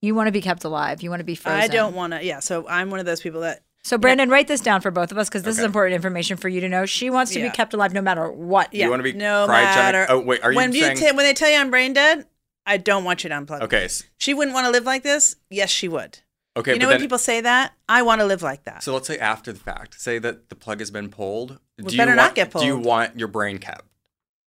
You 0.00 0.14
want 0.14 0.28
to 0.28 0.32
be 0.32 0.40
kept 0.40 0.64
alive. 0.64 1.02
You 1.02 1.10
want 1.10 1.20
to 1.20 1.24
be 1.24 1.34
frozen. 1.34 1.60
I 1.60 1.66
don't 1.68 1.94
want 1.94 2.12
to, 2.12 2.24
yeah. 2.24 2.38
So 2.40 2.66
I'm 2.68 2.90
one 2.90 3.00
of 3.00 3.06
those 3.06 3.20
people 3.20 3.40
that, 3.40 3.62
So, 3.84 3.96
Brandon, 3.96 4.28
write 4.28 4.48
this 4.48 4.60
down 4.60 4.80
for 4.80 4.90
both 4.90 5.12
of 5.12 5.18
us 5.18 5.28
because 5.28 5.44
this 5.44 5.56
is 5.58 5.64
important 5.64 5.94
information 5.94 6.36
for 6.36 6.48
you 6.48 6.60
to 6.60 6.68
know. 6.68 6.84
She 6.84 7.10
wants 7.10 7.32
to 7.32 7.38
Yeah. 7.40 7.48
be 7.48 7.54
kept 7.56 7.72
alive 7.74 7.92
no 7.94 8.02
matter 8.02 8.30
what. 8.30 8.72
yeah. 8.74 8.88
wanna 8.88 9.02
be 9.02 9.12
no 9.12 9.46
cryogenic- 9.48 9.74
matter. 9.76 10.06
Oh, 10.08 10.20
wait, 10.20 10.42
are 10.42 10.52
you 10.52 10.56
when 10.56 10.72
saying- 10.72 10.96
ta- 10.98 11.14
when 11.14 11.24
they 11.24 11.32
tell 11.34 11.48
you 11.50 11.56
I'm 11.58 11.70
brain 11.70 11.92
dead, 11.94 12.26
I 12.66 12.76
don't 12.76 13.04
want 13.04 13.24
you 13.24 13.30
to 13.30 13.36
unplug. 13.36 13.62
Okay. 13.62 13.84
s- 13.84 14.02
She 14.18 14.34
wouldn't 14.34 14.54
want 14.54 14.66
to 14.66 14.70
live 14.70 14.84
like 14.84 15.02
this? 15.02 15.36
Yes, 15.48 15.70
she 15.70 15.88
would. 15.88 16.18
Okay. 16.56 16.72
you 16.72 16.78
know 16.80 16.86
when 16.88 16.94
then, 16.94 17.00
people 17.00 17.18
say 17.18 17.40
that? 17.40 17.72
I 17.88 18.02
want 18.02 18.20
to 18.20 18.26
live 18.26 18.42
like 18.42 18.64
that. 18.64 18.82
so 18.82 18.92
let's 18.92 19.06
say 19.06 19.16
after 19.16 19.52
the 19.52 19.60
fact, 19.60 19.98
say 20.00 20.18
that 20.18 20.48
the 20.50 20.56
plug 20.56 20.80
has 20.80 20.90
been 20.90 21.08
pulled. 21.08 21.58
We 21.78 21.84
do 21.84 21.96
better 21.96 22.10
you 22.10 22.16
not 22.16 22.22
want, 22.22 22.34
get 22.34 22.52
Do 22.52 22.66
you 22.66 22.76
want 22.76 23.16
your 23.18 23.28
brain 23.28 23.58
kept? 23.58 23.84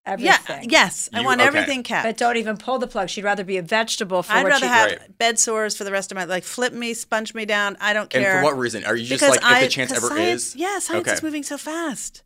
Yeah, 0.06 0.14
Everything. 0.14 0.70
yes, 0.70 1.10
I 1.14 1.20
You- 1.20 1.26
want 1.26 1.42
okay. 1.42 1.48
everything 1.48 1.84
kept. 1.84 2.06
But 2.06 2.18
don't 2.18 2.38
even 2.38 2.58
pull 2.58 2.80
the 2.80 2.88
plug. 2.88 3.10
She'd 3.10 3.24
rather 3.24 3.44
be 3.44 3.58
a 3.58 3.62
vegetable 3.62 4.24
for 4.24 4.34
I'd 4.34 4.44
what 4.44 4.50
rather 4.54 4.66
she 4.66 4.70
have 4.70 4.92
Right. 4.92 5.18
bed 5.18 5.40
sores 5.40 5.78
for 5.78 5.84
the 5.84 5.92
rest 5.92 6.12
of 6.12 6.16
my 6.16 6.22
life. 6.24 6.30
like 6.30 6.44
flip 6.44 6.74
me, 6.74 6.94
sponge 6.94 7.34
me 7.34 7.46
down. 7.46 7.78
I 7.80 7.94
don't 7.94 8.10
care. 8.10 8.32
And 8.38 8.40
for 8.40 8.44
what 8.52 8.58
reason? 8.58 8.84
Are 8.86 8.96
you 8.96 9.06
just 9.06 9.22
because 9.22 9.36
like, 9.38 9.44
I, 9.46 9.60
if 9.60 9.66
the 9.66 9.70
chance 9.74 9.92
'cause 9.92 10.04
ever 10.04 10.16
science, 10.16 10.42
is? 10.48 10.56
Yeah, 10.56 10.80
science 10.80 11.08
is 11.08 11.22
moving 11.24 11.44
so 11.44 11.58
fast. 11.58 12.24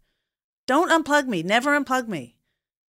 Don't 0.67 0.89
unplug 0.89 1.27
me. 1.27 1.43
Never 1.43 1.77
unplug 1.79 2.07
me. 2.07 2.35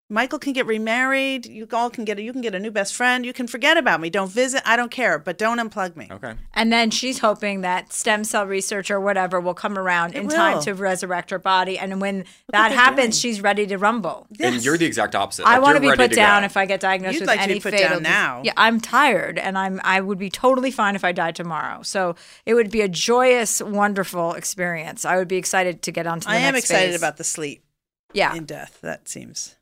Michael 0.08 0.38
can 0.38 0.52
get 0.52 0.66
remarried. 0.66 1.46
You 1.46 1.66
all 1.72 1.90
can 1.90 2.04
get 2.04 2.16
a, 2.16 2.22
you 2.22 2.32
can 2.32 2.40
get 2.40 2.54
a 2.54 2.60
new 2.60 2.70
best 2.70 2.94
friend. 2.94 3.26
You 3.26 3.32
can 3.32 3.48
forget 3.48 3.76
about 3.76 4.00
me. 4.00 4.08
Don't 4.08 4.30
visit. 4.30 4.62
I 4.64 4.76
don't 4.76 4.90
care. 4.90 5.18
But 5.18 5.36
don't 5.36 5.58
unplug 5.58 5.96
me. 5.96 6.06
Okay. 6.08 6.34
And 6.54 6.72
then 6.72 6.92
she's 6.92 7.18
hoping 7.18 7.62
that 7.62 7.92
stem 7.92 8.22
cell 8.22 8.46
research 8.46 8.88
or 8.88 9.00
whatever 9.00 9.40
will 9.40 9.52
come 9.54 9.76
around 9.76 10.14
It 10.14 10.18
in 10.22 10.28
time 10.28 10.60
to 10.62 10.74
resurrect 10.74 11.30
her 11.30 11.40
body. 11.40 11.76
And 11.76 12.00
when 12.00 12.18
what 12.18 12.26
that 12.52 12.70
happens, 12.70 13.20
doing. 13.20 13.32
she's 13.32 13.40
ready 13.40 13.66
to 13.66 13.78
rumble. 13.78 14.28
And 14.38 14.64
you're 14.64 14.78
the 14.78 14.86
exact 14.86 15.16
opposite. 15.16 15.44
I 15.44 15.54
Like, 15.54 15.62
want 15.62 15.74
to 15.76 15.80
be 15.80 15.88
ready 15.88 16.06
put 16.08 16.12
down 16.14 16.42
go. 16.42 16.46
if 16.46 16.56
I 16.56 16.66
get 16.66 16.78
diagnosed 16.78 17.14
You'd 17.14 17.22
with 17.22 17.28
like 17.28 17.38
to 17.40 17.44
any 17.44 17.54
be 17.54 17.60
put 17.60 17.76
down 17.76 18.04
now. 18.04 18.42
Yeah, 18.44 18.52
I'm 18.56 18.80
tired, 18.80 19.40
and 19.40 19.58
I'm 19.58 19.80
I 19.82 20.00
would 20.00 20.18
be 20.18 20.30
totally 20.30 20.70
fine 20.70 20.94
if 20.94 21.02
I 21.04 21.10
died 21.10 21.34
tomorrow. 21.34 21.82
So 21.82 22.14
it 22.44 22.54
would 22.54 22.70
be 22.70 22.80
a 22.82 22.88
joyous, 22.88 23.60
wonderful 23.60 24.34
experience. 24.34 25.04
I 25.04 25.16
would 25.16 25.26
be 25.26 25.36
excited 25.36 25.82
to 25.82 25.90
get 25.90 26.06
on 26.06 26.20
to 26.20 26.26
the 26.28 26.32
I 26.32 26.36
am 26.36 26.54
next 26.54 26.66
excited 26.70 26.90
phase. 26.92 26.96
about 27.00 27.16
the 27.16 27.24
sleep 27.24 27.64
Yeah. 28.12 28.36
in 28.36 28.44
death. 28.44 28.78
That 28.82 29.08
seems. 29.08 29.56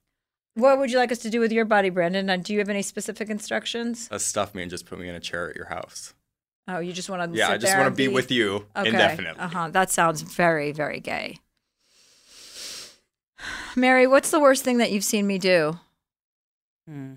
What 0.55 0.79
would 0.79 0.91
you 0.91 0.99
like 0.99 1.11
us 1.11 1.19
to 1.19 1.31
do 1.31 1.41
with 1.41 1.51
your 1.53 1.65
body, 1.65 1.91
Brandon? 1.91 2.31
And 2.31 2.45
do 2.45 2.53
you 2.53 2.61
have 2.61 2.69
any 2.69 2.83
specific 2.83 3.29
instructions? 3.29 4.09
Uh, 4.11 4.19
stuff 4.19 4.55
me 4.55 4.63
and 4.63 4.71
just 4.71 4.87
put 4.87 4.99
me 5.01 5.09
in 5.09 5.15
a 5.15 5.21
chair 5.21 5.51
at 5.51 5.57
your 5.57 5.67
house. 5.67 6.15
Oh, 6.69 6.79
you 6.79 6.93
just 6.93 7.11
want 7.11 7.33
to 7.33 7.37
Yeah, 7.39 7.51
I 7.51 7.59
just 7.59 7.77
want 7.77 7.93
to 7.93 7.97
be 7.97 8.09
with 8.09 8.31
you 8.31 8.67
indefinitely. 8.77 9.41
Uh 9.41 9.49
huh. 9.49 9.69
That 9.71 9.91
sounds 9.91 10.23
very, 10.23 10.73
very 10.73 11.01
gay. 11.01 11.39
Mary, 13.77 14.07
what's 14.07 14.31
the 14.31 14.41
worst 14.41 14.65
thing 14.65 14.79
that 14.79 14.91
you've 14.91 15.05
seen 15.05 15.27
me 15.27 15.39
do? 15.39 15.79
Hmm. 16.89 17.15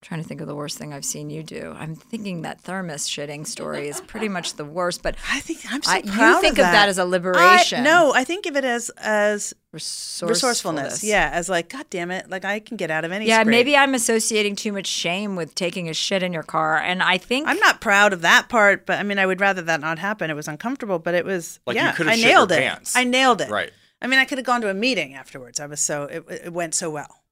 Trying 0.00 0.22
to 0.22 0.28
think 0.28 0.40
of 0.40 0.46
the 0.46 0.54
worst 0.54 0.78
thing 0.78 0.92
I've 0.94 1.04
seen 1.04 1.28
you 1.28 1.42
do. 1.42 1.74
I'm 1.76 1.96
thinking 1.96 2.42
that 2.42 2.60
thermos 2.60 3.08
shitting 3.08 3.44
story 3.46 3.88
is 3.88 4.00
pretty 4.02 4.28
much 4.36 4.54
the 4.54 4.64
worst, 4.64 5.02
but 5.02 5.16
I 5.30 5.40
think 5.40 5.60
I'm 5.72 5.82
so 5.82 5.90
I- 5.90 6.02
proud 6.02 6.36
you 6.36 6.40
think 6.40 6.52
of 6.52 6.58
of 6.60 6.64
that 6.66 6.72
that 6.72 6.88
as 6.88 6.98
a 6.98 7.04
liberation. 7.04 7.80
I, 7.80 7.82
no, 7.84 8.12
I 8.14 8.22
think 8.24 8.46
of 8.46 8.56
it 8.56 8.64
as 8.64 8.90
as 8.98 9.54
resourcefulness. 9.72 10.30
resourcefulness. 10.42 11.04
Yeah, 11.04 11.30
as 11.32 11.48
like, 11.48 11.68
God 11.68 11.86
damn 11.90 12.10
it, 12.12 12.30
like 12.30 12.44
I 12.44 12.60
can 12.60 12.76
get 12.76 12.90
out 12.92 13.04
of 13.04 13.10
any. 13.12 13.26
Yeah, 13.26 13.40
scrape. 13.40 13.50
maybe 13.50 13.76
I'm 13.76 13.92
associating 13.94 14.54
too 14.56 14.72
much 14.72 14.86
shame 14.86 15.34
with 15.34 15.54
taking 15.56 15.88
a 15.88 15.94
shit 15.94 16.22
in 16.22 16.32
your 16.32 16.44
car, 16.44 16.76
and 16.78 17.02
I 17.02 17.18
think 17.18 17.48
I'm 17.48 17.58
not 17.58 17.80
proud 17.80 18.12
of 18.12 18.22
that 18.22 18.48
part, 18.48 18.86
but 18.86 18.98
I 19.00 19.02
mean, 19.02 19.18
I 19.18 19.26
would 19.26 19.40
rather 19.40 19.62
that 19.62 19.80
not 19.80 19.98
happen. 19.98 20.30
It 20.30 20.34
was 20.34 20.46
uncomfortable, 20.48 21.00
but 21.00 21.14
it 21.14 21.24
was 21.24 21.58
Like, 21.66 21.76
you 21.76 21.82
yeah, 21.82 21.92
could've 21.92 22.12
I 22.12 22.14
shit 22.16 22.22
your 22.24 22.30
nailed 22.34 22.52
it. 22.52 22.58
pants. 22.60 22.94
I 22.96 23.02
nailed 23.04 23.40
it. 23.40 23.50
Right. 23.50 23.72
I 24.00 24.06
mean, 24.06 24.20
I 24.20 24.24
could 24.26 24.38
have 24.38 24.46
gone 24.46 24.60
to 24.60 24.70
a 24.70 24.74
meeting 24.74 25.14
afterwards. 25.14 25.58
I 25.58 25.66
was 25.66 25.80
so 25.80 26.04
it, 26.04 26.24
it 26.44 26.52
went 26.52 26.74
so 26.76 26.88
well. 26.88 27.22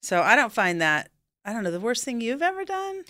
So 0.00 0.22
I 0.22 0.36
don't 0.36 0.52
find 0.52 0.80
that. 0.80 1.10
I 1.44 1.52
don't 1.52 1.64
know 1.64 1.70
the 1.70 1.80
worst 1.80 2.04
thing 2.04 2.20
you've 2.20 2.42
ever 2.42 2.64
done. 2.64 3.04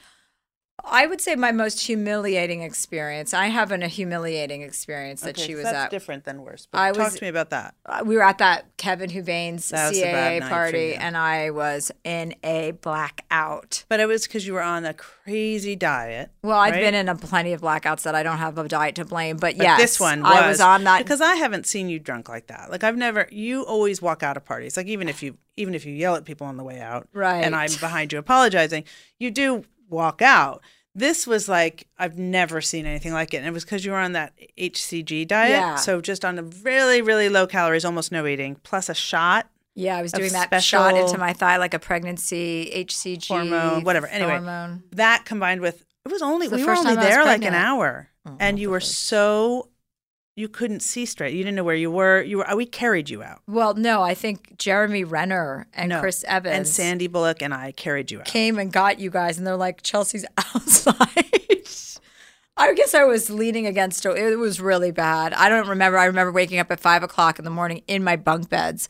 I 0.84 1.06
would 1.06 1.20
say 1.20 1.34
my 1.34 1.52
most 1.52 1.80
humiliating 1.86 2.62
experience. 2.62 3.34
I 3.34 3.46
have 3.48 3.72
an, 3.72 3.82
a 3.82 3.88
humiliating 3.88 4.62
experience 4.62 5.20
that 5.22 5.30
Okay, 5.36 5.46
she 5.46 5.52
so 5.52 5.56
was 5.58 5.64
that's 5.64 5.76
at. 5.76 5.90
different 5.90 6.24
than 6.24 6.42
worse. 6.42 6.66
But 6.70 6.78
I 6.78 6.88
talk 6.92 6.98
was- 6.98 7.14
to 7.16 7.24
me 7.24 7.28
about 7.28 7.50
that. 7.50 7.74
Uh, 7.84 8.02
we 8.06 8.16
were 8.16 8.22
at 8.22 8.38
that 8.38 8.76
Kevin 8.76 9.10
Huvane's 9.10 9.68
That 9.70 9.88
was 9.88 9.98
a 9.98 10.02
bad 10.02 10.42
CAA 10.42 10.48
party, 10.48 10.94
and 10.94 11.16
I 11.16 11.50
was 11.50 11.90
in 12.04 12.34
a 12.44 12.70
blackout. 12.80 13.84
But 13.88 14.00
it 14.00 14.06
was 14.06 14.26
because 14.26 14.46
you 14.46 14.52
were 14.54 14.62
on 14.62 14.84
a 14.84 14.94
crazy 14.94 15.76
diet. 15.76 16.30
Well, 16.42 16.58
I've 16.58 16.72
right? 16.74 16.80
been 16.80 16.94
in 16.94 17.08
a 17.08 17.16
plenty 17.16 17.52
of 17.52 17.60
blackouts 17.60 18.02
that 18.02 18.14
I 18.14 18.22
don't 18.22 18.38
have 18.38 18.56
a 18.56 18.68
diet 18.68 18.94
to 18.96 19.04
blame, 19.04 19.36
but, 19.36 19.56
But 19.58 19.64
yes, 19.64 19.80
this 19.80 20.00
one 20.00 20.22
was, 20.22 20.32
I 20.32 20.48
was 20.48 20.60
on 20.60 20.84
that 20.84 20.98
because 21.02 21.20
I 21.20 21.34
haven't 21.34 21.66
seen 21.66 21.88
you 21.88 21.98
drunk 21.98 22.28
like 22.28 22.46
that. 22.46 22.70
Like 22.70 22.84
I've 22.84 22.96
never. 22.96 23.28
You 23.30 23.62
always 23.64 24.00
walk 24.00 24.22
out 24.22 24.36
of 24.36 24.44
parties. 24.44 24.76
Like 24.76 24.86
even 24.86 25.08
if 25.08 25.22
you 25.22 25.36
even 25.56 25.74
if 25.74 25.84
you 25.84 25.92
yell 25.92 26.14
at 26.14 26.24
people 26.24 26.46
on 26.46 26.56
the 26.56 26.64
way 26.64 26.80
out, 26.80 27.08
Right. 27.12 27.42
And 27.44 27.54
I'm 27.54 27.70
behind 27.80 28.12
you 28.12 28.18
apologizing. 28.18 28.84
You 29.18 29.30
do 29.32 29.64
walk 29.88 30.22
out. 30.22 30.62
This 30.94 31.26
was 31.26 31.48
like 31.48 31.86
I've 31.98 32.18
never 32.18 32.60
seen 32.60 32.86
anything 32.86 33.12
like 33.12 33.32
it, 33.32 33.38
and 33.38 33.46
it 33.46 33.52
was 33.52 33.64
because 33.64 33.84
you 33.84 33.92
were 33.92 33.98
on 33.98 34.12
that 34.12 34.32
HCG 34.58 35.28
diet. 35.28 35.50
Yeah. 35.50 35.74
So 35.76 36.00
just 36.00 36.24
on 36.24 36.38
a 36.38 36.42
really 36.42 37.02
really 37.02 37.28
low 37.28 37.46
calories, 37.46 37.84
almost 37.84 38.10
no 38.10 38.26
eating, 38.26 38.56
plus 38.62 38.88
a 38.88 38.94
shot. 38.94 39.48
Yeah, 39.74 39.96
I 39.96 40.02
was 40.02 40.10
doing 40.10 40.32
that 40.32 40.62
shot 40.62 40.96
into 40.96 41.18
my 41.18 41.32
thigh 41.32 41.56
like 41.58 41.72
a 41.72 41.78
pregnancy 41.78 42.68
HCG 42.74 43.28
hormone, 43.28 43.84
whatever. 43.84 44.08
Anyway, 44.08 44.32
hormone. 44.32 44.82
that 44.92 45.24
combined 45.24 45.60
with 45.60 45.84
it 46.04 46.10
was 46.10 46.22
only 46.22 46.48
the 46.48 46.56
we 46.56 46.62
were 46.64 46.74
first 46.74 46.86
only 46.86 47.00
there 47.00 47.24
like 47.24 47.44
an 47.44 47.54
hour, 47.54 48.08
Oh, 48.26 48.36
and 48.40 48.58
oh, 48.58 48.60
you 48.60 48.70
were 48.70 48.80
so 48.80 49.68
you 50.38 50.48
couldn't 50.48 50.80
see 50.80 51.04
straight. 51.04 51.34
You 51.34 51.42
didn't 51.42 51.56
know 51.56 51.64
where 51.64 51.74
you 51.74 51.90
were. 51.90 52.22
You 52.22 52.38
were. 52.38 52.50
Uh, 52.50 52.54
we 52.56 52.64
carried 52.64 53.10
you 53.10 53.22
out. 53.22 53.40
Well, 53.48 53.74
no, 53.74 54.02
I 54.02 54.14
think 54.14 54.56
Jeremy 54.58 55.02
Renner 55.04 55.66
and 55.74 55.88
No. 55.88 56.00
Chris 56.00 56.24
Evans 56.28 56.56
and 56.56 56.66
Sandy 56.66 57.08
Bullock 57.08 57.42
and 57.42 57.52
I 57.52 57.72
carried 57.72 58.10
you 58.10 58.20
out. 58.20 58.26
came 58.26 58.58
and 58.58 58.72
got 58.72 59.00
you 59.00 59.10
guys, 59.10 59.38
and 59.38 59.46
they're 59.46 59.56
like, 59.56 59.82
Chelsea's 59.82 60.24
outside. 60.38 61.24
I 62.56 62.74
guess 62.74 62.92
I 62.92 63.04
was 63.04 63.30
leaning 63.30 63.66
against 63.66 64.04
it. 64.04 64.16
It 64.18 64.36
was 64.36 64.60
really 64.60 64.90
bad. 64.90 65.32
I 65.32 65.48
don't 65.48 65.68
remember. 65.68 65.96
I 65.96 66.06
remember 66.06 66.32
waking 66.32 66.58
up 66.58 66.70
at 66.72 66.80
five 66.80 67.02
o'clock 67.04 67.38
in 67.38 67.44
the 67.44 67.50
morning 67.52 67.82
in 67.86 68.02
my 68.02 68.16
bunk 68.16 68.48
beds 68.48 68.88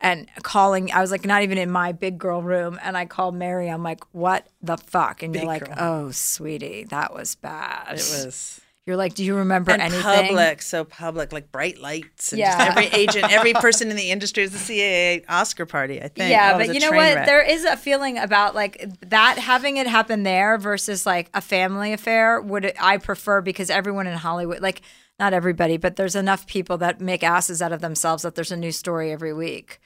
and 0.00 0.28
calling. 0.42 0.90
I 0.92 1.00
was 1.00 1.12
like, 1.12 1.24
not 1.24 1.42
even 1.42 1.56
in 1.56 1.70
my 1.70 1.92
big 1.92 2.18
girl 2.18 2.42
room. 2.42 2.78
And 2.82 2.96
I 2.96 3.06
called 3.06 3.36
Mary. 3.36 3.68
I'm 3.68 3.84
like, 3.84 4.02
what 4.10 4.48
the 4.62 4.76
fuck? 4.76 5.22
And 5.22 5.32
you're 5.32 5.44
like, 5.44 5.64
girl. 5.66 5.74
oh, 5.78 6.10
sweetie, 6.10 6.84
that 6.90 7.14
was 7.14 7.36
bad. 7.36 7.90
It 7.90 7.92
was 7.92 8.60
You're 8.86 8.96
like, 8.96 9.14
do 9.14 9.24
you 9.24 9.36
remember 9.36 9.70
and 9.70 9.80
anything? 9.80 10.02
public, 10.02 10.60
so 10.60 10.84
public, 10.84 11.32
like 11.32 11.50
bright 11.50 11.80
lights. 11.80 12.32
And 12.32 12.38
Yeah. 12.40 12.54
just 12.56 12.70
every 12.76 12.86
agent, 13.00 13.32
every 13.32 13.52
person 13.54 13.90
in 13.90 13.96
the 13.96 14.10
industry 14.10 14.42
is 14.42 14.50
the 14.52 14.58
CAA 14.58 15.24
Oscar 15.28 15.64
party. 15.64 16.02
I 16.02 16.08
think. 16.08 16.30
Yeah, 16.30 16.52
Oh, 16.54 16.58
but 16.58 16.74
you 16.74 16.80
know 16.80 16.90
what? 16.90 17.14
wreck. 17.14 17.26
There 17.26 17.42
is 17.42 17.64
a 17.64 17.78
feeling 17.78 18.18
about 18.18 18.54
like 18.54 18.84
that 19.08 19.38
having 19.38 19.78
it 19.78 19.86
happen 19.86 20.22
there 20.22 20.58
versus 20.58 21.06
like 21.06 21.30
a 21.32 21.40
family 21.40 21.94
affair. 21.94 22.42
Would 22.42 22.74
I 22.78 22.98
prefer 22.98 23.40
because 23.40 23.70
everyone 23.70 24.06
in 24.06 24.18
Hollywood, 24.18 24.60
like 24.60 24.82
not 25.18 25.32
everybody, 25.32 25.78
but 25.78 25.96
there's 25.96 26.16
enough 26.16 26.46
people 26.46 26.76
that 26.78 27.00
make 27.00 27.22
asses 27.24 27.62
out 27.62 27.72
of 27.72 27.80
themselves 27.80 28.22
that 28.24 28.34
there's 28.34 28.52
a 28.52 28.56
new 28.56 28.72
story 28.72 29.12
every 29.12 29.32
week. 29.32 29.80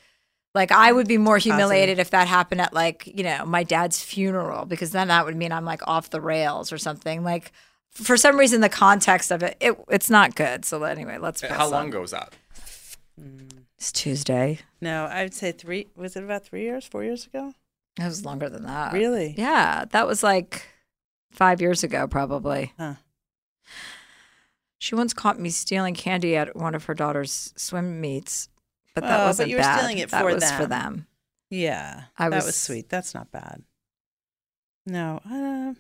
Like 0.57 0.72
I 0.72 0.90
would 0.90 1.07
be 1.07 1.18
more 1.18 1.38
humiliated 1.38 2.01
if 2.01 2.11
that 2.11 2.26
happened 2.26 2.62
at 2.62 2.74
like 2.74 3.07
you 3.07 3.22
know 3.22 3.44
my 3.46 3.62
dad's 3.62 4.03
funeral 4.03 4.64
because 4.64 4.90
then 4.90 5.07
that 5.07 5.24
would 5.24 5.36
mean 5.36 5.53
I'm 5.53 5.64
like 5.64 5.86
off 5.86 6.11
the 6.11 6.20
rails 6.20 6.72
or 6.72 6.78
something. 6.78 7.22
Like 7.22 7.53
for 7.93 8.16
some 8.16 8.39
reason 8.39 8.61
the 8.61 8.68
context 8.68 9.30
of 9.30 9.43
it, 9.43 9.57
it 9.61 9.76
it's 9.89 10.09
not 10.11 10.34
good. 10.34 10.64
So 10.64 10.82
anyway, 10.84 11.18
let's. 11.18 11.41
How 11.43 11.49
press 11.49 11.70
long 11.70 11.82
on. 11.82 11.89
ago 11.89 12.01
was 12.01 12.11
that? 12.12 12.32
It's 13.76 13.93
Tuesday. 13.93 14.59
no, 14.80 15.05
I 15.07 15.22
would 15.22 15.34
say 15.34 15.53
three. 15.53 15.86
Was 15.97 16.16
it 16.16 16.24
about 16.24 16.45
three 16.45 16.62
years, 16.62 16.84
four 16.86 17.05
years 17.05 17.26
ago? 17.26 17.55
It 17.99 18.05
was 18.05 18.24
longer 18.24 18.49
than 18.49 18.64
that. 18.64 18.93
Really? 18.93 19.34
Yeah, 19.36 19.84
that 19.91 20.07
was 20.07 20.22
like 20.22 20.66
five 21.32 21.61
years 21.61 21.82
ago, 21.84 22.07
probably. 22.07 22.72
Huh. 22.78 22.95
She 24.78 24.95
once 24.95 25.12
caught 25.12 25.39
me 25.41 25.51
stealing 25.51 25.95
candy 25.95 26.36
at 26.36 26.55
one 26.55 26.74
of 26.74 26.84
her 26.84 26.95
daughter's 26.95 27.53
swim 27.57 28.01
meets, 28.01 28.49
but 28.95 29.03
that 29.03 29.14
Oh, 29.14 29.22
but 29.22 29.26
wasn't 29.26 29.51
you 29.51 29.57
were 29.57 29.62
bad. 29.62 29.78
stealing 29.78 29.99
it 29.99 30.11
that 30.11 30.20
for 30.20 30.32
was 30.34 30.51
for 30.53 30.66
them. 30.66 30.68
them. 30.68 31.07
Yeah, 31.51 32.05
I 32.16 32.28
that 32.28 32.36
was- 32.36 32.47
was 32.47 32.57
sweet. 32.57 32.89
That's 32.89 33.14
not 33.14 33.30
bad. 33.32 33.62
No, 34.86 35.20
uh, 35.28 35.74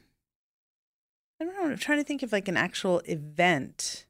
I 1.40 1.44
don't 1.44 1.54
know. 1.56 1.70
I'm 1.70 1.76
trying 1.78 1.98
to 1.98 2.04
think 2.04 2.22
of 2.22 2.32
like 2.32 2.48
an 2.48 2.56
actual 2.56 3.00
event. 3.04 4.06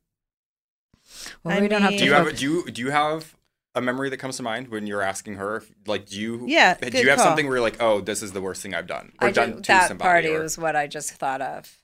Well, 1.42 1.56
I 1.56 1.60
we 1.60 1.68
don't 1.68 1.82
have 1.82 1.92
to. 1.92 1.98
Do 1.98 2.04
you 2.04 2.12
have 2.12 2.24
focus- 2.24 2.40
do 2.40 2.44
you 2.64 2.70
do 2.70 2.82
you 2.82 2.90
have 2.90 3.36
a 3.74 3.80
memory 3.80 4.10
that 4.10 4.16
comes 4.16 4.36
to 4.38 4.42
mind 4.42 4.68
when 4.68 4.86
you're 4.86 5.02
asking 5.02 5.34
her? 5.34 5.62
Like, 5.86 6.06
do 6.06 6.18
you 6.20 6.44
Yeah, 6.46 6.74
do 6.74 6.90
good 6.90 7.02
you 7.02 7.08
have 7.10 7.18
call. 7.18 7.26
something 7.26 7.46
where 7.46 7.56
you're 7.56 7.62
like, 7.62 7.80
oh, 7.80 8.00
this 8.00 8.22
is 8.22 8.32
the 8.32 8.40
worst 8.40 8.62
thing 8.62 8.74
I've 8.74 8.86
done 8.86 9.12
or 9.20 9.28
I 9.28 9.30
done 9.30 9.56
did- 9.56 9.64
to 9.64 9.68
that 9.72 9.88
somebody? 9.88 10.04
party 10.08 10.28
or- 10.28 10.40
was 10.42 10.58
what 10.58 10.74
I 10.76 10.86
just 10.86 11.12
thought 11.12 11.40
of. 11.40 11.78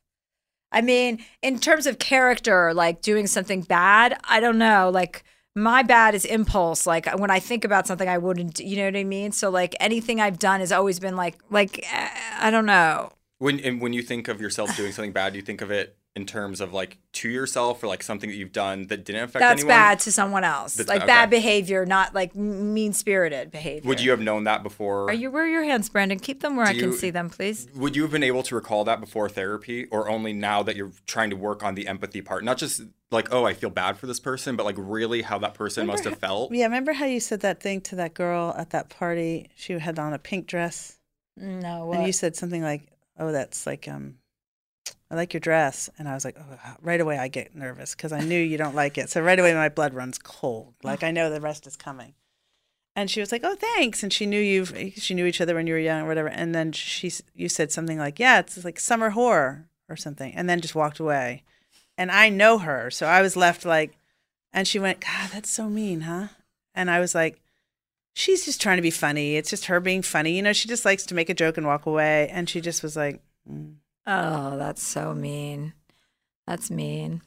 I 0.72 0.80
mean, 0.80 1.24
in 1.40 1.60
terms 1.60 1.86
of 1.86 1.98
character, 2.00 2.74
like 2.74 3.00
doing 3.00 3.26
something 3.28 3.62
bad, 3.62 4.18
I 4.24 4.40
don't 4.40 4.58
know. 4.58 4.90
Like 4.92 5.22
my 5.54 5.82
bad 5.84 6.14
is 6.16 6.24
impulse. 6.24 6.84
Like 6.86 7.06
when 7.18 7.30
I 7.30 7.38
think 7.38 7.64
about 7.64 7.86
something, 7.86 8.08
I 8.08 8.18
wouldn't. 8.18 8.58
You 8.58 8.78
know 8.78 8.86
what 8.86 8.96
I 8.96 9.04
mean? 9.04 9.30
So 9.30 9.50
like 9.50 9.76
anything 9.78 10.20
I've 10.20 10.38
done 10.38 10.60
has 10.60 10.72
always 10.72 10.98
been 10.98 11.14
like, 11.16 11.36
like 11.48 11.78
eh, 11.92 12.08
I 12.40 12.50
don't 12.50 12.66
know. 12.66 13.12
When 13.44 13.60
and 13.60 13.80
when 13.80 13.92
you 13.92 14.02
think 14.02 14.28
of 14.28 14.40
yourself 14.40 14.74
doing 14.74 14.92
something 14.92 15.12
bad, 15.12 15.34
do 15.34 15.38
you 15.38 15.44
think 15.44 15.60
of 15.60 15.70
it 15.70 15.96
in 16.16 16.24
terms 16.24 16.60
of 16.62 16.72
like 16.72 16.96
to 17.12 17.28
yourself 17.28 17.82
or 17.82 17.88
like 17.88 18.02
something 18.02 18.30
that 18.30 18.36
you've 18.36 18.52
done 18.52 18.86
that 18.86 19.04
didn't 19.04 19.24
affect 19.24 19.40
That's 19.40 19.60
anyone? 19.60 19.68
bad 19.76 19.98
to 20.00 20.12
someone 20.12 20.44
else. 20.44 20.74
That's 20.74 20.88
like 20.88 21.00
bad, 21.00 21.06
bad 21.06 21.30
behavior, 21.30 21.84
not 21.84 22.14
like 22.14 22.34
mean 22.34 22.92
spirited 22.94 23.50
behavior. 23.50 23.86
Would 23.88 24.00
you 24.00 24.12
have 24.12 24.20
known 24.20 24.44
that 24.44 24.62
before? 24.62 25.10
Are 25.10 25.12
you? 25.12 25.30
Where 25.30 25.44
are 25.44 25.48
your 25.48 25.64
hands, 25.64 25.90
Brandon? 25.90 26.18
Keep 26.18 26.40
them 26.40 26.56
where 26.56 26.64
Do 26.66 26.70
I 26.70 26.74
can 26.74 26.90
you- 26.92 26.96
see 26.96 27.10
them, 27.10 27.28
please. 27.28 27.66
Would 27.74 27.96
you 27.96 28.02
have 28.02 28.12
been 28.12 28.22
able 28.22 28.42
to 28.44 28.54
recall 28.54 28.84
that 28.84 28.98
before 28.98 29.28
therapy, 29.28 29.86
or 29.90 30.08
only 30.08 30.32
now 30.32 30.62
that 30.62 30.74
you're 30.74 30.92
trying 31.06 31.28
to 31.28 31.36
work 31.36 31.62
on 31.62 31.74
the 31.74 31.86
empathy 31.86 32.22
part? 32.22 32.44
Not 32.44 32.56
just 32.56 32.80
like, 33.10 33.30
oh, 33.30 33.44
I 33.44 33.52
feel 33.52 33.68
bad 33.70 33.98
for 33.98 34.06
this 34.06 34.20
person, 34.20 34.56
but 34.56 34.64
like 34.64 34.76
really 34.78 35.20
how 35.20 35.38
that 35.40 35.52
person 35.52 35.86
must 35.86 36.04
have 36.04 36.18
felt. 36.18 36.50
Yeah, 36.50 36.64
remember 36.64 36.94
how 36.94 37.04
you 37.04 37.20
said 37.20 37.40
that 37.40 37.60
thing 37.60 37.82
to 37.82 37.96
that 37.96 38.14
girl 38.14 38.54
at 38.56 38.70
that 38.70 38.88
party? 38.88 39.50
She 39.54 39.74
had 39.74 39.98
on 39.98 40.14
a 40.14 40.18
pink 40.18 40.46
dress, 40.46 40.98
No. 41.36 41.92
and 41.92 42.06
you 42.06 42.12
said 42.12 42.36
something 42.36 42.62
like, 42.62 42.86
"Oh, 43.18 43.32
that's 43.32 43.66
like 43.66 43.88
um." 43.88 44.16
I 45.10 45.16
like 45.16 45.32
your 45.32 45.40
dress, 45.40 45.88
and 45.98 46.08
I 46.08 46.14
was 46.14 46.24
like, 46.24 46.36
oh, 46.38 46.76
right 46.82 47.00
away 47.00 47.18
I 47.18 47.28
get 47.28 47.54
nervous 47.54 47.94
because 47.94 48.10
I 48.10 48.20
knew 48.20 48.40
you 48.40 48.56
don't 48.58 48.74
like 48.74 48.98
it. 48.98 49.10
So 49.10 49.20
right 49.20 49.38
away 49.38 49.54
my 49.54 49.68
blood 49.68 49.94
runs 49.94 50.18
cold. 50.18 50.74
Like 50.82 51.04
I 51.04 51.10
know 51.12 51.30
the 51.30 51.40
rest 51.40 51.66
is 51.66 51.76
coming. 51.76 52.14
And 52.96 53.10
she 53.10 53.20
was 53.20 53.32
like, 53.32 53.42
"Oh, 53.44 53.56
thanks." 53.56 54.02
And 54.02 54.12
she 54.12 54.26
knew 54.26 54.40
you. 54.40 54.64
She 54.96 55.14
knew 55.14 55.26
each 55.26 55.40
other 55.40 55.54
when 55.54 55.66
you 55.66 55.74
were 55.74 55.80
young 55.80 56.02
or 56.02 56.08
whatever. 56.08 56.28
And 56.28 56.54
then 56.54 56.72
she, 56.72 57.12
you 57.34 57.48
said 57.48 57.72
something 57.72 57.98
like, 57.98 58.18
"Yeah, 58.18 58.38
it's 58.40 58.64
like 58.64 58.78
summer 58.78 59.10
horror 59.10 59.68
or 59.88 59.96
something," 59.96 60.32
and 60.34 60.48
then 60.48 60.60
just 60.60 60.74
walked 60.74 61.00
away. 61.00 61.42
And 61.98 62.10
I 62.10 62.28
know 62.28 62.58
her, 62.58 62.90
so 62.90 63.06
I 63.06 63.20
was 63.22 63.36
left 63.36 63.64
like, 63.64 63.96
and 64.52 64.66
she 64.66 64.78
went, 64.78 65.00
"God, 65.00 65.30
that's 65.32 65.50
so 65.50 65.68
mean, 65.68 66.02
huh?" 66.02 66.28
And 66.74 66.90
I 66.90 67.00
was 67.00 67.14
like, 67.14 67.40
"She's 68.14 68.44
just 68.44 68.60
trying 68.62 68.76
to 68.76 68.82
be 68.82 68.90
funny. 68.90 69.36
It's 69.36 69.50
just 69.50 69.66
her 69.66 69.80
being 69.80 70.02
funny. 70.02 70.34
You 70.36 70.42
know, 70.42 70.52
she 70.52 70.68
just 70.68 70.84
likes 70.84 71.04
to 71.06 71.14
make 71.14 71.28
a 71.28 71.34
joke 71.34 71.58
and 71.58 71.66
walk 71.66 71.86
away." 71.86 72.28
And 72.30 72.48
she 72.48 72.60
just 72.60 72.82
was 72.82 72.96
like, 72.96 73.22
mm. 73.50 73.74
Oh, 74.06 74.56
that's 74.56 74.82
so 74.82 75.14
mean. 75.14 75.72
That's 76.46 76.70
mean. 76.70 77.22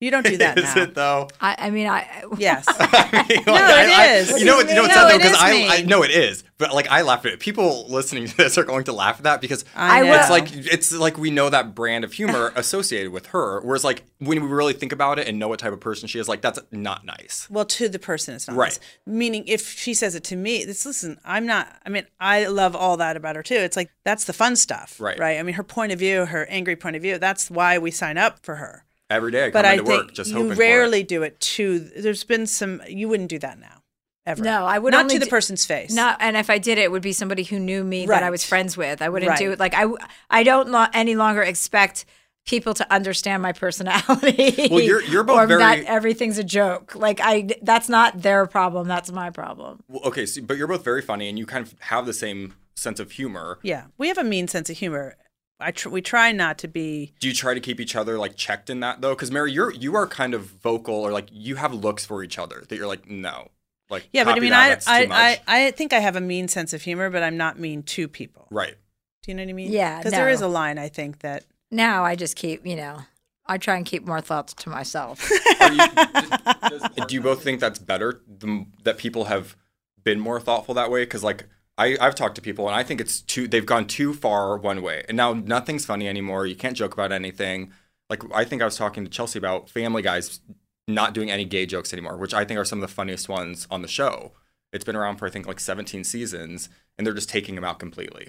"You 0.00 0.10
don't 0.10 0.24
do 0.26 0.36
that 0.38 0.58
Is 0.58 0.74
now." 0.74 0.82
it 0.82 0.94
though? 0.94 1.28
I, 1.40 1.54
I 1.58 1.70
mean, 1.70 1.86
I 1.86 2.24
Yes. 2.38 2.64
I 2.68 3.24
mean, 3.28 3.42
No, 3.46 3.52
like, 3.52 3.62
it 3.62 4.30
I- 4.30 4.34
I- 4.34 4.38
You 4.38 4.44
know, 4.44 4.56
what- 4.56 4.68
you 4.68 4.74
know 4.74 4.82
what's 4.82 4.94
No, 4.94 5.00
sad 5.02 5.12
though, 5.12 5.18
because 5.18 5.36
I, 5.38 5.66
I 5.78 5.82
know 5.82 6.02
it 6.02 6.10
is, 6.10 6.42
but 6.58 6.74
like 6.74 6.88
I 6.90 7.02
laugh 7.02 7.24
at 7.26 7.32
it. 7.32 7.40
People 7.40 7.86
listening 7.88 8.26
to 8.26 8.36
this 8.36 8.58
are 8.58 8.64
going 8.64 8.84
to 8.84 8.92
laugh 8.92 9.18
at 9.18 9.24
that 9.24 9.40
because 9.40 9.64
I 9.76 10.02
will. 10.02 10.08
know. 10.10 10.20
it's 10.20 10.30
like 10.30 10.48
it's 10.52 10.92
like 10.92 11.18
we 11.18 11.30
know 11.30 11.48
that 11.50 11.74
brand 11.74 12.04
of 12.04 12.12
humor 12.12 12.52
associated 12.56 13.12
with 13.12 13.26
her. 13.26 13.60
Whereas 13.60 13.84
like 13.84 14.04
when 14.18 14.42
we 14.42 14.48
really 14.48 14.72
think 14.72 14.92
about 14.92 15.18
it 15.18 15.28
and 15.28 15.38
know 15.38 15.48
what 15.48 15.58
type 15.60 15.72
of 15.72 15.80
person 15.80 16.08
she 16.08 16.18
is, 16.18 16.28
like 16.28 16.40
that's 16.40 16.58
not 16.72 17.04
nice. 17.04 17.46
Well, 17.50 17.64
to 17.66 17.88
the 17.88 17.98
person, 17.98 18.34
it's 18.34 18.48
not 18.48 18.56
Right. 18.56 18.70
nice. 18.72 18.80
Meaning, 19.06 19.44
if 19.46 19.68
she 19.78 19.94
says 19.94 20.14
it 20.14 20.24
to 20.24 20.36
me, 20.36 20.64
this 20.64 20.84
listen, 20.86 21.18
I'm 21.24 21.46
not. 21.46 21.68
I 21.84 21.88
mean, 21.90 22.06
I 22.18 22.46
love 22.46 22.74
all 22.74 22.96
that 22.98 23.16
about 23.16 23.36
her 23.36 23.42
too. 23.42 23.54
It's 23.56 23.76
like 23.76 23.90
that's 24.04 24.24
the 24.24 24.32
fun 24.32 24.56
stuff, 24.56 24.96
Right. 25.00 25.18
Right. 25.18 25.38
I 25.38 25.42
mean, 25.42 25.54
her 25.56 25.62
point 25.64 25.92
of 25.92 25.98
view, 25.98 26.24
her 26.26 26.46
angry 26.46 26.76
point 26.76 26.96
of 26.96 27.02
view. 27.02 27.18
That's 27.18 27.50
why 27.50 27.78
we 27.78 27.90
sign 27.90 28.16
up 28.18 28.38
for 28.44 28.56
her. 28.56 28.84
Every 29.10 29.32
day 29.32 29.42
I 29.42 29.46
come 29.46 29.52
But 29.52 29.64
I 29.66 29.72
into 29.72 29.84
think 29.86 30.02
work 30.06 30.14
just 30.14 30.30
you 30.30 30.52
rarely 30.54 31.02
do 31.02 31.22
it 31.24 31.38
too. 31.40 31.80
There's 31.80 32.24
been 32.24 32.46
some. 32.46 32.80
You 32.88 33.08
wouldn't 33.08 33.28
do 33.28 33.38
that 33.40 33.58
now. 33.58 33.82
ever. 34.24 34.42
No, 34.42 34.64
I 34.64 34.78
would 34.78 34.92
not 34.92 35.02
only 35.02 35.14
to 35.14 35.18
the 35.18 35.24
do- 35.26 35.30
person's 35.30 35.64
face. 35.66 35.92
Not, 35.92 36.16
and 36.20 36.36
if 36.36 36.48
I 36.48 36.58
did 36.58 36.78
it, 36.78 36.82
it 36.82 36.92
would 36.92 37.02
be 37.02 37.12
somebody 37.12 37.42
who 37.42 37.58
knew 37.58 37.82
me 37.82 38.06
that 38.06 38.22
I 38.22 38.30
was 38.30 38.44
friends 38.44 38.76
with. 38.76 39.02
I 39.02 39.08
wouldn't 39.08 39.36
do 39.36 39.50
it 39.52 39.58
like 39.58 39.74
I. 39.74 39.86
I 40.30 40.42
don't 40.44 40.68
lo- 40.70 40.86
any 40.92 41.16
longer 41.16 41.42
expect 41.42 42.04
people 42.46 42.72
to 42.74 42.90
understand 42.92 43.42
my 43.42 43.52
personality. 43.52 44.68
Well, 44.70 44.80
you're- 44.80 45.04
you're 45.08 45.24
both 45.24 45.36
or 45.44 45.46
very- 45.46 45.60
that 45.60 45.84
everything's 45.84 46.38
a 46.38 46.44
joke. 46.44 46.94
Like 46.94 47.20
I, 47.22 47.48
that's 47.62 47.88
not 47.88 48.22
their 48.22 48.46
problem. 48.46 48.88
That's 48.88 49.10
my 49.12 49.30
problem. 49.30 49.82
Well, 49.88 50.02
okay, 50.04 50.24
so, 50.26 50.40
but 50.42 50.56
you're 50.56 50.66
both 50.68 50.84
very 50.84 51.02
funny, 51.02 51.28
and 51.28 51.38
you 51.38 51.46
kind 51.46 51.66
of 51.66 51.74
have 51.80 52.06
the 52.06 52.14
same 52.14 52.54
sense 52.76 52.98
of 53.00 53.10
humor. 53.12 53.58
Yeah, 53.62 53.86
we 53.98 54.08
have 54.08 54.18
a 54.18 54.24
mean 54.24 54.46
sense 54.48 54.70
of 54.70 54.78
humor. 54.78 55.16
I 55.60 55.70
tr- 55.70 55.88
we 55.88 56.00
try 56.02 56.32
not 56.32 56.58
to 56.58 56.68
be. 56.68 57.12
Do 57.20 57.28
you 57.28 57.34
try 57.34 57.54
to 57.54 57.60
keep 57.60 57.80
each 57.80 57.94
other 57.96 58.18
like 58.18 58.36
checked 58.36 58.70
in 58.70 58.80
that 58.80 59.00
though? 59.00 59.14
Because 59.14 59.30
Mary, 59.30 59.52
you're 59.52 59.72
you 59.72 59.94
are 59.96 60.06
kind 60.06 60.34
of 60.34 60.42
vocal, 60.42 60.94
or 60.94 61.12
like 61.12 61.28
you 61.30 61.56
have 61.56 61.72
looks 61.74 62.04
for 62.06 62.22
each 62.22 62.38
other 62.38 62.64
that 62.68 62.76
you're 62.76 62.86
like, 62.86 63.08
no, 63.08 63.48
like 63.88 64.08
Yeah, 64.12 64.24
but 64.24 64.36
I 64.36 64.40
mean, 64.40 64.50
that, 64.50 64.84
I 64.86 65.04
I. 65.04 65.40
I 65.46 65.66
I 65.66 65.70
think 65.72 65.92
I 65.92 66.00
have 66.00 66.16
a 66.16 66.20
mean 66.20 66.48
sense 66.48 66.72
of 66.72 66.82
humor, 66.82 67.10
but 67.10 67.22
I'm 67.22 67.36
not 67.36 67.58
mean 67.58 67.82
to 67.84 68.08
people. 68.08 68.46
right. 68.50 68.74
Do 69.22 69.30
you 69.30 69.36
know 69.36 69.42
what 69.42 69.50
I 69.50 69.52
mean? 69.52 69.70
Yeah, 69.70 69.98
because 69.98 70.12
there 70.12 70.26
no. 70.26 70.32
is 70.32 70.40
a 70.40 70.48
line 70.48 70.78
I 70.78 70.88
think 70.88 71.18
that 71.18 71.44
Now 71.70 72.04
I 72.04 72.16
just 72.16 72.36
keep, 72.36 72.66
you 72.66 72.74
know, 72.74 73.00
I 73.44 73.58
try 73.58 73.76
and 73.76 73.84
keep 73.84 74.06
more 74.06 74.22
thoughts 74.22 74.54
to 74.54 74.70
myself. 74.70 75.30
Are 75.60 75.72
you, 75.72 77.04
do 77.06 77.14
you 77.14 77.20
both 77.20 77.42
think 77.44 77.60
that's 77.60 77.78
better 77.78 78.22
the, 78.26 78.64
that 78.84 78.96
people 78.96 79.24
have 79.24 79.56
been 80.02 80.20
more 80.20 80.40
thoughtful 80.40 80.74
that 80.74 80.90
way? 80.90 81.02
Because 81.02 81.22
like 81.22 81.44
I, 81.80 81.96
I've 81.98 82.14
talked 82.14 82.34
to 82.34 82.42
people 82.42 82.66
and 82.66 82.76
I 82.76 82.82
think 82.82 83.00
it's 83.00 83.22
too 83.22 83.48
they've 83.48 83.64
gone 83.64 83.86
too 83.86 84.12
far 84.12 84.58
one 84.58 84.82
way, 84.82 85.02
and 85.08 85.16
now 85.16 85.32
nothing's 85.32 85.86
funny 85.86 86.06
anymore. 86.06 86.46
You 86.46 86.54
can't 86.54 86.76
joke 86.76 86.92
about 86.92 87.10
anything. 87.10 87.72
Like 88.10 88.22
I 88.34 88.44
think 88.44 88.60
I 88.60 88.66
was 88.66 88.76
talking 88.76 89.02
to 89.04 89.10
Chelsea 89.10 89.38
about 89.38 89.70
Family 89.70 90.02
Guys 90.02 90.40
not 90.86 91.14
doing 91.14 91.30
any 91.30 91.46
gay 91.46 91.64
jokes 91.64 91.92
anymore, 91.94 92.18
which 92.18 92.34
I 92.34 92.44
think 92.44 92.60
are 92.60 92.66
some 92.66 92.78
of 92.78 92.88
the 92.88 92.94
funniest 92.94 93.28
ones 93.30 93.66
on 93.70 93.80
the 93.80 93.88
show. 93.88 94.32
It's 94.74 94.84
been 94.84 94.96
around 94.96 95.16
for 95.16 95.26
I 95.26 95.30
think 95.30 95.46
like 95.46 95.58
17 95.58 96.04
seasons, 96.04 96.68
and 96.98 97.06
they're 97.06 97.14
just 97.14 97.30
taking 97.30 97.54
them 97.54 97.64
out 97.64 97.78
completely. 97.78 98.28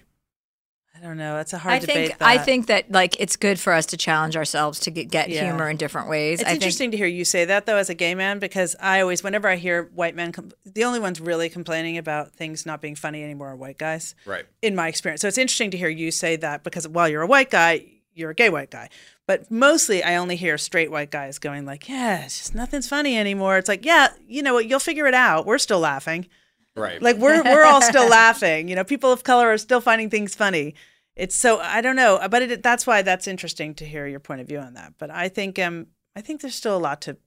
I 1.02 1.08
don't 1.08 1.18
know. 1.18 1.40
It's 1.40 1.52
a 1.52 1.58
hard 1.58 1.74
I 1.76 1.80
debate. 1.80 2.10
think 2.10 2.22
I 2.22 2.38
that. 2.38 2.46
think 2.46 2.68
that 2.68 2.92
like 2.92 3.20
it's 3.20 3.36
good 3.36 3.60
for 3.60 3.74
us 3.74 3.88
to 3.88 3.98
challenge 3.98 4.38
ourselves 4.38 4.80
to 4.82 4.92
get, 4.92 5.10
get 5.10 5.30
Yeah. 5.30 5.46
humor 5.46 5.68
in 5.68 5.78
different 5.78 6.08
ways. 6.10 6.42
It's 6.42 6.48
I 6.48 6.52
think 6.52 6.62
interesting 6.62 6.92
to 6.92 6.98
hear 6.98 7.08
you 7.08 7.26
say 7.26 7.44
that 7.46 7.66
though, 7.66 7.78
as 7.78 7.90
a 7.90 7.96
gay 7.96 8.14
man, 8.14 8.38
because 8.38 8.76
I 8.80 9.02
always, 9.02 9.24
whenever 9.24 9.48
I 9.48 9.56
hear 9.56 9.90
white 9.96 10.16
men, 10.16 10.32
com- 10.32 10.52
the 10.64 10.84
only 10.84 11.00
ones 11.00 11.20
really 11.20 11.50
complaining 11.50 11.98
about 11.98 12.34
things 12.34 12.68
not 12.68 12.82
being 12.82 12.96
funny 12.96 13.24
anymore 13.24 13.50
are 13.50 13.56
white 13.56 13.80
guys. 13.80 14.14
Right. 14.26 14.46
in 14.62 14.76
my 14.76 14.88
experience. 14.90 15.22
So 15.22 15.28
it's 15.28 15.40
interesting 15.40 15.72
to 15.72 15.78
hear 15.78 15.90
you 15.90 16.12
say 16.12 16.36
that 16.36 16.64
because 16.64 16.88
while 16.88 17.10
you're 17.10 17.24
a 17.24 17.28
white 17.28 17.50
guy, 17.50 17.86
you're 18.14 18.30
a 18.30 18.36
gay 18.36 18.50
white 18.52 18.70
guy. 18.70 18.90
But 19.26 19.50
mostly 19.50 20.04
I 20.04 20.18
only 20.18 20.36
hear 20.36 20.58
straight 20.60 20.92
white 20.92 21.10
guys 21.10 21.40
going 21.40 21.66
like, 21.66 21.88
"Yeah, 21.90 22.26
it's 22.26 22.38
just 22.38 22.54
nothing's 22.54 22.88
funny 22.88 23.18
anymore." 23.18 23.58
It's 23.58 23.70
like, 23.70 23.86
"Yeah, 23.86 24.10
you 24.28 24.44
know 24.44 24.54
what? 24.54 24.68
You'll 24.68 24.80
figure 24.80 25.08
it 25.08 25.14
out. 25.14 25.46
We're 25.48 25.58
still 25.58 25.80
laughing. 25.80 26.28
Right. 26.76 27.02
Like 27.02 27.18
we're 27.18 27.42
we're 27.44 27.64
all 27.66 27.82
still 27.82 28.08
laughing. 28.22 28.68
You 28.68 28.76
know, 28.76 28.84
people 28.84 29.12
of 29.12 29.24
color 29.24 29.52
are 29.52 29.58
still 29.58 29.82
finding 29.82 30.10
things 30.12 30.36
funny." 30.36 30.76
It's 31.16 31.36
so 31.36 31.60
I 31.60 31.82
don't 31.82 31.96
know, 31.96 32.20
but 32.30 32.42
it, 32.42 32.64
that's 32.64 32.88
why 32.88 33.02
that's 33.02 33.28
interesting 33.28 33.76
to 33.76 33.86
hear 33.86 34.08
your 34.08 34.20
point 34.20 34.42
of 34.42 34.48
view 34.48 34.60
on 34.60 34.74
that. 34.76 34.94
But 34.98 35.12
I 35.12 35.30
think 35.30 35.60
um 35.60 35.88
I 36.16 36.22
think 36.22 36.42
there's 36.42 36.56
still 36.56 36.76
a 36.76 36.80
lot 36.80 37.02
to 37.04 37.18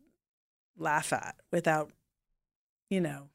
laugh 0.77 1.13
at 1.13 1.37
without 1.53 1.91
you 2.91 3.01
know. 3.01 3.29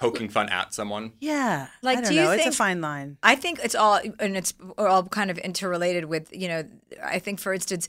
Poking 0.00 0.28
fun 0.28 0.48
at 0.48 0.74
someone. 0.74 1.12
Yeah. 1.20 1.68
Like, 1.80 1.98
I 1.98 2.00
don't 2.00 2.10
do 2.10 2.16
you 2.16 2.22
know. 2.22 2.30
it's 2.32 2.42
think- 2.42 2.54
a 2.54 2.56
fine 2.56 2.80
line. 2.80 3.18
I 3.22 3.36
think 3.36 3.60
it's 3.62 3.74
all 3.74 4.00
and 4.18 4.36
it's 4.36 4.52
all 4.76 5.04
kind 5.04 5.30
of 5.30 5.38
interrelated 5.38 6.06
with 6.06 6.28
you 6.32 6.48
know. 6.48 6.64
I 7.02 7.18
think 7.20 7.38
for 7.38 7.54
instance, 7.54 7.86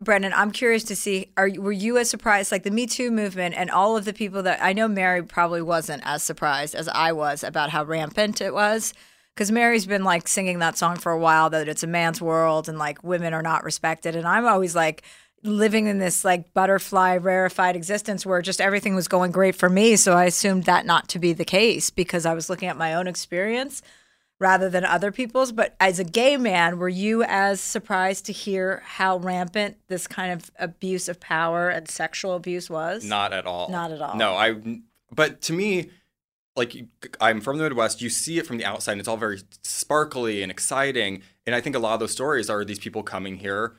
Brandon, 0.00 0.32
I'm 0.34 0.52
curious 0.52 0.84
to 0.84 0.96
see 0.96 1.32
are 1.36 1.50
were 1.58 1.72
you 1.72 1.98
as 1.98 2.08
surprised 2.08 2.52
like 2.52 2.62
the 2.62 2.70
Me 2.70 2.86
Too 2.86 3.10
movement 3.10 3.56
and 3.56 3.70
all 3.70 3.96
of 3.96 4.04
the 4.04 4.12
people 4.12 4.42
that 4.44 4.62
I 4.62 4.74
know 4.74 4.86
Mary 4.86 5.24
probably 5.24 5.62
wasn't 5.62 6.02
as 6.04 6.22
surprised 6.22 6.74
as 6.74 6.86
I 6.88 7.12
was 7.12 7.42
about 7.42 7.70
how 7.70 7.82
rampant 7.84 8.40
it 8.40 8.54
was. 8.54 8.94
Because 9.36 9.52
Mary's 9.52 9.84
been 9.84 10.02
like 10.02 10.28
singing 10.28 10.60
that 10.60 10.78
song 10.78 10.96
for 10.96 11.12
a 11.12 11.18
while 11.18 11.50
that 11.50 11.68
it's 11.68 11.82
a 11.82 11.86
man's 11.86 12.22
world 12.22 12.70
and 12.70 12.78
like 12.78 13.04
women 13.04 13.34
are 13.34 13.42
not 13.42 13.64
respected. 13.64 14.16
And 14.16 14.26
I'm 14.26 14.46
always 14.46 14.74
like 14.74 15.02
living 15.42 15.86
in 15.86 15.98
this 15.98 16.24
like 16.24 16.54
butterfly 16.54 17.16
rarefied 17.16 17.76
existence 17.76 18.24
where 18.24 18.40
just 18.40 18.62
everything 18.62 18.94
was 18.94 19.08
going 19.08 19.32
great 19.32 19.54
for 19.54 19.68
me. 19.68 19.96
So 19.96 20.14
I 20.14 20.24
assumed 20.24 20.64
that 20.64 20.86
not 20.86 21.08
to 21.10 21.18
be 21.18 21.34
the 21.34 21.44
case 21.44 21.90
because 21.90 22.24
I 22.24 22.32
was 22.32 22.48
looking 22.48 22.68
at 22.68 22.78
my 22.78 22.94
own 22.94 23.06
experience 23.06 23.82
rather 24.38 24.70
than 24.70 24.86
other 24.86 25.12
people's. 25.12 25.52
But 25.52 25.76
as 25.80 25.98
a 25.98 26.04
gay 26.04 26.38
man, 26.38 26.78
were 26.78 26.88
you 26.88 27.22
as 27.22 27.60
surprised 27.60 28.24
to 28.26 28.32
hear 28.32 28.82
how 28.86 29.18
rampant 29.18 29.76
this 29.88 30.06
kind 30.06 30.32
of 30.32 30.50
abuse 30.58 31.10
of 31.10 31.20
power 31.20 31.68
and 31.68 31.86
sexual 31.88 32.34
abuse 32.34 32.70
was? 32.70 33.04
Not 33.04 33.34
at 33.34 33.44
all. 33.44 33.68
Not 33.68 33.92
at 33.92 34.00
all. 34.00 34.16
No, 34.16 34.34
I. 34.34 34.80
But 35.14 35.42
to 35.42 35.52
me, 35.52 35.90
like 36.56 36.88
I'm 37.20 37.40
from 37.40 37.58
the 37.58 37.64
Midwest, 37.64 38.00
you 38.00 38.08
see 38.08 38.38
it 38.38 38.46
from 38.46 38.56
the 38.56 38.64
outside, 38.64 38.92
and 38.92 39.00
it's 39.00 39.08
all 39.08 39.16
very 39.16 39.40
sparkly 39.62 40.42
and 40.42 40.50
exciting. 40.50 41.22
And 41.46 41.54
I 41.54 41.60
think 41.60 41.76
a 41.76 41.78
lot 41.78 41.94
of 41.94 42.00
those 42.00 42.12
stories 42.12 42.48
are 42.48 42.64
these 42.64 42.78
people 42.78 43.02
coming 43.02 43.36
here 43.36 43.74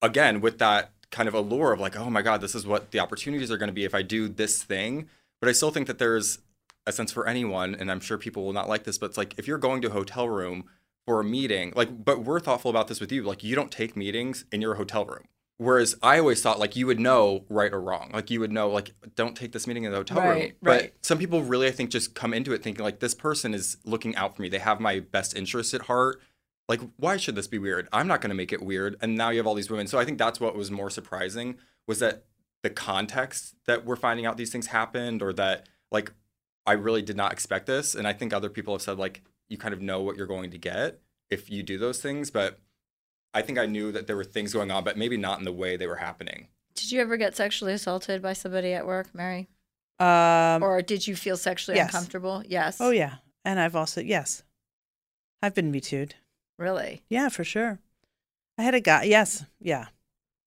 again 0.00 0.40
with 0.40 0.58
that 0.58 0.92
kind 1.10 1.28
of 1.28 1.34
allure 1.34 1.72
of 1.72 1.80
like, 1.80 1.96
oh 1.96 2.10
my 2.10 2.22
god, 2.22 2.40
this 2.40 2.54
is 2.54 2.66
what 2.66 2.90
the 2.90 3.00
opportunities 3.00 3.50
are 3.50 3.58
going 3.58 3.68
to 3.68 3.74
be 3.74 3.84
if 3.84 3.94
I 3.94 4.02
do 4.02 4.28
this 4.28 4.62
thing. 4.62 5.08
But 5.40 5.48
I 5.48 5.52
still 5.52 5.70
think 5.70 5.86
that 5.88 5.98
there's 5.98 6.38
a 6.86 6.92
sense 6.92 7.12
for 7.12 7.28
anyone, 7.28 7.74
and 7.74 7.90
I'm 7.90 8.00
sure 8.00 8.18
people 8.18 8.44
will 8.44 8.52
not 8.52 8.68
like 8.68 8.84
this, 8.84 8.98
but 8.98 9.06
it's 9.06 9.18
like 9.18 9.34
if 9.36 9.46
you're 9.46 9.58
going 9.58 9.82
to 9.82 9.88
a 9.88 9.92
hotel 9.92 10.28
room 10.28 10.64
for 11.06 11.20
a 11.20 11.24
meeting, 11.24 11.72
like, 11.74 12.04
but 12.04 12.24
we're 12.24 12.40
thoughtful 12.40 12.70
about 12.70 12.88
this 12.88 13.00
with 13.00 13.10
you. 13.10 13.22
Like, 13.22 13.42
you 13.42 13.56
don't 13.56 13.72
take 13.72 13.96
meetings 13.96 14.44
in 14.52 14.60
your 14.60 14.76
hotel 14.76 15.04
room. 15.04 15.24
Whereas 15.62 15.94
I 16.02 16.18
always 16.18 16.42
thought 16.42 16.58
like 16.58 16.74
you 16.76 16.86
would 16.86 16.98
know 16.98 17.44
right 17.48 17.72
or 17.72 17.80
wrong. 17.80 18.10
Like 18.12 18.30
you 18.30 18.40
would 18.40 18.50
know 18.52 18.68
like 18.68 18.92
don't 19.14 19.36
take 19.36 19.52
this 19.52 19.66
meeting 19.66 19.84
in 19.84 19.92
the 19.92 19.98
hotel 19.98 20.18
room. 20.18 20.28
Right, 20.28 20.56
But 20.60 20.80
right. 20.80 20.94
some 21.02 21.18
people 21.18 21.42
really 21.42 21.68
I 21.68 21.70
think 21.70 21.90
just 21.90 22.14
come 22.14 22.34
into 22.34 22.52
it 22.52 22.62
thinking 22.62 22.84
like 22.84 23.00
this 23.00 23.14
person 23.14 23.54
is 23.54 23.76
looking 23.84 24.16
out 24.16 24.34
for 24.34 24.42
me. 24.42 24.48
They 24.48 24.58
have 24.58 24.80
my 24.80 25.00
best 25.00 25.36
interest 25.36 25.72
at 25.74 25.82
heart. 25.82 26.20
Like 26.68 26.80
why 26.96 27.16
should 27.16 27.36
this 27.36 27.46
be 27.46 27.58
weird? 27.58 27.88
I'm 27.92 28.08
not 28.08 28.20
going 28.20 28.30
to 28.30 28.34
make 28.36 28.52
it 28.52 28.62
weird. 28.62 28.96
And 29.00 29.16
now 29.16 29.30
you 29.30 29.38
have 29.38 29.46
all 29.46 29.54
these 29.54 29.70
women. 29.70 29.86
So 29.86 29.98
I 29.98 30.04
think 30.04 30.18
that's 30.18 30.40
what 30.40 30.56
was 30.56 30.70
more 30.70 30.90
surprising 30.90 31.56
was 31.86 32.00
that 32.00 32.24
the 32.62 32.70
context 32.70 33.54
that 33.66 33.84
we're 33.84 33.96
finding 33.96 34.26
out 34.26 34.36
these 34.36 34.50
things 34.50 34.68
happened 34.68 35.22
or 35.22 35.32
that 35.34 35.68
like 35.90 36.12
I 36.66 36.72
really 36.72 37.02
did 37.02 37.16
not 37.16 37.32
expect 37.32 37.66
this 37.66 37.94
and 37.94 38.06
I 38.06 38.12
think 38.12 38.32
other 38.32 38.50
people 38.50 38.74
have 38.74 38.82
said 38.82 38.98
like 38.98 39.22
you 39.48 39.58
kind 39.58 39.74
of 39.74 39.82
know 39.82 40.00
what 40.00 40.16
you're 40.16 40.26
going 40.26 40.50
to 40.50 40.58
get 40.58 41.00
if 41.30 41.50
you 41.50 41.62
do 41.62 41.78
those 41.78 42.00
things, 42.00 42.30
but 42.30 42.58
I 43.34 43.42
think 43.42 43.58
I 43.58 43.66
knew 43.66 43.92
that 43.92 44.06
there 44.06 44.16
were 44.16 44.24
things 44.24 44.52
going 44.52 44.70
on, 44.70 44.84
but 44.84 44.96
maybe 44.98 45.16
not 45.16 45.38
in 45.38 45.44
the 45.44 45.52
way 45.52 45.76
they 45.76 45.86
were 45.86 45.96
happening. 45.96 46.48
Did 46.74 46.90
you 46.92 47.00
ever 47.00 47.16
get 47.16 47.36
sexually 47.36 47.72
assaulted 47.72 48.20
by 48.22 48.32
somebody 48.32 48.72
at 48.74 48.86
work, 48.86 49.14
Mary? 49.14 49.48
Um, 49.98 50.62
Or 50.62 50.82
did 50.82 51.06
you 51.06 51.14
feel 51.16 51.36
sexually 51.36 51.76
yes. 51.76 51.88
uncomfortable? 51.92 52.42
Yes. 52.46 52.78
oh 52.80 52.90
yeah, 52.90 53.16
and 53.44 53.60
I've 53.60 53.76
also 53.76 54.00
yes, 54.00 54.42
I've 55.42 55.54
been 55.54 55.70
me 55.70 55.80
too'd. 55.80 56.14
Really? 56.58 57.02
Yeah, 57.08 57.28
for 57.28 57.44
sure. 57.44 57.78
I 58.58 58.62
had 58.62 58.74
a 58.74 58.80
guy. 58.80 59.04
Yes, 59.04 59.44
yeah, 59.60 59.86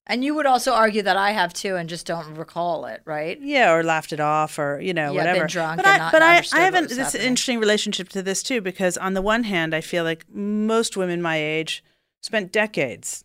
And 0.07 0.23
you 0.23 0.35
would 0.35 0.45
also 0.45 0.73
argue 0.73 1.01
that 1.01 1.17
I 1.17 1.31
have 1.31 1.53
too 1.53 1.75
and 1.75 1.89
just 1.89 2.05
don't 2.05 2.35
recall 2.35 2.85
it, 2.85 3.01
right? 3.05 3.39
yeah, 3.41 3.73
or 3.73 3.83
laughed 3.83 4.13
it 4.13 4.19
off, 4.19 4.59
or 4.59 4.79
you 4.81 4.93
know, 4.93 5.11
Yeah, 5.13 5.23
been 5.23 5.27
whatever. 5.31 5.47
drunk 5.47 5.77
but 5.77 5.85
and 5.87 5.95
I, 5.95 5.97
not 6.05 6.11
but 6.11 6.21
I, 6.21 6.35
understood 6.37 6.59
I 6.59 6.63
haven't 6.63 6.83
was 6.89 6.97
this 6.97 7.05
happening. 7.13 7.27
interesting 7.27 7.59
relationship 7.59 8.09
to 8.09 8.21
this 8.21 8.43
too 8.43 8.61
because 8.61 8.97
on 8.97 9.13
the 9.13 9.21
one 9.21 9.43
hand, 9.43 9.73
I 9.73 9.81
feel 9.81 10.03
like 10.03 10.25
most 10.29 10.95
women 10.97 11.21
my 11.21 11.37
age 11.37 11.83
spent 12.25 12.51
decades, 12.51 13.23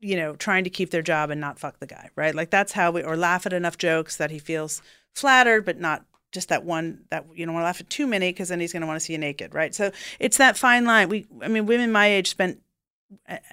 you 0.00 0.14
know, 0.14 0.36
trying 0.36 0.62
to 0.62 0.68
keep 0.68 0.90
their 0.90 1.00
job 1.00 1.30
and 1.30 1.40
not 1.40 1.58
fuck 1.58 1.78
the 1.78 1.86
guy, 1.86 2.10
right? 2.16 2.34
Like 2.34 2.50
that's 2.50 2.72
how 2.72 2.90
we 2.90 3.02
or 3.02 3.16
laugh 3.16 3.46
at 3.46 3.54
enough 3.54 3.78
jokes 3.78 4.18
that 4.18 4.30
he 4.30 4.38
feels 4.38 4.82
flattered, 5.14 5.64
but 5.64 5.80
not 5.80 6.04
just 6.32 6.50
that 6.50 6.62
one 6.62 7.04
that 7.08 7.24
you 7.34 7.46
don't 7.46 7.54
want 7.54 7.62
to 7.62 7.66
laugh 7.66 7.80
at 7.80 7.88
too 7.88 8.06
many 8.06 8.28
because 8.28 8.50
then 8.50 8.60
he's 8.60 8.70
going 8.70 8.82
to 8.82 8.86
want 8.86 9.00
to 9.00 9.04
see 9.04 9.14
you 9.14 9.18
naked, 9.18 9.54
right? 9.54 9.74
So 9.74 9.90
it's 10.20 10.36
that 10.36 10.58
fine 10.58 10.84
line. 10.84 11.08
We, 11.08 11.26
I 11.40 11.48
mean, 11.48 11.64
women 11.64 11.90
my 11.90 12.08
age 12.08 12.28
spent 12.28 12.60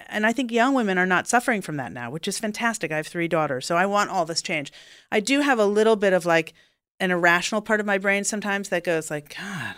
and 0.08 0.26
I 0.26 0.32
think 0.34 0.52
young 0.52 0.74
women 0.74 0.98
are 0.98 1.06
not 1.06 1.28
suffering 1.28 1.62
from 1.62 1.76
that 1.76 1.92
now, 1.92 2.10
which 2.10 2.28
is 2.28 2.38
fantastic. 2.38 2.92
I 2.92 2.96
have 2.96 3.06
three 3.06 3.28
daughters, 3.28 3.64
so 3.66 3.76
I 3.76 3.86
want 3.86 4.10
all 4.10 4.26
this 4.26 4.42
change. 4.42 4.70
I 5.10 5.20
do 5.20 5.40
have 5.40 5.58
a 5.58 5.66
little 5.66 5.96
bit 5.96 6.12
of 6.12 6.26
like 6.26 6.52
an 6.98 7.10
irrational 7.10 7.62
part 7.62 7.80
of 7.80 7.86
my 7.86 7.96
brain 7.96 8.24
sometimes 8.24 8.68
that 8.68 8.84
goes 8.84 9.10
like, 9.10 9.34
God, 9.34 9.76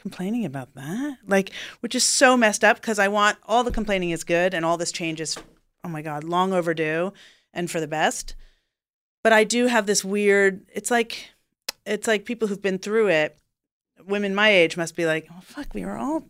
complaining 0.00 0.44
about 0.44 0.74
that, 0.74 1.18
like, 1.26 1.50
which 1.80 1.94
is 1.94 2.04
so 2.04 2.36
messed 2.36 2.64
up 2.64 2.76
because 2.76 2.98
I 2.98 3.08
want 3.08 3.38
all 3.46 3.64
the 3.64 3.70
complaining 3.70 4.10
is 4.10 4.24
good 4.24 4.54
and 4.54 4.64
all 4.64 4.76
this 4.76 4.92
change 4.92 5.20
is, 5.20 5.36
oh 5.84 5.88
my 5.88 6.02
God, 6.02 6.24
long 6.24 6.52
overdue 6.52 7.12
and 7.52 7.70
for 7.70 7.80
the 7.80 7.88
best. 7.88 8.34
But 9.22 9.32
I 9.32 9.44
do 9.44 9.66
have 9.66 9.86
this 9.86 10.04
weird. 10.04 10.64
It's 10.72 10.90
like, 10.90 11.30
it's 11.84 12.06
like 12.06 12.24
people 12.24 12.48
who've 12.48 12.62
been 12.62 12.78
through 12.78 13.08
it. 13.08 13.38
Women 14.06 14.34
my 14.34 14.50
age 14.50 14.76
must 14.76 14.96
be 14.96 15.04
like, 15.04 15.28
oh 15.30 15.40
fuck, 15.42 15.74
we 15.74 15.84
were 15.84 15.98
all 15.98 16.24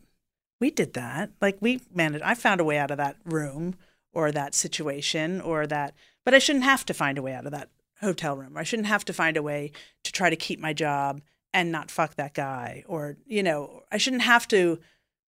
we 0.61 0.71
did 0.71 0.93
that. 0.95 1.31
Like 1.41 1.57
we 1.61 1.81
managed. 1.93 2.23
I 2.23 2.35
found 2.35 2.61
a 2.61 2.65
way 2.65 2.79
out 2.79 2.91
of 2.91 2.99
that 2.99 3.17
room 3.25 3.75
or 4.13 4.31
that 4.31 4.55
situation 4.55 5.41
or 5.41 5.67
that. 5.67 5.95
But 6.25 6.35
I 6.35 6.39
shouldn't 6.39 6.65
have 6.65 6.85
to 6.87 6.95
find 6.95 7.17
a 7.17 7.23
way 7.23 7.33
out 7.33 7.47
of 7.47 7.53
that 7.53 7.71
hotel 8.01 8.37
room. 8.37 8.57
I 8.57 8.63
shouldn't 8.63 8.89
have 8.89 9.05
to 9.07 9.13
find 9.13 9.37
a 9.37 9.43
way 9.43 9.73
to 10.05 10.13
try 10.13 10.31
to 10.31 10.37
keep 10.37 10.61
my 10.61 10.73
job 10.73 11.23
and 11.53 11.73
not 11.73 11.91
fuck 11.91 12.17
that 12.17 12.35
guy. 12.35 12.85
Or 12.87 13.17
you 13.27 13.43
know, 13.43 13.83
I 13.91 13.99
shouldn't 13.99 14.23
have 14.23 14.47
to 14.49 14.79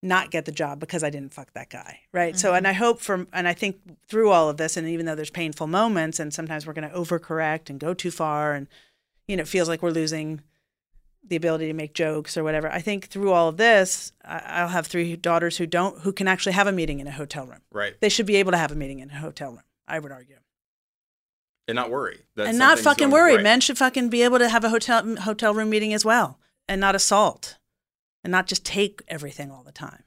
not 0.03 0.31
get 0.31 0.45
the 0.45 0.51
job 0.51 0.79
because 0.79 1.03
I 1.03 1.09
didn't 1.09 1.33
fuck 1.33 1.53
that 1.53 1.69
guy. 1.69 2.01
Right. 2.11 2.37
So, 2.37 2.53
and 2.53 2.65
mm-hmm. 2.65 2.71
I 2.71 2.73
hope 2.73 2.99
from, 2.99 3.27
and 3.31 3.47
I 3.47 3.53
think 3.53 3.77
through 4.07 4.31
all 4.31 4.49
of 4.49 4.57
this, 4.57 4.75
and 4.75 4.87
even 4.89 5.05
though 5.05 5.15
there's 5.15 5.29
painful 5.29 5.67
moments, 5.67 6.19
and 6.19 6.33
sometimes 6.33 6.67
we're 6.67 6.73
going 6.73 6.89
to 6.89 6.95
overcorrect 6.95 7.69
and 7.69 7.79
go 7.79 7.93
too 7.93 8.11
far, 8.11 8.53
and 8.53 8.67
you 9.27 9.37
know, 9.37 9.41
it 9.41 9.47
feels 9.47 9.69
like 9.69 9.81
we're 9.81 9.91
losing 9.91 10.41
the 11.25 11.37
ability 11.37 11.67
to 11.67 11.73
make 11.73 11.93
jokes 11.93 12.35
or 12.35 12.43
whatever. 12.43 12.69
I 12.69 12.81
think 12.81 13.07
through 13.07 13.31
all 13.31 13.47
of 13.47 13.55
this, 13.55 14.11
I'll 14.25 14.67
have 14.67 14.87
three 14.87 15.15
daughters 15.15 15.55
who 15.55 15.65
don't, 15.65 16.01
who 16.01 16.11
can 16.11 16.27
actually 16.27 16.51
have 16.51 16.67
a 16.67 16.73
meeting 16.73 16.99
in 16.99 17.07
a 17.07 17.11
hotel 17.11 17.45
room. 17.45 17.61
Right. 17.71 17.93
They 18.01 18.09
should 18.09 18.25
be 18.25 18.35
able 18.35 18.51
to 18.51 18.57
have 18.57 18.73
a 18.73 18.75
meeting 18.75 18.99
in 18.99 19.09
a 19.09 19.15
hotel 19.15 19.51
room. 19.51 19.63
I 19.87 19.99
would 19.99 20.11
argue, 20.11 20.35
And 21.67 21.75
not 21.75 21.89
worry. 21.89 22.19
that 22.35 22.47
and 22.47 22.57
not 22.59 22.79
fucking 22.79 23.09
worry. 23.09 23.35
right. 23.35 23.43
Men 23.43 23.61
should 23.61 23.77
fucking 23.77 24.09
be 24.09 24.23
able 24.23 24.39
to 24.39 24.49
have 24.49 24.63
a 24.63 24.69
hotel 24.69 25.15
hotel 25.17 25.53
room 25.53 25.69
meeting 25.69 25.93
as 25.93 26.03
well, 26.03 26.39
and 26.67 26.81
not 26.81 26.95
assault, 26.95 27.57
and 28.23 28.31
not 28.31 28.47
just 28.47 28.65
take 28.65 29.01
everything 29.07 29.49
all 29.51 29.63
the 29.63 29.71
time. 29.71 30.03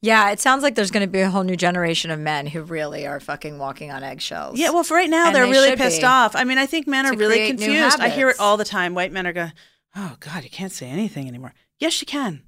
Yeah, 0.00 0.30
it 0.30 0.38
sounds 0.38 0.62
like 0.62 0.74
there's 0.74 0.90
going 0.90 1.04
to 1.06 1.10
be 1.10 1.20
a 1.20 1.30
whole 1.30 1.42
new 1.44 1.56
generation 1.56 2.10
of 2.10 2.20
men 2.20 2.46
who 2.46 2.62
really 2.62 3.06
are 3.06 3.18
fucking 3.20 3.58
walking 3.58 3.90
on 3.90 4.04
eggshells. 4.04 4.58
Yeah, 4.58 4.70
well, 4.70 4.84
for 4.84 4.94
right 4.94 5.10
now, 5.10 5.26
And 5.26 5.34
they're 5.34 5.44
they 5.46 5.50
really 5.50 5.76
pissed 5.76 6.02
be. 6.02 6.06
off. 6.06 6.36
I 6.36 6.44
mean, 6.44 6.58
I 6.58 6.66
think 6.66 6.86
men 6.86 7.04
To 7.04 7.12
are 7.12 7.16
really 7.16 7.48
confused. 7.48 7.98
I 8.00 8.08
hear 8.08 8.28
it 8.28 8.38
all 8.38 8.56
the 8.56 8.64
time. 8.64 8.94
White 8.94 9.12
men 9.12 9.26
are 9.26 9.32
going, 9.32 9.52
"Oh 9.96 10.16
God, 10.20 10.44
you 10.44 10.50
can't 10.50 10.72
say 10.72 10.86
anything 10.88 11.26
anymore." 11.26 11.54
Yes, 11.78 12.00
you 12.00 12.06
can. 12.06 12.42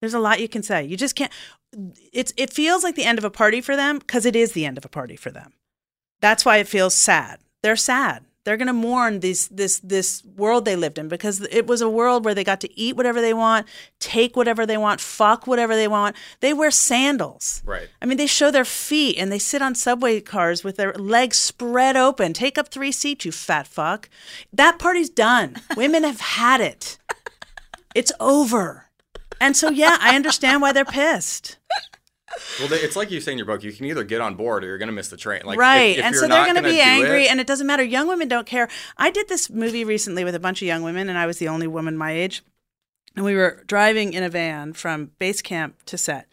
There's 0.00 0.14
a 0.14 0.18
lot 0.18 0.40
you 0.40 0.48
can 0.48 0.62
say. 0.62 0.84
You 0.84 0.96
just 0.96 1.14
can't. 1.14 1.30
It's 2.12 2.32
it 2.36 2.50
feels 2.52 2.82
like 2.82 2.96
the 2.96 3.04
end 3.04 3.18
of 3.18 3.24
a 3.24 3.30
party 3.30 3.60
for 3.60 3.76
them 3.76 3.98
because 3.98 4.24
it 4.24 4.34
is 4.34 4.52
the 4.52 4.64
end 4.66 4.78
of 4.78 4.84
a 4.84 4.88
party 4.88 5.16
for 5.16 5.30
them. 5.30 5.52
That's 6.20 6.44
why 6.44 6.56
it 6.56 6.66
feels 6.66 6.94
sad. 6.94 7.40
They're 7.62 7.76
sad. 7.76 8.24
They're 8.44 8.56
going 8.56 8.68
to 8.68 8.72
mourn 8.72 9.20
this 9.20 9.48
this 9.48 9.80
this 9.80 10.24
world 10.24 10.64
they 10.64 10.74
lived 10.74 10.96
in 10.96 11.08
because 11.08 11.42
it 11.50 11.66
was 11.66 11.82
a 11.82 11.90
world 11.90 12.24
where 12.24 12.34
they 12.34 12.42
got 12.42 12.60
to 12.62 12.78
eat 12.78 12.96
whatever 12.96 13.20
they 13.20 13.34
want, 13.34 13.66
take 13.98 14.34
whatever 14.34 14.64
they 14.64 14.78
want, 14.78 15.00
fuck 15.00 15.46
whatever 15.46 15.76
they 15.76 15.86
want. 15.86 16.16
They 16.40 16.54
wear 16.54 16.70
sandals. 16.70 17.62
Right. 17.66 17.88
I 18.00 18.06
mean, 18.06 18.16
they 18.16 18.26
show 18.26 18.50
their 18.50 18.64
feet 18.64 19.18
and 19.18 19.30
they 19.30 19.38
sit 19.38 19.60
on 19.60 19.74
subway 19.74 20.20
cars 20.20 20.64
with 20.64 20.76
their 20.76 20.94
legs 20.94 21.36
spread 21.36 21.96
open. 21.96 22.32
Take 22.32 22.56
up 22.56 22.68
three 22.68 22.92
seats, 22.92 23.26
you 23.26 23.32
fat 23.32 23.66
fuck. 23.66 24.08
That 24.52 24.78
party's 24.78 25.10
done. 25.10 25.56
Women 25.76 26.04
have 26.04 26.20
had 26.20 26.62
it. 26.62 26.96
It's 27.94 28.12
over. 28.18 28.86
And 29.38 29.56
so, 29.56 29.70
yeah, 29.70 29.98
I 30.00 30.16
understand 30.16 30.62
why 30.62 30.72
they're 30.72 30.84
pissed. 30.84 31.58
Well, 32.58 32.68
they, 32.68 32.76
it's 32.76 32.96
like 32.96 33.10
you 33.10 33.20
say 33.20 33.32
in 33.32 33.38
your 33.38 33.46
book. 33.46 33.62
You 33.62 33.72
can 33.72 33.86
either 33.86 34.04
get 34.04 34.20
on 34.20 34.34
board 34.34 34.62
or 34.62 34.68
you're 34.68 34.78
going 34.78 34.88
to 34.88 34.94
miss 34.94 35.08
the 35.08 35.16
train. 35.16 35.42
Like, 35.44 35.58
right. 35.58 35.98
if 35.98 36.04
and 36.04 36.14
so 36.14 36.28
they're 36.28 36.44
going 36.44 36.56
to 36.56 36.62
be 36.62 36.80
angry, 36.80 37.24
it- 37.24 37.30
and 37.30 37.40
it 37.40 37.46
doesn't 37.46 37.66
matter. 37.66 37.82
Young 37.82 38.06
women 38.08 38.28
don't 38.28 38.46
care. 38.46 38.68
I 38.96 39.10
did 39.10 39.28
this 39.28 39.50
movie 39.50 39.84
recently 39.84 40.24
with 40.24 40.34
a 40.34 40.40
bunch 40.40 40.62
of 40.62 40.68
young 40.68 40.82
women, 40.82 41.08
and 41.08 41.18
I 41.18 41.26
was 41.26 41.38
the 41.38 41.48
only 41.48 41.66
woman 41.66 41.96
my 41.96 42.12
age. 42.12 42.42
And 43.16 43.24
we 43.24 43.34
were 43.34 43.64
driving 43.66 44.12
in 44.12 44.22
a 44.22 44.28
van 44.28 44.72
from 44.72 45.10
base 45.18 45.42
camp 45.42 45.82
to 45.86 45.98
set. 45.98 46.28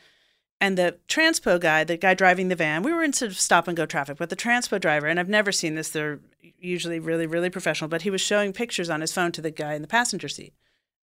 And 0.60 0.78
the 0.78 0.98
transpo 1.08 1.60
guy, 1.60 1.84
the 1.84 1.98
guy 1.98 2.14
driving 2.14 2.48
the 2.48 2.56
van, 2.56 2.84
we 2.84 2.94
were 2.94 3.04
in 3.04 3.14
sort 3.14 3.32
of 3.32 3.40
stop 3.40 3.68
and 3.68 3.78
go 3.78 3.86
traffic, 3.86 4.18
but 4.18 4.30
the 4.30 4.36
transpo 4.36 4.80
driver, 4.80 5.08
and 5.08 5.20
I've 5.20 5.30
never 5.30 5.52
seen 5.52 5.76
this, 5.76 5.90
they're 5.90 6.20
usually 6.60 7.00
really, 7.00 7.28
really 7.28 7.50
professional, 7.50 7.88
but 7.88 8.02
he 8.02 8.10
was 8.10 8.22
showing 8.22 8.54
pictures 8.54 8.90
on 8.90 9.02
his 9.02 9.14
phone 9.14 9.32
to 9.34 9.42
the 9.42 9.52
guy 9.52 9.74
in 9.74 9.82
the 9.82 9.88
passenger 9.88 10.28
seat. 10.28 10.54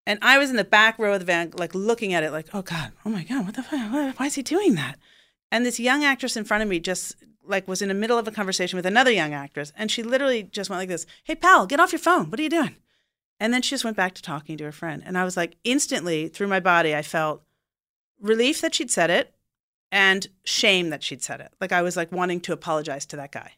And 0.07 0.19
I 0.21 0.39
was 0.39 0.51
in 0.51 0.57
the 0.57 0.65
back 0.65 0.99
row 0.99 1.15
of 1.15 1.21
the 1.21 1.27
van, 1.27 1.53
like 1.57 1.75
looking 1.75 2.13
at 2.13 2.23
it, 2.23 2.31
like, 2.31 2.49
oh 2.53 2.63
God, 2.63 2.93
oh 3.07 3.11
my 3.11 3.25
God, 3.25 3.47
what 3.47 3.55
the 3.55 3.63
fuck? 3.63 4.19
Why 4.19 4.27
is 4.27 4.35
he 4.35 4.43
doing 4.43 4.75
that? 4.75 4.99
And 5.51 5.65
this 5.65 5.81
young 5.81 6.05
actress 6.05 6.37
in 6.37 6.45
front 6.45 6.63
of 6.63 6.69
me 6.69 6.81
just 6.81 7.17
like 7.47 7.69
was 7.69 7.83
in 7.83 7.89
the 7.89 7.95
middle 7.95 8.19
of 8.19 8.27
a 8.27 8.33
conversation 8.33 8.77
with 8.77 8.87
another 8.87 9.11
young 9.11 9.33
actress, 9.33 9.73
and 9.77 9.91
she 9.91 10.03
literally 10.03 10.43
just 10.43 10.71
went 10.71 10.81
like 10.81 10.89
this, 10.89 11.07
"Hey 11.25 11.35
pal, 11.35 11.67
get 11.67 11.81
off 11.81 11.93
your 11.93 11.99
phone. 11.99 12.31
What 12.31 12.41
are 12.41 12.43
you 12.43 12.51
doing?" 12.51 12.77
And 13.39 13.53
then 13.53 13.63
she 13.63 13.71
just 13.71 13.85
went 13.85 13.97
back 13.97 14.15
to 14.15 14.23
talking 14.23 14.57
to 14.57 14.65
her 14.65 14.73
friend, 14.73 15.03
and 15.05 15.19
I 15.19 15.25
was 15.25 15.37
like, 15.37 15.57
instantly 15.65 16.29
through 16.29 16.47
my 16.49 16.61
body, 16.61 16.95
I 16.95 17.03
felt 17.03 17.43
relief 18.21 18.61
that 18.61 18.75
she'd 18.75 18.91
said 18.91 19.11
it, 19.11 19.35
and 19.93 20.27
shame 20.45 20.91
that 20.91 21.03
she'd 21.03 21.23
said 21.23 21.41
it. 21.41 21.53
Like 21.61 21.73
I 21.73 21.83
was 21.83 21.97
like 21.97 22.13
wanting 22.13 22.41
to 22.41 22.53
apologize 22.53 23.07
to 23.07 23.17
that 23.17 23.33
guy 23.33 23.53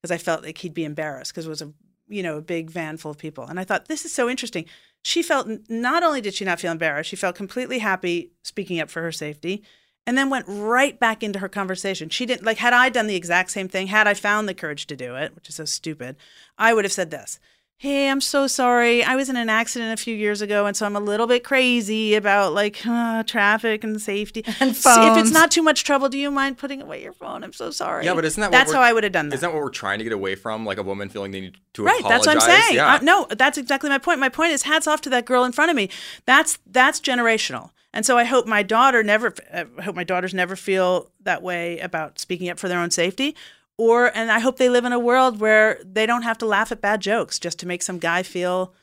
because 0.00 0.10
I 0.12 0.18
felt 0.18 0.44
like 0.44 0.58
he'd 0.58 0.74
be 0.74 0.84
embarrassed 0.84 1.32
because 1.32 1.46
it 1.46 1.50
was 1.50 1.62
a 1.62 1.72
you 2.08 2.22
know 2.22 2.36
a 2.36 2.42
big 2.42 2.70
van 2.70 2.96
full 2.96 3.10
of 3.10 3.18
people, 3.18 3.44
and 3.44 3.58
I 3.58 3.64
thought 3.64 3.88
this 3.88 4.04
is 4.04 4.12
so 4.12 4.28
interesting. 4.28 4.66
She 5.02 5.22
felt 5.22 5.48
not 5.68 6.02
only 6.02 6.20
did 6.20 6.34
she 6.34 6.44
not 6.44 6.60
feel 6.60 6.72
embarrassed, 6.72 7.10
she 7.10 7.16
felt 7.16 7.36
completely 7.36 7.78
happy 7.78 8.32
speaking 8.42 8.80
up 8.80 8.90
for 8.90 9.02
her 9.02 9.12
safety 9.12 9.62
and 10.06 10.16
then 10.16 10.30
went 10.30 10.46
right 10.48 10.98
back 10.98 11.22
into 11.22 11.38
her 11.38 11.48
conversation. 11.48 12.08
She 12.08 12.26
didn't 12.26 12.44
like 12.44 12.58
had 12.58 12.72
I 12.72 12.88
done 12.88 13.06
the 13.06 13.16
exact 13.16 13.50
same 13.50 13.68
thing, 13.68 13.86
had 13.86 14.06
I 14.06 14.14
found 14.14 14.48
the 14.48 14.54
courage 14.54 14.86
to 14.88 14.96
do 14.96 15.16
it, 15.16 15.34
which 15.34 15.48
is 15.48 15.54
so 15.54 15.64
stupid, 15.64 16.16
I 16.58 16.74
would 16.74 16.84
have 16.84 16.92
said 16.92 17.10
this. 17.10 17.38
Hey, 17.82 18.10
I'm 18.10 18.20
so 18.20 18.46
sorry. 18.46 19.02
I 19.02 19.16
was 19.16 19.30
in 19.30 19.36
an 19.36 19.48
accident 19.48 19.98
a 19.98 20.02
few 20.02 20.14
years 20.14 20.42
ago, 20.42 20.66
and 20.66 20.76
so 20.76 20.84
I'm 20.84 20.96
a 20.96 21.00
little 21.00 21.26
bit 21.26 21.44
crazy 21.44 22.14
about 22.14 22.52
like 22.52 22.86
uh, 22.86 23.22
traffic 23.26 23.82
and 23.84 23.98
safety. 23.98 24.44
And 24.60 24.76
See, 24.76 24.90
If 25.08 25.16
it's 25.16 25.30
not 25.30 25.50
too 25.50 25.62
much 25.62 25.82
trouble, 25.82 26.10
do 26.10 26.18
you 26.18 26.30
mind 26.30 26.58
putting 26.58 26.82
away 26.82 27.02
your 27.02 27.14
phone? 27.14 27.42
I'm 27.42 27.54
so 27.54 27.70
sorry. 27.70 28.04
Yeah, 28.04 28.12
but 28.12 28.26
isn't 28.26 28.38
that 28.38 28.52
that's 28.52 28.70
how 28.70 28.82
I 28.82 28.92
would 28.92 29.02
have 29.04 29.14
done 29.14 29.30
that? 29.30 29.36
Isn't 29.36 29.48
that 29.48 29.54
what 29.54 29.62
we're 29.62 29.70
trying 29.70 29.96
to 29.96 30.04
get 30.04 30.12
away 30.12 30.34
from? 30.34 30.66
Like 30.66 30.76
a 30.76 30.82
woman 30.82 31.08
feeling 31.08 31.30
they 31.30 31.40
need 31.40 31.56
to 31.72 31.82
right 31.82 31.98
apologize. 32.00 32.24
that's 32.26 32.36
what 32.36 32.50
i'm 32.50 32.62
saying 32.62 32.76
Yeah. 32.76 32.94
Uh, 32.96 32.98
no 33.00 33.26
that's 33.30 33.56
exactly 33.56 33.88
my 33.88 33.96
point 33.98 34.20
my 34.20 34.28
point 34.28 34.50
is 34.52 34.64
hats 34.64 34.86
off 34.86 35.00
to 35.02 35.10
that 35.10 35.24
girl 35.24 35.44
in 35.44 35.52
front 35.52 35.70
of 35.70 35.76
me 35.76 35.88
that's 36.26 36.58
that's 36.66 37.00
generational 37.00 37.70
and 37.94 38.04
so 38.04 38.18
i 38.18 38.24
hope 38.24 38.46
my 38.46 38.62
daughter 38.64 39.02
never 39.04 39.32
uh, 39.54 39.64
i 39.78 39.82
hope 39.82 39.94
my 39.94 40.02
daughters 40.04 40.34
never 40.34 40.56
feel 40.56 41.10
that 41.22 41.42
way 41.42 41.78
about 41.78 42.18
speaking 42.18 42.48
up 42.50 42.58
for 42.58 42.68
their 42.68 42.78
own 42.80 42.90
safety 42.90 43.36
or 43.80 44.14
and 44.16 44.30
i 44.30 44.38
hope 44.38 44.58
they 44.58 44.68
live 44.68 44.84
in 44.84 44.92
a 44.92 44.98
world 44.98 45.40
where 45.40 45.80
they 45.84 46.04
don't 46.06 46.22
have 46.22 46.36
to 46.38 46.46
laugh 46.46 46.70
at 46.70 46.80
bad 46.80 47.00
jokes 47.00 47.38
just 47.38 47.58
to 47.58 47.66
make 47.66 47.82
some 47.82 47.98
guy 47.98 48.22
feel 48.22 48.74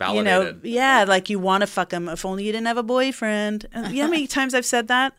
you 0.00 0.22
know 0.22 0.40
Validated. 0.42 0.64
yeah 0.64 1.04
like 1.06 1.30
you 1.30 1.38
want 1.38 1.60
to 1.62 1.66
fuck 1.66 1.90
him. 1.92 2.08
If 2.08 2.24
only 2.24 2.44
you 2.44 2.52
didn't 2.52 2.66
have 2.66 2.76
a 2.76 2.82
boyfriend. 2.82 3.66
You 3.74 3.80
know 3.82 4.02
how 4.04 4.10
many 4.10 4.26
times 4.38 4.52
i've 4.54 4.66
said 4.66 4.88
that 4.88 5.14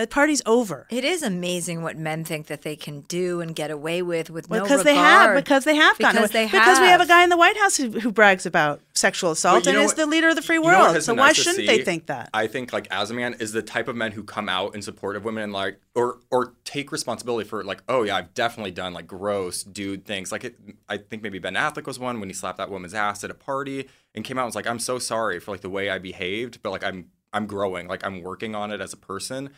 that 0.00 0.10
party's 0.10 0.40
over. 0.46 0.86
It 0.90 1.04
is 1.04 1.22
amazing 1.22 1.82
what 1.82 1.96
men 1.96 2.24
think 2.24 2.46
that 2.46 2.62
they 2.62 2.74
can 2.76 3.02
do 3.02 3.40
and 3.40 3.54
get 3.54 3.70
away 3.70 4.02
with 4.02 4.30
with 4.30 4.48
no 4.50 4.62
because 4.62 4.82
they 4.82 4.94
have 4.94 5.36
because 5.36 5.64
they 5.64 5.76
have 5.76 5.98
gotten 5.98 6.16
Because 6.22 6.34
away. 6.34 6.46
they 6.46 6.50
because 6.50 6.80
we 6.80 6.86
have 6.86 7.00
a 7.00 7.06
guy 7.06 7.22
in 7.22 7.30
the 7.30 7.36
White 7.36 7.56
House 7.58 7.76
who, 7.76 7.90
who 7.90 8.10
brags 8.10 8.46
about 8.46 8.80
sexual 8.94 9.30
assault 9.32 9.66
and 9.66 9.76
know 9.76 9.82
is 9.82 9.88
what- 9.90 9.96
the 9.96 10.06
leader 10.06 10.28
of 10.28 10.36
the 10.36 10.42
free 10.42 10.56
You 10.56 10.62
know 10.62 10.68
world. 10.92 11.02
so 11.02 11.12
been 11.12 11.20
why 11.20 11.32
shouldn't 11.32 11.66
they 11.66 11.82
think 11.82 12.06
that? 12.06 12.30
I 12.34 12.46
think 12.46 12.72
like 12.72 12.88
as 12.90 13.10
a 13.10 13.14
man 13.14 13.34
is 13.38 13.52
the 13.52 13.62
type 13.62 13.88
of 13.88 13.96
men 13.96 14.12
who 14.12 14.22
come 14.24 14.48
out 14.48 14.74
in 14.74 14.82
support 14.82 15.16
of 15.16 15.24
women 15.24 15.44
and 15.44 15.52
like 15.52 15.78
or 15.94 16.18
or 16.30 16.54
take 16.64 16.90
responsibility 16.92 17.48
for 17.48 17.62
like 17.62 17.82
oh 17.88 18.02
yeah 18.02 18.16
I've 18.16 18.32
definitely 18.34 18.70
done 18.72 18.92
like 18.94 19.06
gross 19.06 19.62
dude 19.62 20.04
things. 20.06 20.32
Like 20.32 20.44
it, 20.44 20.56
I 20.88 20.96
think 20.96 21.22
maybe 21.22 21.38
Ben 21.38 21.54
Affleck 21.54 21.86
was 21.86 21.98
one 21.98 22.20
when 22.20 22.28
he 22.28 22.34
slapped 22.34 22.58
that 22.58 22.70
woman's 22.70 22.94
ass 22.94 23.22
at 23.24 23.30
a 23.30 23.34
party 23.34 23.88
and 24.14 24.24
came 24.24 24.38
out 24.38 24.42
and 24.42 24.48
was 24.48 24.54
like 24.54 24.66
I'm 24.66 24.78
so 24.78 24.98
sorry 24.98 25.40
for 25.40 25.50
like 25.50 25.60
the 25.60 25.70
way 25.70 25.90
I 25.90 25.98
behaved 25.98 26.62
but 26.62 26.70
like 26.70 26.84
I'm 26.84 27.10
I'm 27.32 27.46
growing. 27.46 27.86
Like 27.86 28.04
I'm 28.04 28.22
working 28.22 28.56
on 28.56 28.72
it 28.72 28.80
as 28.80 28.92
a 28.92 28.96
person 28.96 29.50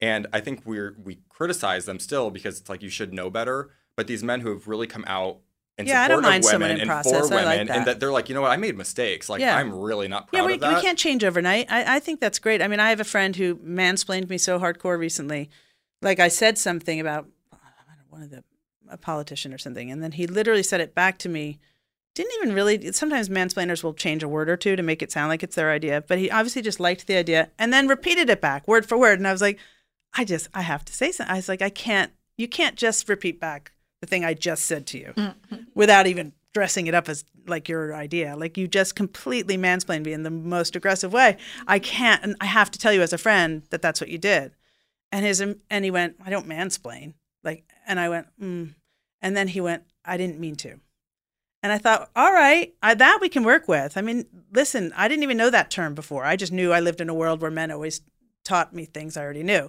and 0.00 0.26
I 0.32 0.40
think 0.40 0.62
we're 0.64 0.96
we 1.02 1.18
criticize 1.28 1.84
them 1.84 1.98
still 1.98 2.30
because 2.30 2.60
it's 2.60 2.68
like 2.68 2.82
you 2.82 2.90
should 2.90 3.12
know 3.12 3.30
better 3.30 3.70
but 3.96 4.06
these 4.06 4.22
men 4.22 4.40
who 4.40 4.50
have 4.50 4.66
really 4.66 4.86
come 4.86 5.04
out 5.06 5.38
in 5.76 5.86
Yeah, 5.86 6.02
I 6.02 6.08
don't 6.08 6.22
mind 6.22 6.44
someone 6.44 6.70
women 6.70 6.76
in 6.76 6.80
and 6.82 6.88
process. 6.88 7.28
for 7.28 7.34
I 7.34 7.36
like 7.36 7.46
women 7.46 7.66
that. 7.66 7.76
and 7.76 7.86
that 7.86 8.00
they're 8.00 8.12
like 8.12 8.28
you 8.28 8.34
know 8.34 8.42
what 8.42 8.50
I 8.50 8.56
made 8.56 8.76
mistakes 8.76 9.28
like 9.28 9.40
Yeah. 9.40 9.56
I'm 9.56 9.72
really 9.72 10.08
not 10.08 10.28
proud 10.28 10.40
yeah, 10.40 10.46
we, 10.46 10.54
of 10.54 10.60
that 10.60 10.76
we 10.76 10.80
can't 10.80 10.98
change 10.98 11.24
overnight. 11.24 11.66
I, 11.70 11.96
I 11.96 11.98
think 12.00 12.20
that's 12.20 12.38
great. 12.38 12.62
I 12.62 12.68
mean, 12.68 12.80
I 12.80 12.90
have 12.90 13.00
a 13.00 13.04
friend 13.04 13.34
who 13.36 13.56
mansplained 13.56 14.28
me 14.28 14.38
so 14.38 14.58
hardcore 14.58 14.98
recently. 14.98 15.50
Like 16.02 16.20
I 16.20 16.28
said 16.28 16.58
something 16.58 17.00
about 17.00 17.28
I 17.52 17.56
don't 17.86 17.98
know, 17.98 18.04
one 18.08 18.22
of 18.22 18.30
the 18.30 18.44
a 18.88 18.96
politician 18.96 19.54
or 19.54 19.58
something, 19.58 19.90
and 19.90 20.02
then 20.02 20.12
he 20.12 20.26
literally 20.26 20.62
said 20.62 20.80
it 20.80 20.94
back 20.94 21.18
to 21.18 21.28
me. 21.28 21.58
Didn't 22.14 22.32
even 22.42 22.54
really. 22.54 22.90
Sometimes 22.92 23.28
mansplainers 23.28 23.84
will 23.84 23.94
change 23.94 24.22
a 24.22 24.28
word 24.28 24.50
or 24.50 24.56
two 24.56 24.74
to 24.74 24.82
make 24.82 25.00
it 25.00 25.12
sound 25.12 25.28
like 25.28 25.42
it's 25.42 25.54
their 25.54 25.70
idea, 25.70 26.02
but 26.08 26.18
he 26.18 26.30
obviously 26.30 26.60
just 26.60 26.80
liked 26.80 27.06
the 27.06 27.16
idea 27.16 27.50
and 27.58 27.72
then 27.72 27.86
repeated 27.86 28.28
it 28.28 28.40
back 28.40 28.66
word 28.66 28.84
for 28.84 28.98
word. 28.98 29.18
And 29.20 29.28
I 29.28 29.32
was 29.32 29.40
like, 29.40 29.58
I 30.14 30.24
just 30.24 30.48
I 30.54 30.62
have 30.62 30.84
to 30.86 30.92
say 30.92 31.12
something. 31.12 31.32
I 31.32 31.36
was 31.36 31.48
like, 31.48 31.62
I 31.62 31.70
can't. 31.70 32.12
You 32.36 32.48
can't 32.48 32.76
just 32.76 33.08
repeat 33.08 33.38
back 33.38 33.72
the 34.00 34.06
thing 34.06 34.24
I 34.24 34.34
just 34.34 34.64
said 34.64 34.86
to 34.88 34.98
you 34.98 35.34
without 35.74 36.06
even 36.06 36.32
dressing 36.52 36.86
it 36.86 36.94
up 36.94 37.08
as 37.08 37.24
like 37.46 37.68
your 37.68 37.94
idea. 37.94 38.36
Like 38.36 38.56
you 38.56 38.66
just 38.66 38.96
completely 38.96 39.56
mansplained 39.56 40.04
me 40.04 40.12
in 40.12 40.22
the 40.22 40.30
most 40.30 40.74
aggressive 40.74 41.12
way. 41.12 41.36
I 41.66 41.78
can't, 41.78 42.22
and 42.22 42.36
I 42.40 42.46
have 42.46 42.70
to 42.70 42.78
tell 42.78 42.92
you 42.92 43.02
as 43.02 43.12
a 43.12 43.18
friend 43.18 43.62
that 43.70 43.82
that's 43.82 44.00
what 44.00 44.10
you 44.10 44.18
did. 44.18 44.52
And 45.12 45.24
his 45.24 45.40
and 45.40 45.84
he 45.84 45.90
went, 45.90 46.16
I 46.24 46.30
don't 46.30 46.48
mansplain. 46.48 47.14
Like, 47.42 47.64
and 47.86 47.98
I 47.98 48.08
went, 48.08 48.26
mm. 48.40 48.74
and 49.20 49.36
then 49.36 49.48
he 49.48 49.60
went, 49.60 49.84
I 50.04 50.16
didn't 50.16 50.40
mean 50.40 50.56
to. 50.56 50.80
And 51.62 51.72
I 51.72 51.78
thought, 51.78 52.10
all 52.16 52.32
right, 52.32 52.74
I, 52.82 52.94
that 52.94 53.18
we 53.20 53.28
can 53.28 53.44
work 53.44 53.68
with. 53.68 53.96
I 53.98 54.00
mean, 54.00 54.24
listen, 54.52 54.92
I 54.96 55.08
didn't 55.08 55.24
even 55.24 55.36
know 55.36 55.50
that 55.50 55.70
term 55.70 55.94
before. 55.94 56.24
I 56.24 56.36
just 56.36 56.52
knew 56.52 56.72
I 56.72 56.80
lived 56.80 57.00
in 57.00 57.10
a 57.10 57.14
world 57.14 57.42
where 57.42 57.50
men 57.50 57.70
always 57.70 58.00
taught 58.44 58.74
me 58.74 58.86
things 58.86 59.16
I 59.16 59.22
already 59.22 59.42
knew. 59.42 59.68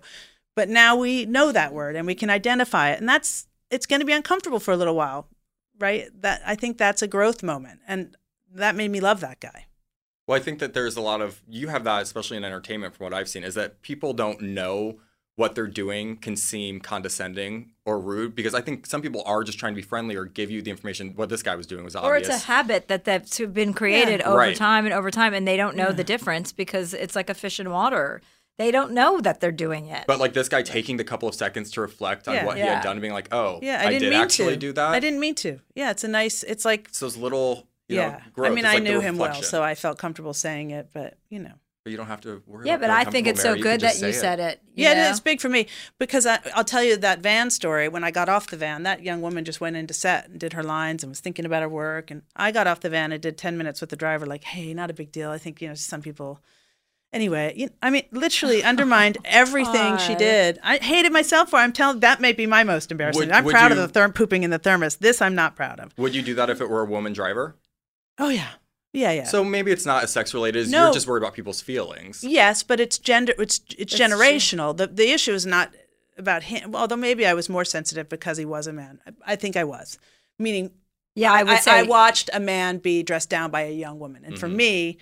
But 0.56 0.70
now 0.70 0.96
we 0.96 1.26
know 1.26 1.52
that 1.52 1.74
word 1.74 1.96
and 1.96 2.06
we 2.06 2.16
can 2.16 2.30
identify 2.30 2.90
it. 2.92 3.00
And 3.00 3.08
that's, 3.08 3.48
it's 3.70 3.86
going 3.86 4.00
to 4.02 4.06
be 4.06 4.14
uncomfortable 4.14 4.60
for 4.60 4.72
a 4.74 4.78
little 4.78 4.96
while, 4.96 5.28
right? 5.80 6.10
That 6.22 6.42
I 6.46 6.56
think 6.56 6.78
that's 6.78 7.02
a 7.02 7.08
growth 7.08 7.42
moment. 7.42 7.80
And 7.88 8.16
that 8.54 8.76
made 8.76 8.92
me 8.92 9.00
love 9.00 9.22
that 9.22 9.40
guy. 9.40 9.68
Well, 10.28 10.38
I 10.40 10.44
think 10.44 10.60
that 10.60 10.74
there's 10.74 10.98
a 10.98 11.02
lot 11.02 11.22
of 11.22 11.42
you 11.48 11.70
have 11.70 11.84
that, 11.86 12.02
especially 12.04 12.38
in 12.38 12.44
entertainment, 12.44 12.96
from 12.96 13.06
what 13.06 13.14
I've 13.14 13.30
seen, 13.30 13.44
is 13.44 13.56
that 13.56 13.82
people 13.82 14.14
don't 14.14 14.42
know 14.42 15.00
what 15.38 15.56
they're 15.56 15.66
doing 15.68 16.18
can 16.18 16.36
seem 16.36 16.80
condescending 16.82 17.72
or 17.86 18.00
rude 18.00 18.36
because 18.36 18.54
I 18.54 18.62
think 18.62 18.86
some 18.86 19.02
people 19.02 19.24
are 19.26 19.44
just 19.44 19.58
trying 19.58 19.74
to 19.74 19.76
be 19.76 19.82
friendly 19.82 20.16
or 20.16 20.26
give 20.26 20.52
you 20.52 20.62
the 20.62 20.70
information. 20.70 21.14
What 21.16 21.30
this 21.30 21.42
guy 21.42 21.56
was 21.56 21.66
doing 21.66 21.84
was 21.84 21.96
obvious. 21.96 22.12
or 22.12 22.18
it's 22.18 22.44
a 22.44 22.46
habit 22.48 22.90
that 22.90 23.06
that's 23.06 23.40
been 23.40 23.74
created 23.74 24.20
Yeah. 24.20 24.28
over 24.28 24.38
Right. 24.38 24.56
time 24.56 24.86
and 24.86 24.94
over 24.94 25.10
time, 25.10 25.34
and 25.34 25.48
they 25.48 25.58
don't 25.58 25.76
know 25.76 25.92
the 25.94 26.04
difference 26.04 26.52
because 26.52 26.94
it's 26.94 27.16
like 27.16 27.30
a 27.30 27.34
fish 27.34 27.60
in 27.60 27.72
water. 27.72 28.22
They 28.62 28.70
don't 28.72 28.92
know 28.92 29.20
that 29.22 29.40
they're 29.42 29.52
doing 29.52 29.88
it. 29.88 30.04
but 30.06 30.20
like 30.20 30.34
this 30.34 30.48
guy 30.48 30.62
taking 30.62 30.98
the 30.98 31.04
couple 31.04 31.28
of 31.28 31.34
seconds 31.34 31.72
to 31.72 31.82
reflect 31.82 32.28
on 32.28 32.36
Yeah. 32.36 32.46
what 32.46 32.58
he 32.58 32.62
had 32.64 32.84
done, 32.84 32.92
and 32.92 33.02
being 33.02 33.14
like, 33.14 33.28
"Oh, 33.34 33.60
Yeah, 33.62 33.82
I, 33.82 33.86
didn't 33.90 34.02
did 34.02 34.10
mean 34.12 34.22
actually 34.22 34.54
to 34.54 34.58
do 34.60 34.72
that." 34.74 34.92
I 34.92 35.00
didn't 35.00 35.20
mean 35.20 35.34
to. 35.36 35.60
Yeah, 35.76 35.90
it's 35.90 36.04
a 36.04 36.08
nice. 36.08 36.44
It's 36.44 36.64
like 36.64 36.88
It's 36.90 37.00
those 37.00 37.18
little, 37.18 37.68
you 37.88 37.96
know, 37.98 38.02
yeah. 38.04 38.22
growth. 38.34 38.52
I 38.52 38.56
mean, 38.56 38.66
It's 38.66 38.68
I 38.68 38.76
like 38.76 38.84
knew 38.84 39.00
him 39.00 39.18
well, 39.18 39.42
so 39.42 39.64
I 39.64 39.74
felt 39.76 39.98
comfortable 39.98 40.34
saying 40.36 40.70
it, 40.72 40.90
but 40.94 41.18
you 41.30 41.40
know. 41.40 41.54
But 41.84 41.90
you 41.90 41.98
don't 41.98 42.06
have 42.06 42.22
to 42.22 42.44
worry. 42.46 42.68
Yeah, 42.68 42.76
about 42.76 42.90
but 42.90 43.08
I 43.08 43.10
think 43.10 43.26
it's 43.26 43.42
so 43.42 43.54
comfortable, 43.56 43.72
good 43.72 43.80
can 43.82 43.88
that 43.90 44.06
you 44.06 44.14
say 44.14 44.20
said 44.20 44.40
it. 44.40 44.62
you 44.76 44.84
yeah, 44.86 44.94
know? 44.94 45.10
it's 45.10 45.20
big 45.20 45.42
for 45.42 45.50
me 45.50 45.66
because 45.98 46.28
I, 46.28 46.38
I'll 46.54 46.64
tell 46.64 46.84
you 46.84 46.96
that 46.98 47.22
van 47.22 47.50
story. 47.50 47.88
When 47.90 48.04
I 48.04 48.12
got 48.12 48.30
off 48.30 48.52
the 48.52 48.58
van, 48.58 48.84
that 48.84 49.02
young 49.02 49.22
woman 49.24 49.44
just 49.44 49.60
went 49.60 49.76
into 49.76 49.96
set 49.96 50.30
and 50.30 50.40
did 50.40 50.54
her 50.54 50.62
lines 50.62 51.02
and 51.02 51.10
was 51.10 51.20
thinking 51.22 51.44
about 51.44 51.64
her 51.64 51.70
work. 51.70 52.12
And 52.12 52.22
I 52.36 52.52
got 52.52 52.68
off 52.68 52.82
the 52.82 52.92
van 52.92 53.12
and 53.12 53.20
did 53.20 53.36
10 53.36 53.58
minutes 53.58 53.82
with 53.82 53.90
the 53.90 53.96
driver, 53.96 54.28
like, 54.28 54.44
hey, 54.44 54.76
not 54.76 54.92
a 54.92 54.94
big 54.94 55.12
deal. 55.12 55.32
I 55.32 55.40
think, 55.40 55.60
you 55.60 55.70
know, 55.70 55.74
some 55.74 56.04
people. 56.04 56.40
Anyway, 57.14 57.54
you, 57.58 57.70
I 57.82 57.90
mean, 57.90 58.04
literally 58.12 58.64
undermined 58.64 59.18
everything 59.26 59.98
she 59.98 60.16
did. 60.16 60.60
I 60.64 60.78
hated 60.78 61.12
myself 61.12 61.50
for. 61.50 61.58
it. 61.60 61.64
I'm 61.64 61.74
telling 61.74 62.00
that 62.00 62.22
may 62.22 62.32
be 62.32 62.46
my 62.46 62.64
most 62.64 62.90
embarrassing. 62.92 63.20
Would- 63.28 63.32
I'm 63.32 63.44
would 63.44 63.52
proud 63.52 63.72
you- 63.74 63.80
of 63.82 63.92
the 63.94 64.00
therm 64.00 64.16
pooping 64.16 64.44
in 64.44 64.50
the 64.50 64.60
thermos. 64.60 64.96
This 64.96 65.22
I'm 65.22 65.36
not 65.36 65.56
proud 65.56 65.80
of. 65.82 65.92
Would 65.98 66.16
you 66.16 66.22
do 66.22 66.36
that 66.36 66.50
if 66.50 66.62
it 66.62 66.70
were 66.70 66.82
a 66.82 66.86
woman 66.86 67.12
driver? 67.12 67.56
Oh 68.18 68.30
yeah, 68.30 68.48
yeah, 68.94 69.12
yeah. 69.12 69.24
So 69.26 69.44
maybe 69.44 69.72
it's 69.72 69.86
not 69.86 70.04
as 70.04 70.12
sex 70.12 70.34
related. 70.34 70.62
as 70.62 70.72
No. 70.72 70.86
You're 70.86 70.94
just 70.94 71.08
worried 71.08 71.24
about 71.24 71.34
people's 71.34 71.60
feelings. 71.62 72.24
Yes, 72.24 72.64
but 72.64 72.80
it's 72.80 72.98
gender. 72.98 73.34
It's 73.38 73.60
it's 73.78 73.98
That's 73.98 74.10
true. 74.14 74.18
generational. 74.18 74.78
The 74.78 74.88
the 74.88 75.12
issue 75.12 75.34
is 75.34 75.46
not 75.46 75.74
about 76.18 76.44
him. 76.44 76.74
Although 76.76 76.96
maybe 76.98 77.26
I 77.28 77.34
was 77.34 77.50
more 77.50 77.66
sensitive 77.66 78.08
because 78.08 78.38
he 78.38 78.46
was 78.46 78.68
a 78.68 78.74
man. 78.74 79.00
I, 79.06 79.34
I 79.34 79.36
think 79.36 79.58
I 79.58 79.64
was. 79.66 79.98
Meaning, 80.40 80.72
Yeah, 81.16 81.34
I 81.34 81.44
would 81.44 81.60
say 81.60 81.72
I 81.72 81.84
watched 81.84 82.30
a 82.32 82.40
man 82.40 82.78
be 82.78 83.04
dressed 83.04 83.30
down 83.30 83.52
by 83.52 83.62
a 83.64 83.72
young 83.72 84.00
woman, 84.00 84.24
and 84.24 84.40
for 84.40 84.48
Mhm. 84.48 84.56
me, 84.56 84.98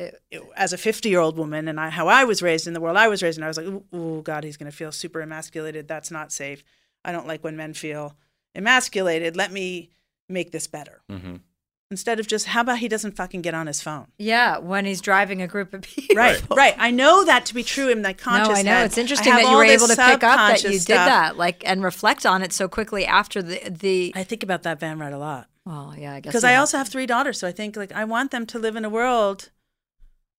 it- 0.00 0.22
it- 0.30 0.42
as 0.56 0.72
a 0.72 0.78
fifty 0.78 1.08
year 1.10 1.20
old 1.20 1.36
woman, 1.36 1.68
and 1.68 1.78
I, 1.78 1.90
how 1.90 2.08
I 2.08 2.24
was 2.24 2.42
raised 2.42 2.66
in 2.66 2.72
the 2.74 2.80
world 2.80 2.96
I 2.96 3.08
was 3.08 3.22
raised 3.22 3.38
in, 3.38 3.44
I 3.44 3.48
was 3.48 3.56
like, 3.56 3.66
"Ooh, 3.66 3.84
ooh, 3.94 4.22
God, 4.22 4.44
he's 4.44 4.56
going 4.56 4.70
to 4.70 4.76
feel 4.76 4.92
super 4.92 5.20
emasculated. 5.20 5.86
That's 5.88 6.10
not 6.10 6.32
safe. 6.32 6.62
I 7.04 7.12
don't 7.12 7.26
like 7.26 7.42
when 7.44 7.56
men 7.56 7.74
feel 7.74 8.16
emasculated. 8.54 9.36
Let 9.36 9.52
me 9.52 9.90
make 10.28 10.50
this 10.52 10.66
better." 10.66 11.02
hmm 11.08 11.36
Instead 11.92 12.20
of 12.20 12.28
just, 12.28 12.46
how 12.46 12.60
about 12.60 12.78
he 12.78 12.86
doesn't 12.86 13.16
fucking 13.16 13.42
get 13.42 13.52
on 13.52 13.66
his 13.66 13.82
phone? 13.82 14.06
Yeah, 14.16 14.58
when 14.58 14.84
he's 14.84 15.00
driving 15.00 15.42
a 15.42 15.48
group 15.48 15.74
of 15.74 15.82
people. 15.94 16.14
Right, 16.14 16.40
right. 16.54 16.76
I 16.78 16.92
know 16.92 17.24
that 17.24 17.46
to 17.46 17.54
be 17.54 17.64
true 17.64 17.88
in 17.88 18.00
my 18.00 18.14
No, 18.26 18.32
I 18.52 18.62
know. 18.62 18.70
head. 18.70 18.86
It's 18.86 18.96
interesting 18.96 19.32
have 19.32 19.40
that 19.40 19.48
you 19.48 19.48
all 19.48 19.56
were 19.56 19.64
able 19.64 19.88
to 19.88 19.96
pick 19.96 20.22
up 20.22 20.36
that 20.36 20.62
you 20.62 20.70
did 20.70 20.82
stuff. 20.82 21.06
that, 21.08 21.36
like, 21.36 21.64
and 21.68 21.82
reflect 21.82 22.24
on 22.24 22.42
it 22.42 22.52
so 22.52 22.68
quickly 22.68 23.04
after 23.04 23.42
the 23.42 23.58
the. 23.68 24.12
I 24.14 24.22
think 24.22 24.44
about 24.44 24.62
that 24.62 24.78
van 24.78 25.00
ride 25.00 25.12
a 25.12 25.18
lot 25.18 25.48
Well, 25.66 25.92
yeah, 25.98 26.12
I 26.14 26.20
guess 26.20 26.30
because 26.30 26.44
I 26.44 26.54
also 26.54 26.78
have 26.78 26.86
three 26.88 27.06
daughters, 27.06 27.40
so 27.40 27.48
I 27.48 27.52
think 27.52 27.74
like 27.76 27.90
I 27.90 28.04
want 28.04 28.30
them 28.30 28.46
to 28.46 28.58
live 28.60 28.76
in 28.76 28.84
a 28.84 28.88
world. 28.88 29.50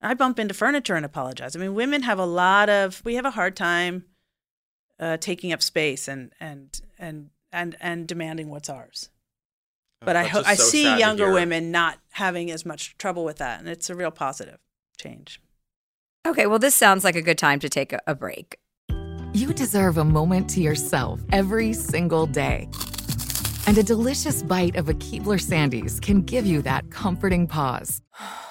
I 0.02 0.14
bump 0.16 0.40
into 0.40 0.54
furniture 0.54 0.96
and 0.96 1.06
apologize. 1.06 1.56
I 1.56 1.60
mean, 1.60 1.76
women 1.76 2.04
have 2.04 2.20
a 2.20 2.26
lot 2.26 2.70
of. 2.70 3.02
We 3.06 3.16
have 3.16 3.26
a 3.26 3.32
hard 3.32 3.56
time 3.56 4.06
uh, 5.00 5.18
taking 5.18 5.54
up 5.54 5.62
space 5.62 6.08
and 6.08 6.32
and 6.40 6.80
and 6.98 7.30
and 7.52 7.76
and 7.80 8.08
demanding 8.08 8.50
what's 8.50 8.70
ours. 8.70 9.10
But 10.00 10.16
I 10.16 10.24
That's 10.24 10.34
ho- 10.34 10.40
just 10.40 10.50
I 10.50 10.56
so 10.56 10.64
see 10.64 10.98
younger 10.98 11.32
women 11.32 11.72
not 11.72 12.00
having 12.12 12.50
as 12.50 12.66
much 12.66 12.98
trouble 12.98 13.24
with 13.24 13.38
that, 13.38 13.60
and 13.60 13.70
it's 13.70 13.90
a 13.90 13.96
real 13.96 14.12
positive 14.12 14.58
change. 14.98 15.40
Okay, 16.26 16.48
well, 16.48 16.60
this 16.60 16.76
sounds 16.76 17.04
like 17.04 17.16
a 17.16 17.22
good 17.22 17.38
time 17.38 17.60
to 17.60 17.70
take 17.70 17.94
a, 17.94 18.00
a 18.08 18.16
break. 18.16 18.58
You 19.34 19.54
deserve 19.54 19.98
a 19.98 20.04
moment 20.04 20.50
to 20.52 20.62
yourself 20.62 21.22
every 21.32 21.74
single 21.74 22.26
day. 22.26 22.68
And 23.68 23.78
a 23.78 23.84
delicious 23.84 24.42
bite 24.42 24.76
of 24.76 24.90
a 24.90 24.94
Keebler 24.96 25.40
Sandies 25.40 26.02
can 26.02 26.22
give 26.22 26.46
you 26.46 26.64
that 26.64 26.90
comforting 26.90 27.48
pause. 27.48 28.02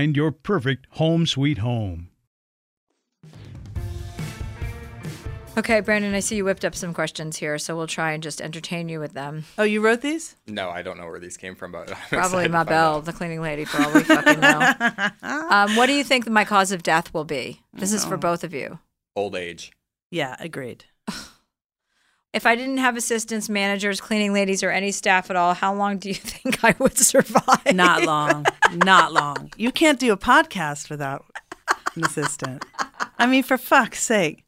your 0.09 0.31
perfect 0.31 0.87
home 0.91 1.25
sweet 1.25 1.59
home. 1.59 2.09
Okay, 5.57 5.81
Brandon, 5.81 6.13
I 6.13 6.21
see 6.21 6.37
you 6.37 6.45
whipped 6.45 6.63
up 6.63 6.73
some 6.73 6.93
questions 6.93 7.35
here, 7.35 7.57
so 7.57 7.75
we'll 7.75 7.85
try 7.85 8.13
and 8.13 8.23
just 8.23 8.39
entertain 8.39 8.87
you 8.87 9.01
with 9.01 9.13
them. 9.13 9.43
Oh, 9.57 9.63
you 9.63 9.81
wrote 9.81 9.99
these? 9.99 10.37
No, 10.47 10.69
I 10.69 10.81
don't 10.81 10.97
know 10.97 11.05
where 11.07 11.19
these 11.19 11.35
came 11.35 11.55
from, 11.55 11.73
but 11.73 11.89
I'm 11.91 11.97
Probably 12.07 12.45
excited 12.45 12.47
to 12.47 12.49
my 12.53 12.63
find 12.63 13.05
the 13.05 13.13
cleaning 13.13 13.41
lady, 13.41 13.65
for 13.65 13.81
all 13.83 13.93
we 13.93 14.03
fucking 14.03 14.39
know. 14.39 15.09
um, 15.49 15.75
what 15.75 15.87
do 15.87 15.93
you 15.93 16.05
think 16.05 16.29
my 16.29 16.45
cause 16.45 16.71
of 16.71 16.83
death 16.83 17.13
will 17.13 17.25
be? 17.25 17.61
This 17.73 17.91
is 17.91 18.05
for 18.05 18.15
both 18.15 18.45
of 18.45 18.53
you. 18.53 18.79
Old 19.15 19.35
age. 19.35 19.73
Yeah, 20.09 20.37
agreed. 20.39 20.85
If 22.33 22.45
I 22.45 22.55
didn't 22.55 22.77
have 22.77 22.95
assistants, 22.95 23.49
managers, 23.49 23.99
cleaning 23.99 24.31
ladies, 24.31 24.63
or 24.63 24.71
any 24.71 24.91
staff 24.91 25.29
at 25.29 25.35
all, 25.35 25.53
how 25.53 25.73
long 25.73 25.97
do 25.97 26.07
you 26.07 26.15
think 26.15 26.63
I 26.63 26.75
would 26.79 26.97
survive? 26.97 27.73
Not 27.73 28.03
long. 28.03 28.45
Not 28.73 29.11
long. 29.11 29.51
You 29.57 29.71
can't 29.71 29.99
do 29.99 30.13
a 30.13 30.17
podcast 30.17 30.89
without 30.89 31.25
an 31.95 32.05
assistant. 32.05 32.63
I 33.19 33.25
mean, 33.27 33.43
for 33.43 33.57
fuck's 33.57 34.01
sake. 34.01 34.45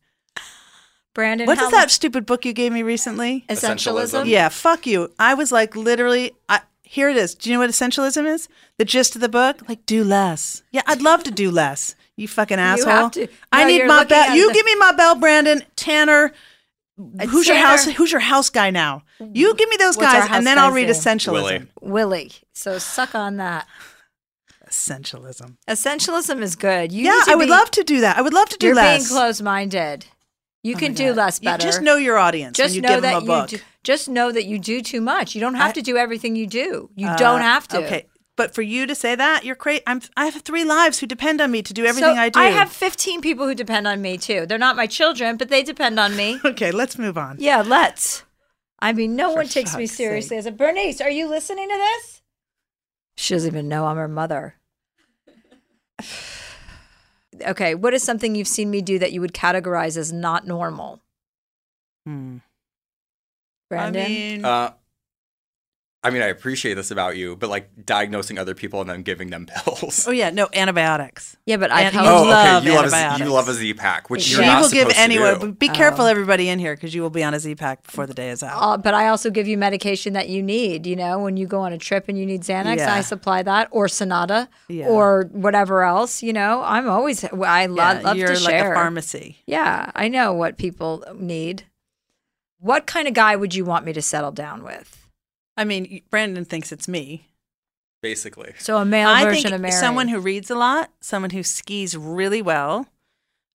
Brandon, 1.14 1.46
what 1.46 1.58
is 1.58 1.60
how 1.60 1.68
is 1.68 1.72
that 1.74 1.92
stupid 1.92 2.26
book 2.26 2.44
you 2.44 2.54
gave 2.54 2.72
me 2.72 2.82
recently? 2.82 3.46
Essentialism? 3.48 4.26
Yeah, 4.28 4.50
fuck 4.50 4.88
you. 4.88 5.12
I 5.20 5.36
was 5.36 5.52
like, 5.52 5.76
literally, 5.76 6.32
I, 6.50 6.62
here 6.82 7.10
it 7.10 7.18
is. 7.18 7.36
Do 7.36 7.50
you 7.50 7.56
know 7.56 7.60
what 7.60 7.70
essentialism 7.70 8.26
is? 8.26 8.48
The 8.78 8.86
gist 8.86 9.14
of 9.16 9.22
the 9.22 9.30
book? 9.30 9.68
Like, 9.68 9.86
do 9.86 10.04
less. 10.04 10.64
Yeah, 10.72 10.82
I'd 10.88 11.02
love 11.02 11.24
to 11.26 11.32
do 11.32 11.52
less. 11.52 11.96
You 12.16 12.28
fucking 12.28 12.58
asshole. 12.60 12.92
have 12.92 13.12
to. 13.12 13.28
I 13.52 13.66
need 13.66 13.86
my 13.86 14.06
bell. 14.06 14.36
You 14.36 14.48
the- 14.48 14.54
give 14.54 14.66
me 14.66 14.76
my 14.76 14.92
bell, 14.94 15.16
Brandon. 15.16 15.64
Tanner. 15.76 16.34
Who's 17.30 17.48
your 17.48 17.58
house? 17.58 17.86
Who's 17.86 18.12
your 18.12 18.22
house 18.22 18.50
guy 18.50 18.70
now? 18.70 19.04
You 19.20 19.54
give 19.56 19.70
me 19.70 19.78
those 19.78 19.98
What's 19.98 20.12
guys, 20.14 20.28
and 20.32 20.46
then 20.48 20.58
I'll 20.60 20.72
read 20.72 20.88
name? 20.88 20.92
essentialism. 20.96 21.32
Willie. 21.34 21.68
Willie. 21.82 22.32
So 22.54 22.78
suck 22.80 23.16
on 23.16 23.38
that. 23.38 23.68
Essentialism. 24.68 25.58
Essentialism 25.68 26.42
is 26.42 26.56
good. 26.56 26.92
You 26.92 27.06
yeah, 27.06 27.12
need 27.12 27.26
to 27.26 27.32
I 27.32 27.36
would 27.36 27.46
be- 27.46 27.52
love 27.52 27.72
to 27.72 27.84
do 27.84 28.02
that. 28.02 28.18
I 28.18 28.22
would 28.22 28.34
love 28.34 28.50
to 28.50 28.58
do 28.58 28.68
You're 28.68 28.76
less. 28.76 29.08
being 29.08 29.18
closed-minded. 29.20 30.06
You 30.64 30.76
Oh 30.76 30.80
can 30.80 30.94
do 30.94 31.08
God. 31.10 31.18
less 31.18 31.40
You 31.42 31.46
better. 31.50 31.64
just 31.64 31.82
know 31.82 31.98
your 31.98 32.18
audience 32.18 32.58
when 32.58 32.66
Just 32.66 32.76
you 32.76 32.82
know 32.82 32.90
give 32.90 33.02
that 33.02 33.14
them 33.16 33.24
a 33.24 33.26
book. 33.26 33.52
you 33.52 33.58
do, 33.58 33.64
just 33.84 34.08
know 34.08 34.32
that 34.32 34.46
you 34.46 34.58
do 34.60 34.82
too 34.82 35.02
much. 35.02 35.36
You 35.36 35.42
don't 35.42 35.56
have 35.56 35.70
I- 35.72 35.74
to 35.74 35.82
do 35.82 35.98
everything 35.98 36.36
you 36.38 36.48
do. 36.48 36.90
You 36.96 37.08
Uh, 37.10 37.18
don't 37.18 37.42
have 37.42 37.68
to. 37.70 37.86
Okay, 37.86 38.06
but 38.36 38.54
for 38.56 38.62
you 38.62 38.86
to 38.88 38.96
say 38.96 39.16
that, 39.16 39.44
you're 39.46 39.56
crazy. 39.56 39.84
I'm. 39.86 40.02
I 40.18 40.26
have 40.26 40.42
three 40.42 40.64
lives 40.64 41.00
who 41.00 41.06
depend 41.08 41.40
on 41.42 41.52
me 41.52 41.62
to 41.62 41.74
do 41.74 41.86
everything 41.86 42.16
so 42.16 42.22
I 42.22 42.30
do. 42.30 42.40
I 42.40 42.46
have 42.48 42.70
15 42.72 43.22
people 43.22 43.48
who 43.48 43.56
depend 43.56 43.88
on 43.88 44.02
me 44.02 44.18
too. 44.18 44.46
They're 44.46 44.58
not 44.58 44.76
my 44.76 44.88
children, 44.88 45.38
but 45.38 45.50
they 45.50 45.64
depend 45.64 46.00
on 46.00 46.16
me. 46.16 46.40
Okay, 46.46 46.72
let's 46.72 46.98
move 46.98 47.18
on. 47.18 47.38
yeah, 47.40 47.62
let's. 47.62 48.24
I 48.80 48.92
mean, 48.94 49.16
no 49.16 49.30
For 49.32 49.36
one 49.38 49.48
takes 49.48 49.76
me 49.78 49.86
fuck's 49.88 49.98
seriously 49.98 50.38
as 50.38 50.46
a 50.46 50.52
Bernice. 50.52 51.00
Are 51.00 51.10
you 51.10 51.30
listening 51.30 51.70
to 51.70 51.76
this? 51.78 52.22
She 53.16 53.34
doesn't 53.36 53.48
even 53.54 53.70
know 53.70 53.86
I'm 53.86 53.98
her 53.98 54.08
mother. 54.10 54.56
okay, 57.42 57.76
what 57.76 57.94
is 57.94 58.04
something 58.04 58.36
you've 58.36 58.48
seen 58.48 58.70
me 58.70 58.82
do 58.82 59.00
that 59.00 59.12
you 59.12 59.22
would 59.22 59.34
categorize 59.34 59.98
as 59.98 60.12
not 60.12 60.46
normal, 60.48 61.02
Hmm. 62.06 62.38
Brandon? 63.70 64.02
I 64.04 64.08
mean, 64.08 64.46
Uh, 64.46 64.74
I 66.06 66.10
mean, 66.10 66.22
I 66.22 66.28
appreciate 66.28 66.74
this 66.74 66.92
about 66.92 67.16
you, 67.16 67.38
but 67.38 67.50
like 67.50 67.86
diagnosing 67.86 68.38
other 68.38 68.54
people 68.54 68.82
and 68.82 68.90
then 68.90 69.04
giving 69.04 69.30
them 69.30 69.46
pills. 69.64 70.06
Oh 70.06 70.12
yeah, 70.12 70.32
no 70.32 70.50
antibiotics. 70.54 71.38
Yeah, 71.46 71.56
but 71.58 71.72
I 71.72 71.84
And 71.84 71.94
help- 71.96 72.06
you 72.06 72.12
Oh, 72.12 72.24
love 72.24 72.64
okay. 72.64 72.72
You 72.72 72.76
love, 72.76 72.94
a, 72.94 73.24
you 73.24 73.32
love 73.32 73.48
a 73.48 73.54
Z 73.54 73.74
pack, 73.76 74.10
which 74.10 74.24
She 74.24 74.34
you're 74.34 74.42
not 74.46 74.62
will 74.64 74.70
give 74.70 74.80
supposed 74.90 74.96
to 74.98 75.02
anyone. 75.02 75.34
do. 75.36 75.40
but 75.48 75.60
Be 75.60 75.70
careful, 75.70 76.04
Oh. 76.06 76.08
everybody 76.10 76.50
in 76.50 76.60
here, 76.60 76.76
because 76.76 76.94
you 76.94 77.02
will 77.02 77.10
be 77.10 77.24
on 77.24 77.34
a 77.34 77.40
Z 77.40 77.56
pack 77.56 77.84
before 77.84 78.06
the 78.06 78.14
day 78.14 78.30
is 78.32 78.44
out. 78.44 78.60
Uh, 78.62 78.76
but 78.78 78.94
I 78.94 79.08
also 79.08 79.30
give 79.30 79.48
you 79.48 79.58
medication 79.58 80.12
that 80.14 80.28
you 80.28 80.44
need. 80.44 80.86
You 80.86 80.96
know, 80.98 81.20
when 81.20 81.38
you 81.38 81.48
go 81.48 81.62
on 81.62 81.72
a 81.72 81.78
trip 81.78 82.10
and 82.10 82.18
you 82.18 82.26
need 82.26 82.42
Xanax, 82.42 82.78
Yeah. 82.78 82.94
I 82.94 83.00
supply 83.02 83.42
that, 83.44 83.70
or 83.72 83.88
Sonata, 83.88 84.50
Yeah. 84.68 84.88
or 84.88 85.30
whatever 85.32 85.84
else. 85.84 86.22
You 86.22 86.34
know, 86.34 86.62
I'm 86.66 86.90
always 86.90 87.24
I 87.24 87.66
lo- 87.68 87.76
Yeah, 87.78 88.00
love 88.04 88.18
you're 88.18 88.28
to 88.36 88.44
like 88.44 88.50
share. 88.56 88.74
a 88.74 88.76
pharmacy. 88.76 89.38
Yeah, 89.48 89.90
I 89.96 90.10
know 90.10 90.34
what 90.34 90.58
people 90.58 91.04
need. 91.16 91.64
What 92.60 92.86
kind 92.88 93.08
of 93.08 93.14
guy 93.14 93.36
would 93.38 93.56
you 93.56 93.64
want 93.66 93.86
me 93.86 93.94
to 93.94 94.02
settle 94.02 94.32
down 94.32 94.64
with? 94.64 95.03
I 95.58 95.64
mean, 95.64 96.02
Brandon 96.10 96.46
thinks 96.46 96.72
it's 96.72 96.88
me. 96.88 97.30
Basically, 98.02 98.54
So 98.60 98.78
a 98.78 98.84
male 98.86 99.08
I 99.08 99.24
version 99.24 99.44
think 99.44 99.56
of 99.56 99.62
Mary. 99.62 99.72
someone 99.72 100.10
who 100.10 100.20
reads 100.20 100.52
a 100.52 100.56
lot, 100.56 100.92
someone 101.00 101.30
who 101.30 101.42
skis 101.42 101.96
really 101.96 102.42
well, 102.42 102.86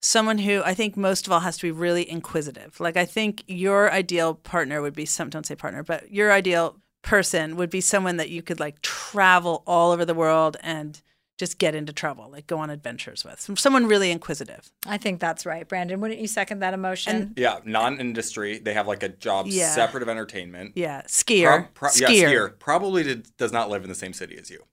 someone 0.01 0.39
who 0.39 0.63
I 0.65 0.73
think 0.73 0.97
most 0.97 1.27
of 1.27 1.33
all 1.35 1.41
has 1.41 1.59
to 1.59 1.67
be 1.67 1.71
really 1.71 2.09
inquisitive. 2.09 2.81
Like 2.81 2.97
I 2.97 3.05
think 3.05 3.45
your 3.47 3.93
ideal 3.93 4.33
partner 4.35 4.81
would 4.81 4.95
be 4.95 5.05
some 5.05 5.29
don't 5.29 5.45
say 5.45 5.55
partner, 5.55 5.83
but 5.83 6.11
your 6.11 6.33
ideal 6.33 6.77
person 7.03 7.57
would 7.57 7.69
be 7.69 7.83
someone 7.83 8.17
that 8.17 8.31
you 8.31 8.41
could 8.43 8.59
like 8.59 8.81
travel 8.81 9.63
all 9.67 9.93
over 9.93 10.07
the 10.07 10.15
world 10.15 10.57
and 10.63 11.03
just 11.39 11.59
get 11.59 11.75
into 11.75 11.93
trouble, 11.93 12.29
like 12.31 12.47
go 12.49 12.59
on 12.59 12.69
adventures 12.69 13.25
with. 13.25 13.49
Someone 13.59 13.87
really 13.87 14.11
inquisitive. 14.11 14.71
I 14.87 14.99
think 14.99 15.21
that's 15.21 15.47
right, 15.47 15.67
Brandon. 15.69 16.01
Wouldn't 16.01 16.21
you 16.21 16.27
second 16.27 16.59
that 16.59 16.75
emotion? 16.75 17.33
yeah, 17.37 17.61
non-industry. 17.65 18.59
They 18.59 18.75
have 18.75 18.87
like 18.89 19.03
a 19.05 19.09
job 19.09 19.47
Yeah. 19.47 19.71
separate 19.71 20.03
of 20.03 20.09
entertainment. 20.09 20.73
Yeah, 20.75 21.03
skier. 21.03 21.47
Pro- 21.47 21.69
pro- 21.75 21.89
skier. 21.91 22.21
Yeah, 22.21 22.29
skier. 22.31 22.59
Probably 22.59 23.05
did, 23.05 23.35
does 23.37 23.53
not 23.53 23.71
live 23.71 23.85
in 23.85 23.89
the 23.89 23.95
same 23.95 24.13
city 24.13 24.37
as 24.37 24.51
you. 24.51 24.65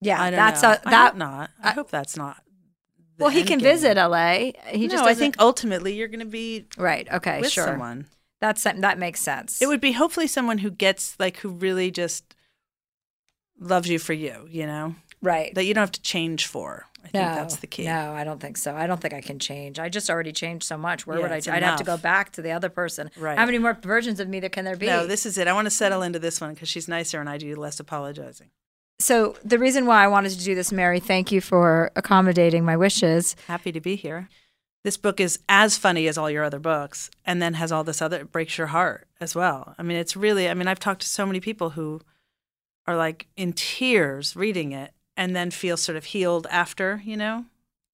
yeah, 0.00 0.20
I 0.22 0.30
don't 0.30 0.36
that's 0.36 0.62
know. 0.62 0.68
a 0.72 0.80
I 0.84 0.90
that. 0.90 1.08
hope 1.12 1.16
not. 1.18 1.50
I, 1.62 1.70
hope 1.72 1.90
that's 1.90 2.16
not. 2.16 2.42
well, 3.18 3.30
he 3.30 3.42
can 3.42 3.58
game. 3.58 3.64
visit 3.72 3.96
LA. 3.96 4.52
He 4.68 4.86
just 4.86 4.96
no, 4.96 5.04
I 5.04 5.08
doesn't- 5.08 5.16
think 5.16 5.36
ultimately 5.38 5.94
you're 5.94 6.08
going 6.08 6.20
to 6.20 6.26
be 6.26 6.66
right. 6.76 7.10
Okay, 7.10 7.40
with 7.40 7.50
sure. 7.50 7.64
someone. 7.64 8.06
That's 8.42 8.62
that 8.64 8.98
makes 8.98 9.20
sense. 9.20 9.62
It 9.62 9.66
would 9.68 9.80
be 9.80 9.92
hopefully 9.92 10.26
someone 10.26 10.58
who 10.58 10.70
gets 10.70 11.18
like 11.18 11.38
who 11.38 11.48
really 11.48 11.90
just 11.90 12.34
loves 13.58 13.88
you 13.88 13.98
for 13.98 14.12
you, 14.12 14.46
you 14.50 14.66
know, 14.66 14.96
right. 15.24 15.54
that 15.54 15.64
you 15.64 15.74
don't 15.74 15.82
have 15.82 15.92
to 15.92 16.02
change 16.02 16.46
for. 16.46 16.86
I 16.98 17.08
think 17.08 17.14
no, 17.14 17.34
that's 17.34 17.56
the 17.56 17.66
key. 17.66 17.84
No, 17.84 18.12
I 18.14 18.24
don't 18.24 18.40
think 18.40 18.56
so. 18.56 18.74
I 18.74 18.86
don't 18.86 18.98
think 19.00 19.12
I 19.12 19.20
can 19.20 19.38
change. 19.38 19.78
I 19.78 19.90
just 19.90 20.08
already 20.08 20.32
changed 20.32 20.64
so 20.64 20.78
much. 20.78 21.06
Where 21.06 21.18
Yeah, 21.18 21.22
would 21.24 21.32
I? 21.32 21.36
it's 21.36 21.48
I'd 21.48 21.62
have 21.62 21.78
to 21.78 21.84
go 21.84 21.98
back 21.98 22.32
to 22.32 22.42
the 22.42 22.50
other 22.50 22.70
person. 22.70 23.10
Right. 23.18 23.36
How 23.36 23.44
many 23.44 23.58
more 23.58 23.74
versions 23.74 24.20
of 24.20 24.28
me 24.28 24.40
there 24.40 24.48
can 24.48 24.64
there 24.64 24.76
be? 24.76 24.86
No, 24.86 25.06
this 25.06 25.26
is 25.26 25.36
it. 25.36 25.46
I 25.46 25.52
want 25.52 25.66
to 25.66 25.70
settle 25.70 26.00
into 26.02 26.18
this 26.18 26.40
one 26.40 26.54
because 26.54 26.68
she's 26.70 26.88
nicer 26.88 27.20
and 27.20 27.28
I 27.28 27.36
do 27.36 27.54
less 27.56 27.78
apologizing. 27.78 28.48
so 29.00 29.36
the 29.44 29.58
reason 29.58 29.84
why 29.84 30.02
I 30.02 30.08
wanted 30.08 30.30
to 30.32 30.42
do 30.44 30.54
this, 30.54 30.72
Mary, 30.72 30.98
thank 30.98 31.30
you 31.30 31.42
for 31.42 31.90
accommodating 31.94 32.64
my 32.64 32.76
wishes. 32.76 33.36
Happy 33.48 33.70
to 33.72 33.80
be 33.82 33.96
here. 33.96 34.28
This 34.82 34.96
book 34.96 35.20
is 35.20 35.38
as 35.48 35.76
funny 35.76 36.08
as 36.08 36.16
all 36.16 36.30
your 36.30 36.44
other 36.44 36.58
books 36.58 37.10
and 37.26 37.40
then 37.42 37.54
has 37.54 37.70
all 37.72 37.84
this 37.84 38.00
other 38.00 38.20
it 38.20 38.32
breaks 38.32 38.56
your 38.56 38.68
heart 38.68 39.06
as 39.20 39.34
well. 39.34 39.74
I 39.78 39.82
mean, 39.82 39.98
it's 39.98 40.16
really 40.16 40.48
I 40.48 40.54
mean, 40.54 40.68
I've 40.68 40.80
talked 40.80 41.02
to 41.02 41.08
so 41.08 41.26
many 41.26 41.40
people 41.40 41.70
who 41.70 42.00
are 42.86 42.96
like 42.96 43.26
in 43.36 43.52
tears 43.52 44.36
reading 44.36 44.72
it 44.72 44.92
and 45.16 45.34
then 45.34 45.50
feel 45.50 45.76
sort 45.76 45.96
of 45.96 46.04
healed 46.06 46.46
after, 46.50 47.00
you 47.04 47.16
know? 47.16 47.44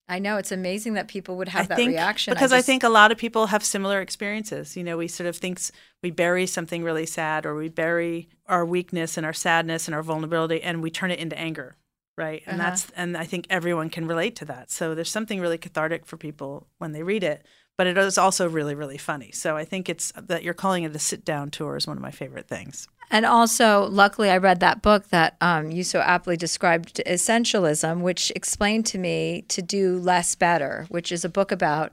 I 0.09 0.19
know 0.19 0.39
it's 0.39 0.51
amazing 0.51 0.95
that 0.95 1.07
people 1.07 1.37
would 1.37 1.49
have 1.49 1.67
I 1.67 1.69
that 1.69 1.77
think, 1.77 1.91
reaction 1.91 2.35
because 2.35 2.53
I, 2.53 2.57
just- 2.59 2.67
think 2.67 2.83
a 2.83 2.89
lot 2.89 3.13
of 3.13 3.19
people 3.19 3.47
have 3.47 3.63
similar 3.65 4.01
experiences. 4.01 4.77
You 4.77 4.83
know, 4.83 4.97
we 4.97 5.07
sort 5.07 5.29
of 5.29 5.37
think 5.37 5.61
we 6.03 6.11
bury 6.11 6.47
something 6.47 6.83
really 6.83 7.07
sad, 7.07 7.47
or 7.47 7.55
we 7.55 7.69
bury 7.69 8.29
our 8.49 8.65
weakness 8.67 9.17
and 9.17 9.25
our 9.25 9.33
sadness 9.33 9.87
and 9.87 9.95
our 9.95 10.03
vulnerability, 10.03 10.63
and 10.63 10.83
we 10.83 10.91
turn 10.91 11.13
it 11.13 11.21
into 11.21 11.39
anger, 11.39 11.77
right? 12.19 12.43
And 12.47 12.61
Uh-huh. 12.61 12.71
that's 12.71 12.91
and 12.97 13.17
I 13.17 13.25
think 13.25 13.47
everyone 13.51 13.89
can 13.89 14.09
relate 14.09 14.35
to 14.37 14.45
that. 14.47 14.73
So 14.73 14.97
there's 14.97 15.11
something 15.13 15.39
really 15.41 15.59
cathartic 15.59 16.05
for 16.07 16.17
people 16.17 16.67
when 16.79 16.91
they 16.91 17.05
read 17.05 17.23
it, 17.23 17.47
but 17.79 17.87
it 17.87 17.97
is 17.97 18.19
also 18.19 18.49
really 18.49 18.75
really 18.75 18.99
funny. 18.99 19.31
So 19.31 19.57
I 19.57 19.65
think 19.65 19.89
it's 19.89 20.13
that 20.17 20.43
you're 20.43 20.55
calling 20.55 20.83
it 20.83 20.97
a 20.97 20.99
sit 20.99 21.25
down 21.25 21.51
tour 21.53 21.77
is 21.77 21.87
one 21.87 21.97
of 21.97 22.03
my 22.03 22.11
favorite 22.11 22.49
things. 22.49 22.89
And 23.11 23.27
also, 23.27 23.89
luckily, 23.89 24.31
I 24.31 24.37
read 24.37 24.61
that 24.61 24.83
book 24.83 25.09
that 25.09 25.37
um, 25.41 25.71
you 25.73 25.83
so 25.83 26.01
aptly 26.01 26.37
described 26.37 27.03
Essentialism, 27.07 28.03
which 28.03 28.31
explained 28.37 28.87
to 28.87 28.99
me 28.99 29.45
to 29.49 29.61
do 29.61 29.99
less 29.99 30.37
better, 30.37 30.87
which 30.91 31.11
is 31.11 31.25
a 31.25 31.29
book 31.29 31.51
about 31.51 31.93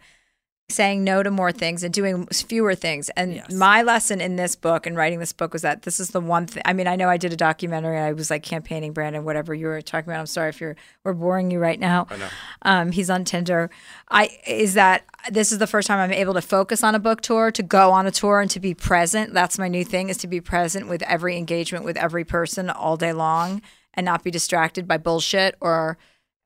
saying 0.70 1.02
no 1.02 1.24
to 1.24 1.32
more 1.32 1.52
things 1.54 1.82
and 1.82 1.94
doing 1.94 2.26
fewer 2.28 2.76
things. 2.76 3.10
And 3.16 3.36
Yes. 3.36 3.54
my 3.54 3.82
lesson 3.84 4.20
in 4.20 4.36
this 4.36 4.56
book 4.58 4.86
and 4.86 4.98
writing 4.98 5.20
this 5.20 5.32
book 5.32 5.54
was 5.54 5.62
that 5.62 5.84
this 5.84 5.98
is 5.98 6.10
the 6.10 6.20
one 6.20 6.46
thing. 6.46 6.62
I 6.66 6.74
mean, 6.74 6.88
I 6.88 6.98
know 6.98 7.08
I 7.08 7.16
did 7.16 7.32
a 7.32 7.38
documentary. 7.38 7.98
I 7.98 8.12
was 8.12 8.30
like 8.30 8.44
campaigning, 8.44 8.92
Brandon, 8.92 9.24
whatever 9.24 9.54
you 9.54 9.68
were 9.68 9.82
talking 9.82 10.10
about. 10.12 10.20
I'm 10.20 10.26
sorry 10.26 10.50
if 10.50 10.60
you're 10.60 10.76
we're 11.06 11.14
boring 11.14 11.52
you 11.52 11.60
right 11.60 11.80
now. 11.80 12.08
I 12.10 12.18
know. 12.18 12.28
Um, 12.64 12.92
he's 12.92 13.10
on 13.10 13.24
Tinder. 13.24 13.70
I 14.12 14.30
is 14.46 14.74
that 14.74 15.06
this 15.32 15.54
is 15.54 15.60
the 15.60 15.68
first 15.68 15.88
time 15.88 16.00
I'm 16.00 16.12
able 16.12 16.34
to 16.34 16.42
focus 16.42 16.84
on 16.84 16.96
a 16.96 17.00
book 17.00 17.22
tour, 17.22 17.50
to 17.52 17.64
go 17.64 17.92
on 17.92 18.06
a 18.06 18.12
tour 18.12 18.42
and 18.42 18.52
to 18.52 18.60
be 18.60 18.74
present. 18.74 19.34
That's 19.34 19.58
my 19.58 19.70
new 19.70 19.86
thing 19.86 20.10
is 20.10 20.18
to 20.18 20.28
be 20.28 20.42
present 20.42 20.90
with 20.90 21.02
every 21.04 21.38
engagement 21.38 21.86
with 21.86 21.96
every 21.96 22.26
person 22.26 22.70
all 22.70 22.98
day 22.98 23.14
long 23.14 23.62
and 23.94 24.04
not 24.04 24.22
be 24.22 24.32
distracted 24.32 24.86
by 24.86 24.98
bullshit 24.98 25.56
or 25.62 25.98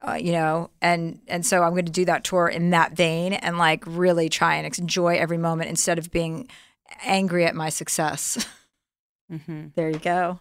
uh, 0.08 0.14
you 0.14 0.32
know 0.32 0.70
and 0.82 1.20
and 1.28 1.46
so 1.46 1.62
i'm 1.64 1.72
going 1.74 1.86
to 1.86 1.92
do 1.92 2.06
that 2.06 2.24
tour 2.24 2.48
in 2.48 2.72
that 2.72 2.94
vein 2.94 3.34
and 3.34 3.58
like 3.58 3.84
really 3.86 4.30
try 4.30 4.56
and 4.56 4.78
enjoy 4.80 5.16
every 5.16 5.38
moment 5.38 5.70
instead 5.70 5.98
of 5.98 6.12
being 6.12 6.48
angry 7.06 7.46
at 7.46 7.56
my 7.56 7.70
success 7.70 8.46
Mm-hmm. 9.32 9.68
there 9.76 9.90
you 9.90 10.00
go 10.00 10.40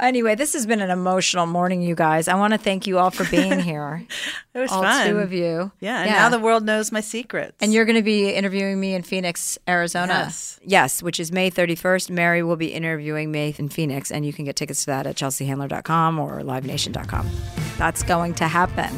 anyway 0.00 0.34
this 0.34 0.52
has 0.52 0.66
been 0.66 0.80
an 0.80 0.90
emotional 0.90 1.46
morning 1.46 1.82
you 1.82 1.94
guys 1.94 2.28
i 2.28 2.34
want 2.34 2.52
to 2.52 2.58
thank 2.58 2.86
you 2.86 2.98
all 2.98 3.10
for 3.10 3.24
being 3.30 3.58
here 3.70 4.06
It 4.54 4.58
was 4.60 4.70
all 4.72 4.82
fun. 4.82 5.06
two 5.08 5.18
of 5.18 5.32
you 5.32 5.70
Yeah, 5.80 6.02
and 6.02 6.10
now 6.10 6.28
the 6.28 6.38
world 6.38 6.64
knows 6.64 6.90
my 6.92 7.00
secrets. 7.00 7.56
and 7.60 7.72
you're 7.72 7.84
going 7.84 7.96
to 7.96 8.02
be 8.02 8.30
interviewing 8.30 8.80
me 8.80 8.94
in 8.94 9.02
Phoenix, 9.02 9.56
Arizona. 9.68 10.12
Yes. 10.24 10.60
Yes, 10.64 11.02
which 11.02 11.20
is 11.20 11.30
May 11.30 11.50
31st. 11.50 12.10
Mary 12.10 12.42
will 12.42 12.56
be 12.56 12.72
interviewing 12.72 13.30
me 13.30 13.54
in 13.56 13.68
Phoenix, 13.68 14.10
and 14.10 14.26
you 14.26 14.32
can 14.32 14.44
get 14.44 14.56
tickets 14.56 14.80
to 14.80 14.86
that 14.86 15.06
at 15.06 15.14
chelseahandler.com 15.16 16.18
or 16.18 16.40
livenation.com. 16.40 17.28
That's 17.76 18.02
going 18.02 18.34
to 18.34 18.48
happen. 18.48 18.90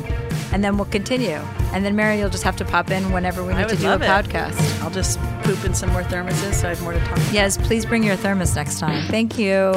And 0.53 0.64
then 0.64 0.76
we'll 0.78 0.86
continue. 0.86 1.38
And 1.74 1.84
then, 1.84 1.94
Mary, 1.94 2.18
you'll 2.18 2.30
just 2.30 2.42
have 2.44 2.57
to 2.57 2.64
pop 2.64 2.90
in 2.90 3.12
whenever 3.12 3.44
we 3.44 3.53
need 3.55 3.68
to 3.68 3.76
do 3.76 3.86
a 3.88 3.96
it. 3.96 4.01
podcast. 4.01 4.80
I'll 4.82 4.90
just 4.90 5.20
poop 5.42 5.62
in 5.64 5.74
some 5.74 5.90
more 5.90 6.03
thermoses 6.03 6.55
so 6.55 6.66
I 6.68 6.70
have 6.70 6.82
more 6.82 6.92
to 6.94 6.98
talk 7.01 7.18
about. 7.18 7.32
Yes, 7.32 7.59
please 7.59 7.84
bring 7.84 8.03
your 8.03 8.16
thermos 8.16 8.57
next 8.57 8.78
time. 8.78 9.07
Thank 9.09 9.38
you. 9.38 9.74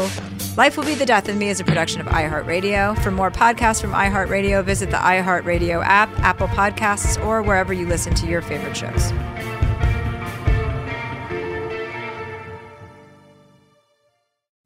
Life 0.56 0.78
Will 0.78 0.84
Be 0.84 0.94
the 0.94 1.08
Death 1.08 1.30
of 1.30 1.36
Me 1.36 1.50
is 1.50 1.60
a 1.60 1.64
production 1.64 2.00
of 2.00 2.06
iHeartRadio. 2.06 3.02
For 3.02 3.10
more 3.10 3.32
podcasts 3.32 3.82
from 3.82 3.90
iHeartRadio, 3.90 4.64
visit 4.64 4.92
the 4.92 4.98
iHeartRadio 4.98 5.84
app, 5.84 6.12
Apple 6.20 6.48
Podcasts, 6.48 7.20
or 7.26 7.42
wherever 7.42 7.74
you 7.74 7.88
listen 7.88 8.14
to 8.14 8.28
your 8.28 8.44
favorite 8.44 8.78
shows. 8.78 9.12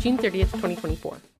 June 0.00 0.16
30th, 0.18 0.50
2024. 0.52 1.24